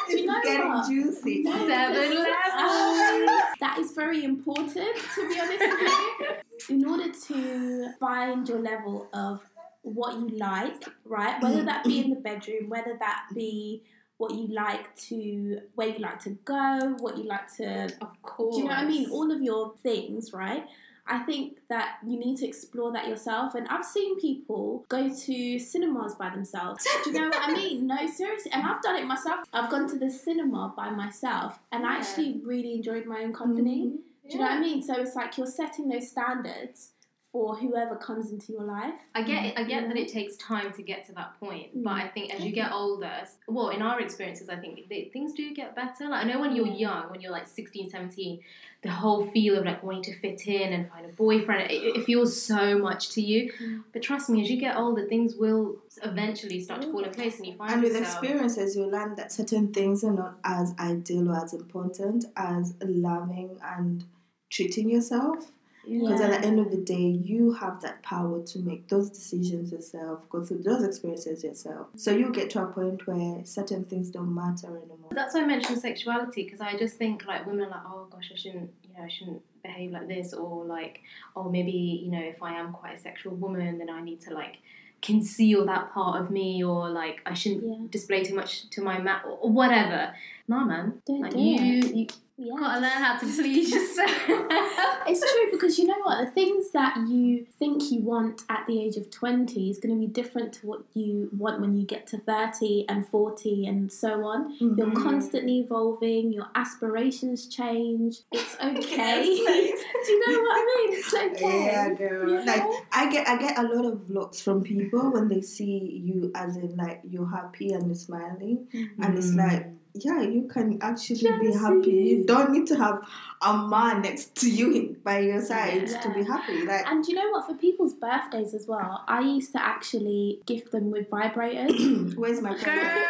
thing, 0.07 0.09
do 0.09 0.17
you 0.17 0.25
know? 0.25 0.41
It's 0.41 0.47
getting 0.47 0.69
what? 0.69 0.87
juicy. 0.89 1.41
No. 1.43 1.67
Seven 1.67 2.15
levels. 2.15 3.29
that 3.59 3.77
is 3.79 3.91
very 3.91 4.23
important, 4.23 4.95
to 5.15 5.29
be 5.29 5.39
honest 5.39 5.59
with 5.59 6.41
you. 6.69 6.75
In 6.75 6.85
order 6.85 7.11
to 7.27 7.91
find 7.99 8.47
your 8.47 8.59
level 8.59 9.07
of 9.13 9.41
what 9.81 10.15
you 10.15 10.29
like, 10.29 10.83
right? 11.05 11.41
Whether 11.41 11.63
that 11.63 11.83
be 11.83 11.99
in 11.99 12.09
the 12.09 12.15
bedroom, 12.15 12.69
whether 12.69 12.95
that 12.99 13.27
be 13.33 13.83
what 14.17 14.33
you 14.33 14.47
like 14.47 14.95
to, 14.95 15.59
where 15.75 15.89
you 15.89 15.99
like 15.99 16.19
to 16.23 16.31
go, 16.45 16.95
what 16.99 17.17
you 17.17 17.25
like 17.25 17.53
to 17.57 17.85
Of 18.01 18.21
course. 18.21 18.55
Do 18.55 18.61
you 18.61 18.67
know 18.67 18.73
what 18.73 18.83
I 18.83 18.87
mean? 18.87 19.09
All 19.09 19.31
of 19.31 19.41
your 19.41 19.73
things, 19.83 20.33
right? 20.33 20.65
I 21.07 21.19
think 21.19 21.59
that 21.69 21.97
you 22.05 22.17
need 22.17 22.37
to 22.37 22.47
explore 22.47 22.91
that 22.93 23.07
yourself. 23.07 23.53
And 23.55 23.67
I've 23.67 23.85
seen 23.85 24.19
people 24.19 24.85
go 24.89 25.07
to 25.13 25.59
cinemas 25.59 26.15
by 26.15 26.29
themselves. 26.31 26.85
Do 27.03 27.11
you 27.11 27.19
know 27.19 27.27
what 27.29 27.49
I 27.49 27.53
mean? 27.53 27.85
No, 27.87 28.07
seriously. 28.07 28.51
And 28.51 28.63
I've 28.63 28.81
done 28.81 28.95
it 28.95 29.05
myself. 29.05 29.47
I've 29.53 29.69
gone 29.69 29.87
to 29.89 29.97
the 29.99 30.09
cinema 30.09 30.73
by 30.75 30.89
myself 30.89 31.59
and 31.71 31.85
I 31.85 31.97
actually 31.97 32.41
really 32.43 32.73
enjoyed 32.73 33.05
my 33.05 33.21
own 33.21 33.33
company. 33.33 33.85
Mhm. 33.85 34.29
Do 34.29 34.33
you 34.33 34.39
know 34.39 34.45
what 34.45 34.53
I 34.53 34.59
mean? 34.59 34.81
So 34.81 34.95
it's 34.95 35.15
like 35.15 35.37
you're 35.37 35.45
setting 35.45 35.87
those 35.89 36.09
standards 36.09 36.91
for 37.31 37.57
whoever 37.57 37.97
comes 37.97 38.31
into 38.31 38.53
your 38.53 38.63
life. 38.63 38.93
I 39.13 39.21
get 39.21 39.45
it, 39.45 39.59
I 39.59 39.63
get 39.65 39.87
that 39.89 39.97
it 39.97 40.07
takes 40.07 40.37
time 40.37 40.71
to 40.71 40.81
get 40.81 41.05
to 41.07 41.11
that 41.15 41.37
point, 41.37 41.83
but 41.83 41.91
Mm. 41.91 42.01
I 42.03 42.07
think 42.07 42.33
as 42.33 42.45
you 42.45 42.53
get 42.53 42.71
older, 42.71 43.11
well, 43.49 43.69
in 43.69 43.81
our 43.81 43.99
experiences, 43.99 44.47
I 44.47 44.55
think 44.55 44.87
they, 44.87 45.09
things 45.11 45.33
do 45.33 45.53
get 45.53 45.75
better. 45.75 46.07
Like 46.07 46.25
I 46.25 46.27
know 46.29 46.39
when 46.39 46.55
you're 46.55 46.65
young, 46.65 47.09
when 47.11 47.19
you're 47.19 47.33
like 47.33 47.45
16, 47.47 47.89
17, 47.89 48.39
the 48.85 48.91
whole 48.91 49.25
feel 49.31 49.57
of 49.57 49.65
like 49.65 49.81
wanting 49.81 50.03
to 50.03 50.13
fit 50.19 50.47
in 50.47 50.71
and 50.71 50.87
find 50.91 51.05
a 51.05 51.09
boyfriend, 51.09 51.71
it, 51.71 51.97
it 51.97 52.05
feels 52.05 52.39
so 52.39 52.77
much 52.77 53.09
to 53.09 53.21
you. 53.21 53.51
Mm. 53.59 53.83
But 53.91 54.03
trust 54.03 54.29
me, 54.29 54.43
as 54.43 54.49
you 54.49 54.59
get 54.59 54.77
older, 54.77 55.07
things 55.07 55.35
will 55.35 55.77
eventually 56.03 56.59
start 56.61 56.83
to 56.83 56.91
fall 56.91 57.03
in 57.03 57.11
place, 57.11 57.37
and 57.37 57.47
you 57.47 57.55
find 57.55 57.73
And 57.73 57.81
with 57.81 57.93
yourself. 57.93 58.23
experiences, 58.23 58.75
you 58.75 58.85
learn 58.85 59.15
that 59.15 59.31
certain 59.31 59.73
things 59.73 60.03
are 60.03 60.13
not 60.13 60.37
as 60.43 60.75
ideal 60.77 61.31
or 61.31 61.43
as 61.43 61.53
important 61.53 62.25
as 62.35 62.75
loving 62.79 63.57
and 63.63 64.03
treating 64.51 64.91
yourself. 64.91 65.51
Because 65.87 66.19
Yeah. 66.19 66.27
at 66.27 66.41
the 66.41 66.47
end 66.47 66.59
of 66.59 66.71
the 66.71 66.77
day, 66.77 67.07
you 67.07 67.53
have 67.53 67.81
that 67.81 68.01
power 68.01 68.41
to 68.43 68.59
make 68.59 68.87
those 68.87 69.09
decisions 69.09 69.71
yourself, 69.71 70.27
go 70.29 70.43
through 70.43 70.63
those 70.63 70.83
experiences 70.83 71.43
yourself. 71.43 71.87
So 71.95 72.11
you 72.11 72.31
get 72.31 72.49
to 72.51 72.63
a 72.63 72.67
point 72.67 73.05
where 73.07 73.43
certain 73.45 73.85
things 73.85 74.09
don't 74.09 74.33
matter 74.33 74.67
anymore. 74.67 75.09
That's 75.11 75.33
why 75.33 75.43
I 75.43 75.45
mentioned 75.45 75.79
sexuality 75.79 76.43
because 76.43 76.61
I 76.61 76.75
just 76.77 76.97
think 76.97 77.25
like 77.25 77.45
women 77.45 77.65
are 77.65 77.69
like, 77.69 77.85
oh 77.85 78.07
gosh, 78.11 78.31
I 78.33 78.37
shouldn't, 78.37 78.71
you 78.83 78.89
know, 78.97 79.03
I 79.05 79.07
shouldn't 79.09 79.41
behave 79.63 79.91
like 79.91 80.07
this, 80.07 80.33
or 80.33 80.65
like, 80.65 81.01
oh 81.35 81.49
maybe 81.49 81.71
you 81.71 82.11
know, 82.11 82.21
if 82.21 82.41
I 82.41 82.53
am 82.59 82.73
quite 82.73 82.97
a 82.97 82.99
sexual 82.99 83.35
woman, 83.35 83.77
then 83.77 83.89
I 83.89 84.01
need 84.01 84.21
to 84.21 84.33
like 84.33 84.57
conceal 85.01 85.65
that 85.67 85.91
part 85.93 86.19
of 86.21 86.31
me, 86.31 86.63
or 86.63 86.89
like 86.89 87.21
I 87.25 87.33
shouldn't 87.33 87.63
Yeah. 87.63 87.87
display 87.89 88.23
too 88.23 88.35
much 88.35 88.69
to 88.71 88.81
my 88.81 88.97
mat, 88.99 89.23
or, 89.25 89.37
or 89.37 89.51
whatever. 89.51 90.13
Nah, 90.47 90.65
man, 90.65 91.01
Don't 91.05 91.21
like 91.21 91.31
do 91.33 91.39
you, 91.39 91.79
it. 91.79 91.95
you 91.95 92.07
Yeah. 92.37 92.53
gotta 92.57 92.81
learn 92.81 92.91
how 92.91 93.17
to 93.17 93.25
please 93.25 93.71
yourself. 93.71 94.11
It's 95.07 95.19
true 95.21 95.51
because 95.51 95.77
you 95.77 95.85
know 95.85 95.99
what? 96.03 96.25
The 96.25 96.31
things 96.31 96.71
that 96.71 96.97
you 97.07 97.45
think 97.59 97.91
you 97.91 97.99
want 98.01 98.41
at 98.49 98.65
the 98.67 98.81
age 98.81 98.97
of 98.97 99.11
20 99.11 99.69
is 99.69 99.77
going 99.77 99.93
to 99.93 99.99
be 99.99 100.11
different 100.11 100.51
to 100.53 100.65
what 100.67 100.81
you 100.95 101.29
want 101.37 101.61
when 101.61 101.77
you 101.77 101.85
get 101.85 102.07
to 102.07 102.17
30 102.17 102.85
and 102.89 103.07
40 103.07 103.67
and 103.67 103.91
so 103.91 104.25
on. 104.25 104.55
You're 104.59 104.87
Mhm. 104.87 105.03
constantly 105.03 105.59
evolving, 105.59 106.33
your 106.33 106.47
aspirations 106.55 107.45
change. 107.47 108.21
It's 108.31 108.55
okay. 108.63 109.23
Do 110.05 110.11
you 110.11 110.19
know 110.27 110.41
what 110.41 110.55
I 110.57 110.61
mean? 110.89 110.99
It's 110.99 111.13
okay. 111.13 111.65
Yeah, 111.67 111.93
girl. 111.93 112.29
You 112.31 112.43
Like? 112.43 112.63
I 112.91 113.11
get, 113.11 113.27
I 113.29 113.37
get 113.37 113.57
a 113.59 113.63
lot 113.63 113.85
of 113.85 114.09
looks 114.09 114.41
from 114.41 114.63
people 114.63 115.11
when 115.13 115.27
they 115.29 115.41
see 115.41 116.01
you, 116.03 116.31
as 116.33 116.57
in 116.57 116.75
like 116.75 117.01
you're 117.07 117.29
happy 117.29 117.73
and 117.73 117.85
you're 117.85 117.95
smiling, 117.95 118.67
and 118.73 119.17
it's 119.17 119.31
Mm. 119.31 119.37
like, 119.37 119.67
yeah, 119.97 120.21
you 120.21 120.47
can 120.51 120.79
actually 120.81 121.31
be 121.39 121.51
happy. 121.53 121.91
You 121.91 122.23
don't 122.25 122.51
need 122.51 122.67
to 122.67 122.75
have 122.75 123.07
a 123.41 123.67
man 123.67 124.01
next 124.01 124.35
to 124.35 124.49
you 124.49 124.97
by 125.03 125.19
your 125.19 125.41
side 125.41 125.87
to 125.87 126.13
be 126.13 126.23
happy. 126.23 126.65
Like, 126.65 126.85
And 126.87 127.05
you 127.05 127.15
know 127.15 127.29
what? 127.31 127.47
For 127.47 127.53
people's 127.55 127.93
birthdays 127.93 128.53
as 128.53 128.67
well, 128.67 129.03
I 129.07 129.21
used 129.21 129.51
to 129.53 129.63
actually 129.63 130.39
gift 130.45 130.71
them 130.71 130.91
with 130.91 131.09
vibrators. 131.09 132.15
where's 132.17 132.41
my 132.41 132.53
present? 132.53 132.65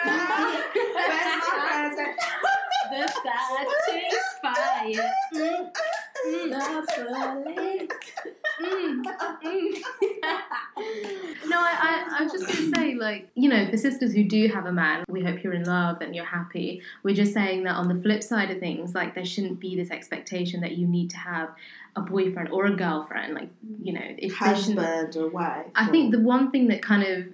Where's 0.76 1.42
my 1.48 1.94
present? 1.94 2.20
the 2.92 3.12
Satisfyer. 4.44 5.12
Mm, 5.34 5.72
mm, 6.28 6.50
the 6.50 6.60
bullet. 6.96 7.94
mm, 8.62 9.04
mm. 9.44 10.12
no, 12.16 12.20
I, 12.20 12.20
I, 12.20 12.20
I 12.20 12.24
was 12.24 12.32
just 12.32 12.48
going 12.48 12.72
to 12.72 12.78
say, 12.78 12.96
like, 12.96 13.30
you 13.36 13.50
know, 13.50 13.70
for 13.70 13.78
sisters 13.78 14.14
who 14.14 14.24
do 14.24 14.48
have 14.48 14.66
a 14.66 14.72
man, 14.72 15.04
we 15.10 15.24
hope 15.24 15.44
you're 15.44 15.54
in 15.54 15.66
love 15.66 16.02
and 16.02 16.16
you're 16.16 16.26
happy. 16.26 16.82
We're 17.04 17.16
just 17.16 17.34
saying 17.34 17.64
that 17.64 17.76
on 17.76 17.88
the 17.88 18.02
flip 18.02 18.24
side 18.24 18.52
of 18.52 18.60
things, 18.60 18.96
like, 18.96 19.16
there 19.16 19.26
shouldn't 19.26 19.60
be 19.60 19.76
this 19.76 19.92
expectation 19.92 20.62
that 20.62 20.78
you 20.78 20.88
need 20.88 21.10
to 21.12 21.18
have 21.18 21.50
a 21.96 22.02
boyfriend 22.02 22.50
or 22.50 22.66
a 22.66 22.76
girlfriend. 22.76 23.34
Like, 23.34 23.50
you 23.82 23.94
know, 23.94 24.02
it, 24.04 24.32
Husband 24.34 25.16
or 25.16 25.30
wife? 25.30 25.66
I 25.76 25.88
or- 25.88 25.92
think 25.92 26.12
the 26.12 26.20
one 26.20 26.52
thing 26.52 26.68
that 26.68 26.82
kind 26.82 27.04
of 27.04 27.26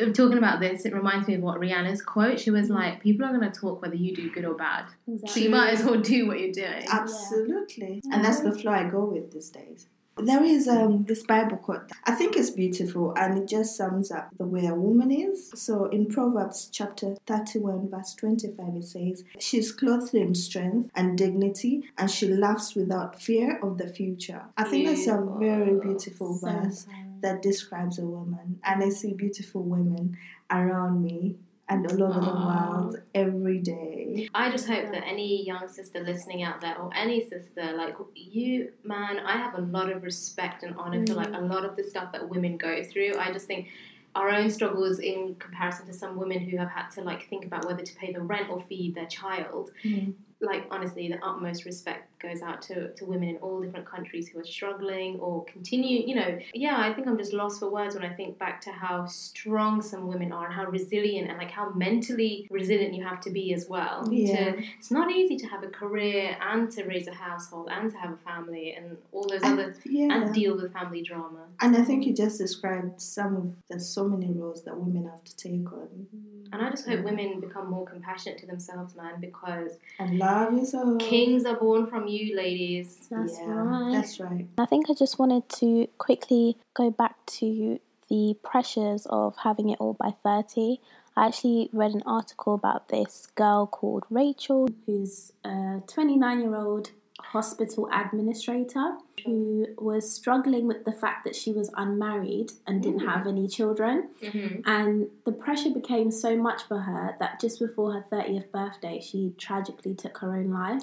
uh, 0.00 0.12
talking 0.12 0.38
about 0.38 0.60
this, 0.60 0.84
it 0.84 0.94
reminds 0.94 1.28
me 1.28 1.34
of 1.34 1.42
what 1.42 1.60
Rihanna's 1.60 2.02
quote. 2.02 2.40
She 2.40 2.50
was 2.50 2.70
like, 2.70 3.00
"People 3.00 3.26
are 3.26 3.36
going 3.36 3.50
to 3.50 3.60
talk 3.60 3.82
whether 3.82 3.94
you 3.94 4.14
do 4.14 4.30
good 4.30 4.44
or 4.44 4.54
bad, 4.54 4.86
so 5.26 5.38
you 5.38 5.50
might 5.50 5.74
as 5.74 5.84
well 5.84 6.00
do 6.00 6.26
what 6.26 6.40
you're 6.40 6.52
doing." 6.52 6.84
Absolutely. 6.90 8.02
And 8.10 8.24
that's 8.24 8.40
the 8.40 8.52
flow 8.52 8.72
I 8.72 8.88
go 8.88 9.04
with 9.04 9.32
these 9.32 9.50
days. 9.50 9.86
There 10.16 10.44
is 10.44 10.68
um, 10.68 11.04
this 11.04 11.24
Bible 11.24 11.56
quote. 11.56 11.90
I 12.04 12.12
think 12.12 12.36
it's 12.36 12.50
beautiful 12.50 13.12
and 13.16 13.38
it 13.38 13.48
just 13.48 13.76
sums 13.76 14.10
up 14.10 14.28
the 14.38 14.46
way 14.46 14.66
a 14.66 14.74
woman 14.74 15.10
is. 15.10 15.50
So 15.54 15.86
in 15.86 16.06
Proverbs 16.06 16.68
chapter 16.72 17.16
31, 17.26 17.90
verse 17.90 18.14
25, 18.14 18.76
it 18.76 18.84
says, 18.84 19.24
She's 19.38 19.72
clothed 19.72 20.14
in 20.14 20.34
strength 20.34 20.90
and 20.94 21.18
dignity 21.18 21.90
and 21.98 22.10
she 22.10 22.28
laughs 22.28 22.74
without 22.74 23.20
fear 23.20 23.58
of 23.60 23.78
the 23.78 23.88
future. 23.88 24.42
I 24.56 24.64
think 24.64 24.86
that's 24.86 25.06
a 25.08 25.20
very 25.38 25.78
beautiful 25.80 26.38
verse 26.38 26.86
that 27.20 27.42
describes 27.42 27.98
a 27.98 28.04
woman. 28.04 28.60
And 28.64 28.84
I 28.84 28.90
see 28.90 29.14
beautiful 29.14 29.62
women 29.62 30.16
around 30.50 31.02
me 31.02 31.36
and 31.68 31.90
all 31.90 32.02
over 32.04 32.20
the 32.20 32.26
world 32.26 33.00
every 33.14 33.58
day. 33.58 34.28
I 34.34 34.50
just 34.50 34.66
hope 34.66 34.92
that 34.92 35.04
any 35.06 35.44
young 35.44 35.68
sister 35.68 36.00
listening 36.00 36.42
out 36.42 36.60
there, 36.60 36.76
or 36.78 36.90
any 36.94 37.20
sister, 37.20 37.72
like 37.74 37.96
you, 38.14 38.72
man, 38.82 39.18
I 39.18 39.36
have 39.38 39.54
a 39.54 39.62
lot 39.62 39.90
of 39.90 40.02
respect 40.02 40.62
and 40.62 40.76
honor 40.76 41.06
for 41.06 41.14
like 41.14 41.28
a 41.28 41.38
mm. 41.38 41.50
lot 41.50 41.64
of 41.64 41.76
the 41.76 41.84
stuff 41.84 42.12
that 42.12 42.28
women 42.28 42.58
go 42.58 42.82
through. 42.82 43.14
I 43.18 43.32
just 43.32 43.46
think 43.46 43.68
our 44.14 44.28
own 44.30 44.50
struggles 44.50 44.98
in 45.00 45.34
comparison 45.38 45.86
to 45.86 45.92
some 45.92 46.16
women 46.16 46.38
who 46.38 46.56
have 46.56 46.70
had 46.70 46.88
to 46.90 47.02
like 47.02 47.28
think 47.28 47.44
about 47.44 47.66
whether 47.66 47.82
to 47.82 47.94
pay 47.96 48.12
the 48.12 48.20
rent 48.20 48.48
or 48.50 48.60
feed 48.60 48.94
their 48.94 49.06
child. 49.06 49.70
Mm. 49.82 50.14
Like 50.44 50.66
honestly, 50.70 51.08
the 51.08 51.18
utmost 51.24 51.64
respect 51.64 52.10
goes 52.20 52.42
out 52.42 52.62
to, 52.62 52.92
to 52.94 53.04
women 53.04 53.28
in 53.28 53.36
all 53.36 53.60
different 53.60 53.86
countries 53.86 54.28
who 54.28 54.38
are 54.40 54.44
struggling 54.44 55.18
or 55.20 55.44
continue. 55.44 56.06
You 56.06 56.14
know, 56.14 56.38
yeah, 56.54 56.76
I 56.78 56.92
think 56.92 57.06
I'm 57.06 57.18
just 57.18 57.32
lost 57.32 57.60
for 57.60 57.68
words 57.70 57.94
when 57.94 58.04
I 58.04 58.12
think 58.14 58.38
back 58.38 58.60
to 58.62 58.72
how 58.72 59.06
strong 59.06 59.82
some 59.82 60.06
women 60.06 60.32
are 60.32 60.46
and 60.46 60.54
how 60.54 60.64
resilient 60.66 61.28
and 61.28 61.38
like 61.38 61.50
how 61.50 61.70
mentally 61.70 62.46
resilient 62.50 62.94
you 62.94 63.04
have 63.04 63.20
to 63.22 63.30
be 63.30 63.52
as 63.52 63.68
well. 63.68 64.08
Yeah. 64.10 64.52
To, 64.52 64.62
it's 64.78 64.90
not 64.90 65.10
easy 65.10 65.36
to 65.36 65.46
have 65.46 65.62
a 65.62 65.68
career 65.68 66.36
and 66.40 66.70
to 66.72 66.84
raise 66.84 67.06
a 67.08 67.14
household 67.14 67.68
and 67.70 67.90
to 67.90 67.96
have 67.98 68.12
a 68.12 68.16
family 68.18 68.74
and 68.74 68.96
all 69.12 69.26
those 69.28 69.42
And- 69.42 69.60
other 69.60 69.76
yeah. 69.84 70.14
and 70.14 70.34
deal 70.34 70.56
with 70.56 70.72
family 70.72 71.02
drama. 71.02 71.44
And 71.60 71.76
I 71.76 71.82
think 71.82 72.06
you 72.06 72.14
just 72.14 72.38
described 72.38 73.00
some 73.00 73.36
of 73.36 73.52
the 73.68 73.80
so 73.80 74.04
many 74.08 74.30
roles 74.32 74.64
that 74.64 74.76
women 74.78 75.04
have 75.04 75.24
to 75.24 75.36
take 75.36 75.70
on. 75.72 75.88
Mm-hmm. 76.14 76.33
And 76.54 76.62
I 76.62 76.70
just 76.70 76.86
hope 76.86 77.00
mm-hmm. 77.00 77.16
women 77.16 77.40
become 77.40 77.68
more 77.68 77.84
compassionate 77.84 78.38
to 78.38 78.46
themselves, 78.46 78.94
man, 78.94 79.20
because 79.20 79.72
And 79.98 80.18
love 80.20 80.56
yourself. 80.56 81.00
kings 81.00 81.44
are 81.46 81.56
born 81.56 81.88
from 81.88 82.06
you, 82.06 82.36
ladies. 82.36 83.08
That's 83.10 83.40
yeah, 83.40 83.52
right. 83.52 83.92
That's 83.92 84.20
right. 84.20 84.46
I 84.56 84.64
think 84.66 84.88
I 84.88 84.94
just 84.94 85.18
wanted 85.18 85.48
to 85.60 85.88
quickly 85.98 86.56
go 86.72 86.92
back 86.92 87.16
to 87.38 87.80
the 88.08 88.36
pressures 88.44 89.04
of 89.06 89.36
having 89.38 89.70
it 89.70 89.78
all 89.80 89.94
by 89.94 90.14
30. 90.22 90.78
I 91.16 91.26
actually 91.26 91.70
read 91.72 91.90
an 91.90 92.04
article 92.06 92.54
about 92.54 92.88
this 92.88 93.26
girl 93.34 93.66
called 93.66 94.04
Rachel. 94.08 94.68
who's 94.86 95.32
a 95.44 95.82
29 95.88 96.40
year 96.40 96.54
old 96.54 96.92
hospital 97.32 97.88
administrator 97.92 98.96
who 99.24 99.66
was 99.78 100.10
struggling 100.12 100.66
with 100.66 100.84
the 100.84 100.92
fact 100.92 101.24
that 101.24 101.34
she 101.34 101.52
was 101.52 101.70
unmarried 101.76 102.52
and 102.66 102.82
didn't 102.82 103.00
Mm. 103.00 103.08
have 103.12 103.26
any 103.26 103.48
children. 103.48 104.08
Mm-hmm. 104.22 104.60
And 104.64 105.08
the 105.24 105.32
pressure 105.32 105.70
became 105.70 106.10
so 106.10 106.36
much 106.36 106.62
for 106.62 106.78
her 106.80 107.16
that 107.20 107.40
just 107.40 107.58
before 107.58 107.92
her 107.92 108.04
30th 108.10 108.50
birthday, 108.52 109.00
she 109.00 109.34
tragically 109.38 109.94
took 109.94 110.18
her 110.18 110.34
own 110.36 110.50
life. 110.50 110.82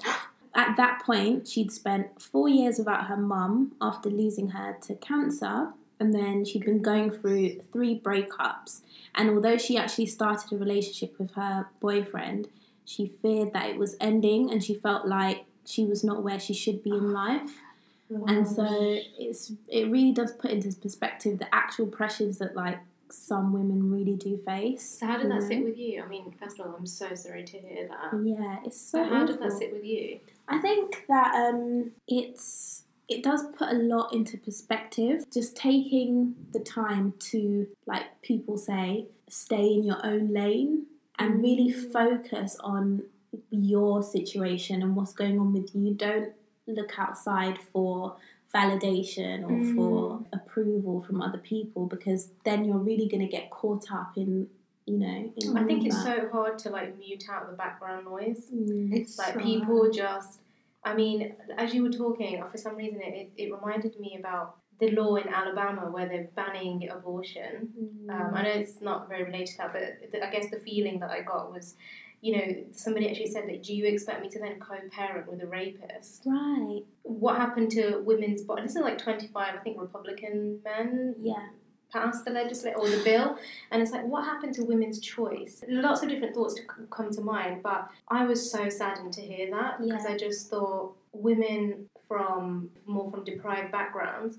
At 0.54 0.76
that 0.76 1.02
point, 1.04 1.48
she'd 1.48 1.72
spent 1.72 2.20
four 2.20 2.48
years 2.48 2.78
without 2.78 3.06
her 3.06 3.16
mum 3.16 3.72
after 3.80 4.10
losing 4.10 4.50
her 4.50 4.76
to 4.82 4.94
cancer, 4.96 5.68
and 5.98 6.12
then 6.12 6.44
she'd 6.44 6.64
been 6.64 6.82
going 6.82 7.10
through 7.10 7.60
three 7.72 7.98
breakups. 7.98 8.80
And 9.14 9.30
although 9.30 9.56
she 9.56 9.78
actually 9.78 10.06
started 10.06 10.52
a 10.52 10.56
relationship 10.58 11.18
with 11.18 11.30
her 11.32 11.68
boyfriend, 11.80 12.48
she 12.84 13.06
feared 13.22 13.52
that 13.54 13.70
it 13.70 13.78
was 13.78 13.96
ending 14.00 14.50
and 14.50 14.62
she 14.62 14.74
felt 14.74 15.06
like 15.06 15.44
she 15.64 15.84
was 15.84 16.02
not 16.04 16.22
where 16.22 16.38
she 16.40 16.54
should 16.54 16.82
be 16.82 16.90
in 16.90 17.12
life. 17.12 17.50
And 18.26 18.46
so 18.46 18.66
it's 19.18 19.52
it 19.68 19.90
really 19.90 20.12
does 20.12 20.32
put 20.32 20.50
into 20.50 20.70
perspective 20.78 21.38
the 21.38 21.52
actual 21.54 21.86
pressures 21.86 22.38
that 22.38 22.54
like 22.54 22.78
some 23.08 23.52
women 23.52 23.90
really 23.90 24.16
do 24.16 24.36
face. 24.38 24.98
So 25.00 25.06
how 25.06 25.16
did 25.16 25.30
that 25.30 25.42
you 25.42 25.48
sit 25.48 25.64
with 25.64 25.78
you? 25.78 26.02
I 26.02 26.06
mean, 26.08 26.34
first 26.38 26.58
of 26.60 26.66
all, 26.66 26.74
I'm 26.78 26.86
so 26.86 27.14
sorry 27.14 27.44
to 27.44 27.58
hear 27.58 27.88
that. 27.88 28.18
Yeah, 28.22 28.58
it's 28.66 28.78
so. 28.80 28.98
So 28.98 29.04
how 29.08 29.24
did 29.24 29.38
that 29.40 29.52
sit 29.52 29.72
with 29.72 29.84
you? 29.84 30.20
I 30.48 30.58
think 30.58 31.04
that 31.08 31.34
um, 31.34 31.92
it's 32.06 32.82
it 33.08 33.22
does 33.22 33.44
put 33.56 33.68
a 33.70 33.74
lot 33.74 34.12
into 34.12 34.36
perspective. 34.36 35.24
Just 35.32 35.56
taking 35.56 36.34
the 36.52 36.60
time 36.60 37.14
to, 37.30 37.66
like 37.86 38.20
people 38.22 38.56
say, 38.58 39.06
stay 39.28 39.72
in 39.72 39.84
your 39.84 40.04
own 40.04 40.32
lane 40.32 40.86
and 41.18 41.42
really 41.42 41.72
Mm. 41.72 41.92
focus 41.92 42.56
on 42.60 43.04
your 43.50 44.02
situation 44.02 44.82
and 44.82 44.94
what's 44.96 45.12
going 45.12 45.38
on 45.38 45.52
with 45.52 45.74
you. 45.74 45.94
Don't 45.94 46.32
look 46.66 46.98
outside 46.98 47.58
for 47.72 48.16
validation 48.54 49.42
or 49.44 49.50
Mm. 49.50 49.74
for 49.74 50.24
approval 50.32 51.02
from 51.02 51.22
other 51.22 51.38
people 51.38 51.86
because 51.86 52.30
then 52.44 52.64
you're 52.64 52.78
really 52.78 53.08
going 53.08 53.20
to 53.26 53.26
get 53.38 53.50
caught 53.50 53.90
up 53.90 54.12
in 54.16 54.48
you 54.84 54.98
know 54.98 55.32
in 55.36 55.56
I 55.56 55.64
think 55.64 55.80
of 55.80 55.86
it's 55.86 56.02
so 56.02 56.28
hard 56.30 56.58
to 56.60 56.70
like 56.70 56.98
mute 56.98 57.24
out 57.30 57.48
the 57.50 57.56
background 57.56 58.04
noise. 58.04 58.48
Mm. 58.54 58.92
It's 58.92 59.16
like 59.18 59.34
so 59.34 59.40
people 59.40 59.78
hard. 59.78 59.92
just 59.94 60.40
i 60.84 60.92
mean 60.92 61.32
as 61.56 61.72
you 61.72 61.80
were 61.84 61.90
talking 62.04 62.42
for 62.50 62.58
some 62.58 62.74
reason 62.74 63.00
it, 63.00 63.14
it, 63.14 63.28
it 63.44 63.52
reminded 63.54 63.94
me 64.00 64.16
about 64.18 64.56
the 64.80 64.90
law 64.90 65.14
in 65.14 65.28
alabama 65.28 65.88
where 65.88 66.08
they're 66.08 66.28
banning 66.34 66.88
abortion 66.90 67.52
um, 68.10 68.32
i 68.34 68.42
know 68.42 68.48
it's 68.50 68.80
not 68.80 69.08
very 69.08 69.22
related 69.22 69.46
to 69.46 69.58
that 69.58 69.72
but 69.72 70.22
i 70.24 70.28
guess 70.32 70.50
the 70.50 70.58
feeling 70.58 70.98
that 70.98 71.10
i 71.10 71.20
got 71.20 71.52
was 71.52 71.76
you 72.22 72.36
know 72.36 72.64
somebody 72.70 73.10
actually 73.10 73.26
said 73.26 73.46
that 73.48 73.62
do 73.62 73.74
you 73.74 73.84
expect 73.84 74.22
me 74.22 74.28
to 74.28 74.38
then 74.38 74.58
co-parent 74.58 75.28
with 75.30 75.42
a 75.42 75.46
rapist 75.46 76.22
right 76.24 76.82
what 77.02 77.36
happened 77.36 77.70
to 77.70 77.98
women's 78.04 78.42
body 78.42 78.62
this 78.62 78.74
is 78.76 78.82
like 78.82 78.96
25 78.96 79.54
i 79.54 79.58
think 79.58 79.78
republican 79.78 80.58
men 80.64 81.14
yeah 81.20 81.48
passed 81.92 82.24
the 82.24 82.30
legislature 82.30 82.76
or 82.78 82.88
the 82.88 83.02
bill, 83.04 83.36
and 83.70 83.82
it's 83.82 83.92
like, 83.92 84.04
what 84.04 84.24
happened 84.24 84.54
to 84.54 84.64
women's 84.64 84.98
choice? 85.00 85.62
Lots 85.68 86.02
of 86.02 86.08
different 86.08 86.34
thoughts 86.34 86.54
to 86.54 86.62
come 86.90 87.10
to 87.10 87.20
mind, 87.20 87.62
but 87.62 87.88
I 88.08 88.24
was 88.24 88.50
so 88.50 88.68
saddened 88.68 89.12
to 89.14 89.20
hear 89.20 89.50
that 89.50 89.80
because 89.80 90.04
Yeah. 90.04 90.12
I 90.12 90.16
just 90.16 90.48
thought 90.48 90.96
women 91.12 91.88
from 92.08 92.70
more 92.86 93.10
from 93.10 93.24
deprived 93.24 93.70
backgrounds, 93.70 94.38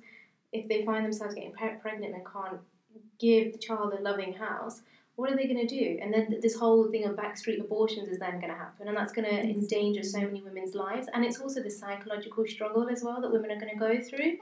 if 0.52 0.68
they 0.68 0.84
find 0.84 1.06
themselves 1.06 1.36
getting 1.36 1.54
pregnant 1.54 2.16
and 2.16 2.26
can't 2.26 2.60
give 3.20 3.54
the 3.54 3.60
child 3.60 3.94
a 3.94 4.02
loving 4.02 4.34
house. 4.34 4.82
What 5.16 5.32
are 5.32 5.36
they 5.36 5.46
going 5.46 5.66
to 5.66 5.68
do? 5.68 6.00
And 6.02 6.12
then 6.12 6.38
this 6.42 6.56
whole 6.56 6.90
thing 6.90 7.06
of 7.06 7.16
backstreet 7.16 7.60
abortions 7.60 8.10
is 8.10 8.18
then 8.18 8.40
going 8.40 8.52
to 8.52 8.58
happen, 8.58 8.88
and 8.88 8.98
that's 8.98 9.14
going 9.14 9.30
to 9.30 9.42
endanger 9.42 10.02
so 10.02 10.22
many 10.22 10.42
women's 10.42 10.74
lives. 10.74 11.08
And 11.14 11.24
it's 11.24 11.40
also 11.40 11.62
the 11.62 11.70
psychological 11.70 12.46
struggle 12.48 12.90
as 12.90 13.04
well 13.04 13.22
that 13.22 13.32
women 13.32 13.52
are 13.52 13.60
going 13.60 13.72
to 13.72 13.80
go 13.80 14.02
through. 14.02 14.38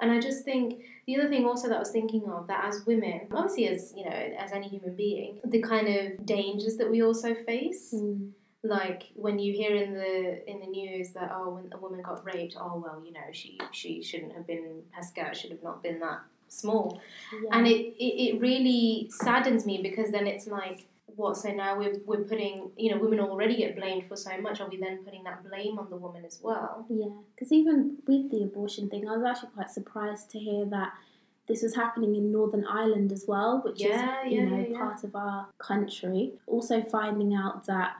And 0.00 0.10
I 0.10 0.20
just 0.20 0.44
think 0.44 0.82
the 1.06 1.16
other 1.16 1.28
thing 1.28 1.44
also 1.46 1.68
that 1.68 1.76
I 1.76 1.78
was 1.78 1.90
thinking 1.90 2.24
of 2.28 2.46
that 2.48 2.64
as 2.64 2.84
women, 2.86 3.28
obviously 3.32 3.68
as 3.68 3.92
you 3.96 4.04
know, 4.04 4.10
as 4.10 4.52
any 4.52 4.68
human 4.68 4.96
being, 4.96 5.40
the 5.44 5.62
kind 5.62 5.88
of 5.88 6.26
dangers 6.26 6.76
that 6.76 6.90
we 6.90 7.02
also 7.02 7.34
face. 7.34 7.92
Mm. 7.94 8.30
Like 8.64 9.04
when 9.14 9.38
you 9.38 9.52
hear 9.52 9.76
in 9.76 9.92
the 9.92 10.50
in 10.50 10.58
the 10.60 10.66
news 10.66 11.10
that 11.10 11.30
oh 11.34 11.50
when 11.50 11.70
a 11.72 11.78
woman 11.78 12.00
got 12.00 12.24
raped, 12.24 12.56
oh 12.58 12.82
well, 12.82 13.02
you 13.04 13.12
know, 13.12 13.20
she 13.30 13.58
she 13.72 14.02
shouldn't 14.02 14.32
have 14.32 14.46
been 14.46 14.82
her 14.92 15.02
skirt 15.02 15.36
should 15.36 15.50
have 15.50 15.62
not 15.62 15.82
been 15.82 16.00
that 16.00 16.20
small. 16.48 17.00
Yeah. 17.32 17.58
And 17.58 17.66
it, 17.66 17.94
it, 17.98 18.34
it 18.34 18.40
really 18.40 19.08
saddens 19.10 19.66
me 19.66 19.80
because 19.82 20.10
then 20.10 20.26
it's 20.26 20.46
like 20.46 20.86
what 21.16 21.36
so 21.36 21.50
now 21.50 21.78
we're 21.78 21.96
we're 22.06 22.24
putting 22.24 22.70
you 22.76 22.90
know, 22.90 22.98
women 23.00 23.20
already 23.20 23.56
get 23.56 23.76
blamed 23.76 24.08
for 24.08 24.16
so 24.16 24.36
much, 24.40 24.60
are 24.60 24.68
we 24.68 24.76
then 24.78 24.98
putting 25.04 25.24
that 25.24 25.48
blame 25.48 25.78
on 25.78 25.88
the 25.90 25.96
woman 25.96 26.24
as 26.24 26.40
well? 26.42 26.86
Yeah, 26.88 27.06
because 27.34 27.52
even 27.52 27.98
with 28.06 28.30
the 28.30 28.42
abortion 28.42 28.88
thing, 28.88 29.08
I 29.08 29.16
was 29.16 29.24
actually 29.24 29.50
quite 29.54 29.70
surprised 29.70 30.30
to 30.30 30.38
hear 30.38 30.64
that 30.66 30.92
this 31.46 31.62
was 31.62 31.74
happening 31.74 32.14
in 32.14 32.32
Northern 32.32 32.66
Ireland 32.66 33.12
as 33.12 33.24
well, 33.28 33.60
which 33.64 33.80
Yeah, 33.80 34.24
is 34.24 34.32
you 34.32 34.40
yeah, 34.40 34.48
know 34.48 34.66
yeah. 34.68 34.78
part 34.78 35.04
of 35.04 35.14
our 35.14 35.48
country. 35.58 36.32
Also 36.46 36.82
finding 36.82 37.34
out 37.34 37.66
that 37.66 37.96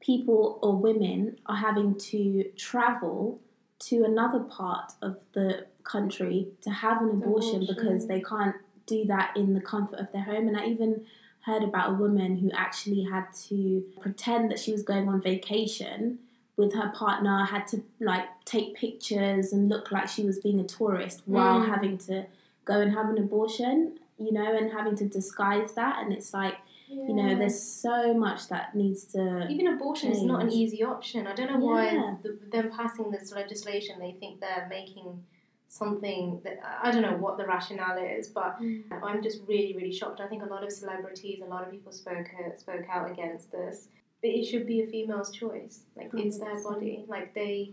people 0.00 0.58
or 0.62 0.76
women 0.76 1.36
are 1.46 1.56
having 1.56 1.94
to 1.94 2.44
travel 2.56 3.38
to 3.80 4.02
another 4.04 4.40
part 4.40 4.92
of 5.02 5.18
the 5.32 5.66
country 5.84 6.48
to 6.62 6.70
have 6.70 7.00
an 7.02 7.10
abortion, 7.10 7.62
Abortion. 7.62 7.66
because 7.74 8.06
they 8.06 8.20
can't 8.20 8.56
do 8.86 9.04
that 9.06 9.36
in 9.36 9.54
the 9.54 9.60
comfort 9.60 9.98
of 10.00 10.10
their 10.12 10.22
home. 10.22 10.48
And 10.48 10.56
I 10.56 10.66
even 10.66 11.04
heard 11.46 11.62
about 11.62 11.90
a 11.90 11.94
woman 11.94 12.36
who 12.38 12.50
actually 12.52 13.02
had 13.04 13.26
to 13.48 13.82
pretend 14.00 14.50
that 14.50 14.58
she 14.58 14.72
was 14.72 14.82
going 14.82 15.08
on 15.08 15.22
vacation 15.22 16.18
with 16.56 16.74
her 16.74 16.90
partner, 16.94 17.44
had 17.46 17.66
to 17.68 17.82
like 18.00 18.26
take 18.44 18.74
pictures 18.76 19.52
and 19.52 19.68
look 19.68 19.90
like 19.90 20.08
she 20.08 20.22
was 20.24 20.38
being 20.38 20.60
a 20.60 20.64
tourist 20.64 21.22
while 21.24 21.60
Mm. 21.60 21.68
having 21.68 21.98
to 21.98 22.26
go 22.66 22.80
and 22.80 22.92
have 22.92 23.08
an 23.08 23.16
abortion, 23.16 23.98
you 24.18 24.32
know, 24.32 24.54
and 24.54 24.70
having 24.70 24.94
to 24.96 25.06
disguise 25.08 25.72
that. 25.72 26.02
And 26.02 26.12
it's 26.12 26.34
like, 26.34 26.56
you 26.88 27.14
know, 27.14 27.34
there's 27.36 27.58
so 27.58 28.12
much 28.12 28.48
that 28.48 28.74
needs 28.74 29.04
to. 29.04 29.46
Even 29.48 29.68
abortion 29.68 30.10
is 30.10 30.22
not 30.22 30.42
an 30.42 30.50
easy 30.52 30.82
option. 30.84 31.26
I 31.26 31.34
don't 31.34 31.50
know 31.50 31.64
why 31.64 31.92
Yeah. 31.92 32.16
the, 32.22 32.38
them 32.50 32.70
passing 32.70 33.10
this 33.12 33.32
legislation, 33.32 33.98
they 33.98 34.12
think 34.20 34.40
they're 34.40 34.66
making 34.68 35.24
something 35.70 36.40
that 36.42 36.58
I 36.82 36.90
don't 36.90 37.02
know 37.02 37.16
what 37.16 37.38
the 37.38 37.46
rationale 37.46 37.96
is, 37.96 38.28
but 38.28 38.60
Mm. 38.60 38.82
I'm 39.04 39.22
just 39.22 39.40
really, 39.46 39.72
really 39.76 39.92
shocked. 39.92 40.20
I 40.20 40.26
think 40.26 40.42
a 40.42 40.46
lot 40.46 40.64
of 40.64 40.72
celebrities, 40.72 41.40
a 41.42 41.46
lot 41.46 41.62
of 41.64 41.70
people 41.70 41.92
spoke 41.92 42.26
uh, 42.38 42.56
spoke 42.56 42.86
out 42.90 43.08
against 43.10 43.52
this. 43.52 43.88
But 44.20 44.30
it 44.30 44.44
should 44.44 44.66
be 44.66 44.82
a 44.82 44.86
female's 44.88 45.30
choice. 45.30 45.84
Like 45.96 46.10
it's 46.14 46.38
their 46.38 46.60
body. 46.62 47.04
Like 47.06 47.32
they, 47.34 47.72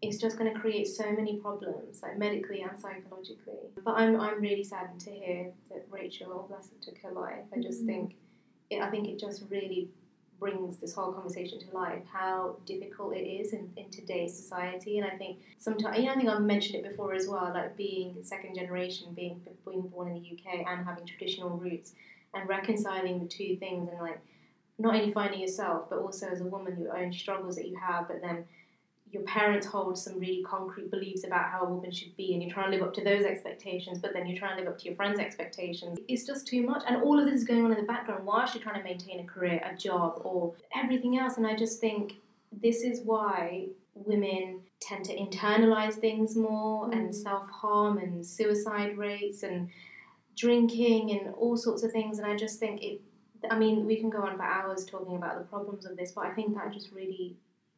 it's 0.00 0.18
just 0.18 0.38
going 0.38 0.54
to 0.54 0.58
create 0.58 0.86
so 0.86 1.10
many 1.10 1.36
problems, 1.38 2.00
like 2.02 2.16
medically 2.16 2.62
and 2.62 2.78
psychologically. 2.78 3.64
But 3.84 3.94
I'm 4.00 4.18
I'm 4.20 4.40
really 4.40 4.62
saddened 4.64 5.00
to 5.00 5.10
hear 5.10 5.52
that 5.70 5.84
Rachel 5.90 6.46
Blessed 6.48 6.80
took 6.80 6.96
her 6.98 7.10
life. 7.10 7.44
I 7.52 7.58
just 7.58 7.82
Mhm. 7.82 7.86
think, 7.86 8.14
it, 8.70 8.80
I 8.80 8.88
think 8.88 9.08
it 9.08 9.18
just 9.18 9.42
really 9.50 9.90
brings 10.42 10.78
this 10.78 10.92
whole 10.92 11.12
conversation 11.12 11.56
to 11.60 11.70
life 11.72 12.02
how 12.12 12.56
difficult 12.66 13.14
it 13.14 13.20
is 13.20 13.52
in, 13.52 13.70
in 13.76 13.88
today's 13.90 14.36
society. 14.36 14.98
And 14.98 15.06
I 15.06 15.16
think 15.16 15.38
sometimes 15.58 15.96
you 15.96 16.06
know, 16.06 16.12
I 16.12 16.16
think 16.16 16.28
I've 16.28 16.42
mentioned 16.42 16.84
it 16.84 16.90
before 16.90 17.14
as 17.14 17.28
well 17.28 17.52
like 17.54 17.76
being 17.76 18.16
second 18.22 18.56
generation 18.56 19.14
being 19.14 19.40
being 19.64 19.82
born 19.82 20.08
in 20.08 20.14
the 20.14 20.32
UK 20.32 20.66
and 20.66 20.84
having 20.84 21.06
traditional 21.06 21.50
roots 21.50 21.92
and 22.34 22.48
reconciling 22.48 23.20
the 23.20 23.26
two 23.26 23.56
things 23.56 23.88
and 23.88 24.00
like 24.00 24.20
not 24.78 24.96
only 24.96 25.12
finding 25.12 25.40
yourself 25.40 25.88
but 25.88 26.00
also 26.00 26.26
as 26.26 26.40
a 26.40 26.44
woman 26.44 26.76
your 26.80 26.96
own 26.98 27.12
struggles 27.12 27.54
that 27.54 27.68
you 27.68 27.76
have 27.76 28.08
but 28.08 28.20
then 28.20 28.44
your 29.12 29.22
parents 29.24 29.66
hold 29.66 29.98
some 29.98 30.18
really 30.18 30.42
concrete 30.42 30.90
beliefs 30.90 31.24
about 31.24 31.44
how 31.50 31.62
a 31.62 31.68
woman 31.68 31.90
should 31.92 32.16
be 32.16 32.32
and 32.32 32.42
you're 32.42 32.52
trying 32.52 32.70
to 32.70 32.76
live 32.76 32.86
up 32.86 32.94
to 32.94 33.04
those 33.04 33.24
expectations 33.24 33.98
but 33.98 34.12
then 34.14 34.26
you're 34.26 34.38
trying 34.38 34.56
to 34.56 34.62
live 34.62 34.72
up 34.72 34.78
to 34.78 34.86
your 34.86 34.96
friends 34.96 35.20
expectations 35.20 35.98
it's 36.08 36.24
just 36.26 36.46
too 36.46 36.62
much 36.62 36.82
and 36.88 37.02
all 37.02 37.18
of 37.18 37.26
this 37.26 37.34
is 37.42 37.44
going 37.44 37.64
on 37.64 37.70
in 37.72 37.76
the 37.78 37.84
background 37.86 38.24
whilst 38.24 38.54
you're 38.54 38.62
trying 38.62 38.78
to 38.82 38.84
maintain 38.84 39.20
a 39.20 39.24
career 39.24 39.60
a 39.70 39.76
job 39.76 40.20
or 40.24 40.54
everything 40.74 41.18
else 41.18 41.36
and 41.36 41.46
i 41.46 41.54
just 41.54 41.80
think 41.80 42.14
this 42.50 42.82
is 42.82 43.00
why 43.04 43.66
women 43.94 44.60
tend 44.80 45.04
to 45.04 45.14
internalize 45.16 45.94
things 45.94 46.34
more 46.36 46.90
and 46.92 47.10
Mm. 47.10 47.14
self-harm 47.14 47.98
and 47.98 48.24
suicide 48.26 48.96
rates 48.96 49.42
and 49.42 49.68
drinking 50.36 51.10
and 51.10 51.34
all 51.34 51.56
sorts 51.56 51.82
of 51.82 51.92
things 51.92 52.18
and 52.18 52.26
i 52.26 52.34
just 52.34 52.58
think 52.58 52.82
it 52.82 53.00
i 53.50 53.58
mean 53.58 53.84
we 53.84 53.96
can 53.96 54.08
go 54.08 54.22
on 54.22 54.36
for 54.36 54.42
hours 54.42 54.84
talking 54.86 55.16
about 55.16 55.38
the 55.38 55.44
problems 55.44 55.84
of 55.84 55.96
this 55.96 56.12
but 56.12 56.24
i 56.24 56.30
think 56.30 56.54
that 56.54 56.72
just 56.72 56.90
really 56.92 57.36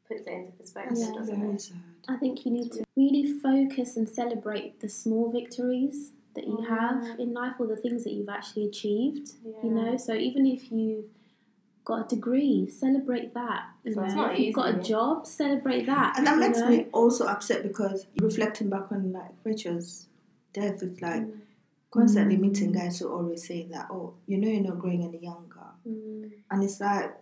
puts 0.08 0.26
it 0.26 0.32
into 0.32 0.52
perspective 0.52 0.98
Yeah. 0.98 1.12
doesn't 1.12 1.40
Very 1.40 1.54
it 1.54 1.60
sad. 1.60 1.78
I 2.08 2.16
think 2.16 2.44
you 2.44 2.52
need 2.52 2.72
to 2.72 2.84
really 2.96 3.26
focus 3.26 3.96
and 3.96 4.08
celebrate 4.08 4.80
the 4.80 4.88
small 4.88 5.30
victories 5.30 6.12
that 6.34 6.46
you 6.46 6.62
have 6.62 7.18
in 7.18 7.32
life 7.32 7.54
or 7.58 7.66
the 7.66 7.76
things 7.76 8.04
that 8.04 8.12
you've 8.12 8.28
actually 8.28 8.64
achieved. 8.64 9.32
You 9.62 9.70
know, 9.70 9.96
so 9.96 10.14
even 10.14 10.46
if 10.46 10.70
you've 10.70 11.06
got 11.84 12.06
a 12.06 12.14
degree, 12.14 12.66
celebrate 12.68 13.34
that. 13.34 13.66
You 13.84 13.94
So 13.94 14.00
know, 14.00 14.06
it's 14.06 14.14
not 14.14 14.32
if 14.32 14.40
you've 14.40 14.54
got 14.54 14.74
a 14.74 14.78
job, 14.78 15.26
celebrate 15.26 15.86
that. 15.86 16.18
And 16.18 16.26
that 16.26 16.38
makes 16.38 16.58
know? 16.58 16.68
me 16.68 16.86
also 16.92 17.26
upset 17.26 17.62
because 17.62 18.06
reflecting 18.20 18.68
back 18.68 18.90
on 18.90 19.12
like 19.12 19.30
Rachel's 19.44 20.08
death, 20.52 20.82
it's 20.82 21.00
like 21.00 21.24
constantly 21.90 22.36
meeting 22.36 22.72
guys 22.72 22.98
who 22.98 23.08
always 23.08 23.46
say 23.46 23.66
that, 23.70 23.88
oh, 23.90 24.14
you 24.26 24.38
know, 24.38 24.48
you're 24.48 24.62
not 24.62 24.78
growing 24.78 25.04
any 25.04 25.18
younger. 25.18 25.60
Mm. 25.88 26.32
And 26.50 26.64
it's 26.64 26.80
like 26.80 27.14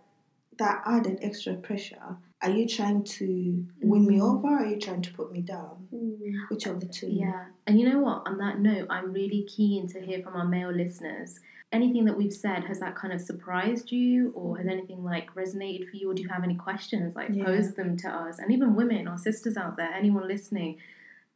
that 0.57 0.81
added 0.85 1.19
extra 1.21 1.53
pressure. 1.55 2.17
Are 2.43 2.49
you 2.49 2.67
trying 2.67 3.05
to 3.05 3.65
win 3.81 4.05
me 4.05 4.19
over 4.21 4.47
or 4.49 4.63
are 4.63 4.65
you 4.65 4.77
trying 4.77 5.01
to 5.01 5.13
put 5.13 5.31
me 5.31 5.39
down? 5.41 5.87
Mm. 5.95 6.33
Which 6.49 6.65
of 6.65 6.81
the 6.81 6.87
two? 6.87 7.07
Yeah. 7.07 7.45
And 7.65 7.79
you 7.79 7.87
know 7.89 7.99
what? 7.99 8.23
On 8.25 8.37
that 8.39 8.59
note, 8.59 8.87
I'm 8.89 9.13
really 9.13 9.43
keen 9.43 9.87
to 9.87 10.01
hear 10.01 10.21
from 10.21 10.35
our 10.35 10.45
male 10.45 10.71
listeners. 10.71 11.39
Anything 11.71 12.03
that 12.05 12.17
we've 12.17 12.33
said, 12.33 12.65
has 12.65 12.81
that 12.81 12.95
kind 12.95 13.13
of 13.13 13.21
surprised 13.21 13.91
you 13.93 14.31
or 14.35 14.57
has 14.57 14.67
anything 14.67 15.03
like 15.05 15.33
resonated 15.35 15.89
for 15.89 15.95
you 15.95 16.11
or 16.11 16.13
do 16.13 16.21
you 16.21 16.27
have 16.29 16.43
any 16.43 16.55
questions? 16.55 17.15
Like 17.15 17.29
Yeah. 17.31 17.45
pose 17.45 17.73
them 17.75 17.95
to 17.97 18.09
us. 18.09 18.39
And 18.39 18.51
even 18.51 18.75
women 18.75 19.07
or 19.07 19.17
sisters 19.17 19.55
out 19.55 19.77
there, 19.77 19.91
anyone 19.93 20.27
listening, 20.27 20.79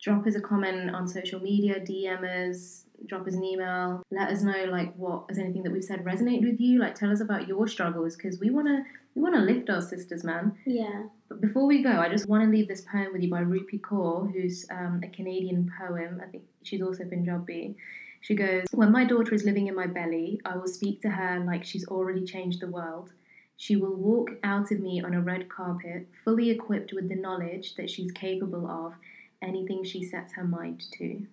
drop 0.02 0.28
us 0.28 0.36
a 0.36 0.42
comment 0.42 0.94
on 0.94 1.08
social 1.08 1.40
media, 1.40 1.80
DM 1.80 2.24
us, 2.26 2.86
drop 3.06 3.28
us 3.28 3.36
an 3.36 3.44
email. 3.44 4.04
Let 4.12 4.30
us 4.30 4.42
know 4.42 4.66
like 4.70 4.94
what 4.96 5.26
has 5.30 5.38
anything 5.38 5.64
that 5.64 5.72
we've 5.72 5.84
said 5.84 6.04
resonated 6.04 6.44
with 6.44 6.60
you. 6.60 6.80
Like 6.80 6.96
tell 6.96 7.12
us 7.12 7.22
about 7.22 7.48
your 7.48 7.68
struggles 7.68 8.16
because 8.16 8.40
we 8.40 8.50
wanna 8.50 8.84
we 9.16 9.22
wanna 9.22 9.42
lift 9.42 9.70
our 9.70 9.82
sisters, 9.82 10.24
man. 10.24 10.58
Yeah. 10.66 11.04
But 11.30 11.42
before 11.42 11.66
we 11.66 11.84
go, 11.84 11.92
I 11.92 12.10
just 12.10 12.28
want 12.28 12.44
to 12.44 12.50
leave 12.50 12.68
this 12.68 12.82
poem 12.82 13.10
with 13.12 13.22
you 13.22 13.30
by 13.30 13.42
Rupi 13.42 13.82
Kaur, 13.82 14.32
who's 14.32 14.66
um, 14.72 15.02
a 15.04 15.10
Canadian 15.10 15.70
poem. 15.78 16.22
I 16.24 16.28
think 16.28 16.44
she's 16.64 16.82
also 16.82 17.04
Punjabi. 17.04 17.76
She 18.22 18.36
goes, 18.36 18.66
When 18.72 18.92
my 18.92 19.04
daughter 19.04 19.34
is 19.34 19.44
living 19.44 19.68
in 19.68 19.76
my 19.76 19.88
belly, 19.88 20.40
I 20.46 20.56
will 20.56 20.68
speak 20.68 21.02
to 21.02 21.10
her 21.10 21.40
like 21.46 21.66
she's 21.66 21.88
already 21.88 22.26
changed 22.26 22.62
the 22.62 22.68
world. 22.68 23.12
She 23.58 23.76
will 23.76 23.96
walk 23.96 24.30
out 24.44 24.72
of 24.72 24.80
me 24.80 25.02
on 25.02 25.14
a 25.14 25.22
red 25.22 25.50
carpet, 25.50 26.08
fully 26.24 26.50
equipped 26.50 26.94
with 26.94 27.10
the 27.10 27.16
knowledge 27.16 27.76
that 27.76 27.90
she's 27.90 28.12
capable 28.12 28.68
of 28.68 28.94
anything 29.42 29.84
she 29.84 30.04
sets 30.04 30.34
her 30.34 30.44
mind 30.44 30.84
to. 30.94 31.26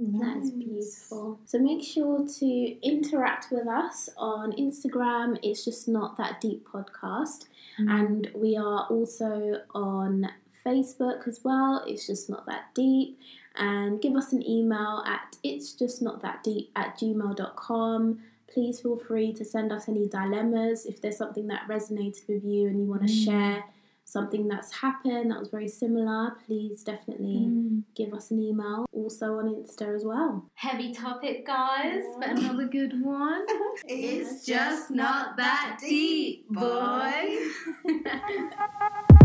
Mm-hmm. 0.00 0.18
That's 0.18 0.50
beautiful. 0.50 1.40
So 1.46 1.58
make 1.58 1.82
sure 1.82 2.26
to 2.26 2.86
interact 2.86 3.46
with 3.50 3.66
us 3.66 4.08
on 4.16 4.52
Instagram. 4.52 5.38
It's 5.42 5.64
just 5.64 5.88
not 5.88 6.16
that 6.18 6.40
deep 6.40 6.66
podcast. 6.66 7.46
Mm-hmm. 7.80 7.88
And 7.88 8.30
we 8.34 8.56
are 8.56 8.86
also 8.90 9.62
on 9.74 10.28
Facebook 10.64 11.26
as 11.26 11.40
well. 11.42 11.82
It's 11.86 12.06
just 12.06 12.28
not 12.28 12.46
that 12.46 12.74
deep. 12.74 13.18
And 13.56 14.02
give 14.02 14.14
us 14.16 14.32
an 14.32 14.46
email 14.46 15.02
at 15.06 15.36
it's 15.42 15.72
just 15.72 16.02
not 16.02 16.20
that 16.20 16.42
deep 16.42 16.70
at 16.76 16.98
gmail.com. 16.98 18.18
Please 18.52 18.80
feel 18.80 18.98
free 18.98 19.32
to 19.32 19.44
send 19.44 19.72
us 19.72 19.88
any 19.88 20.08
dilemmas 20.08 20.84
if 20.84 21.00
there's 21.00 21.16
something 21.16 21.46
that 21.46 21.66
resonated 21.68 22.28
with 22.28 22.44
you 22.44 22.68
and 22.68 22.80
you 22.80 22.86
want 22.86 23.06
to 23.06 23.12
mm-hmm. 23.12 23.24
share 23.24 23.64
something 24.06 24.46
that's 24.48 24.72
happened 24.72 25.30
that 25.30 25.38
was 25.38 25.48
very 25.48 25.68
similar. 25.68 26.36
Please 26.46 26.82
definitely 26.82 27.46
mm. 27.48 27.82
give 27.94 28.14
us 28.14 28.30
an 28.30 28.40
email. 28.40 28.86
Also 28.92 29.38
on 29.38 29.46
Insta 29.46 29.94
as 29.94 30.04
well. 30.04 30.48
Heavy 30.54 30.94
topic, 30.94 31.44
guys, 31.44 32.02
but 32.18 32.30
another 32.30 32.66
good 32.66 33.04
one. 33.04 33.44
It's 33.88 34.46
just 34.46 34.90
not 34.90 35.36
that 35.36 35.78
deep, 35.80 36.48
boy. 36.48 37.38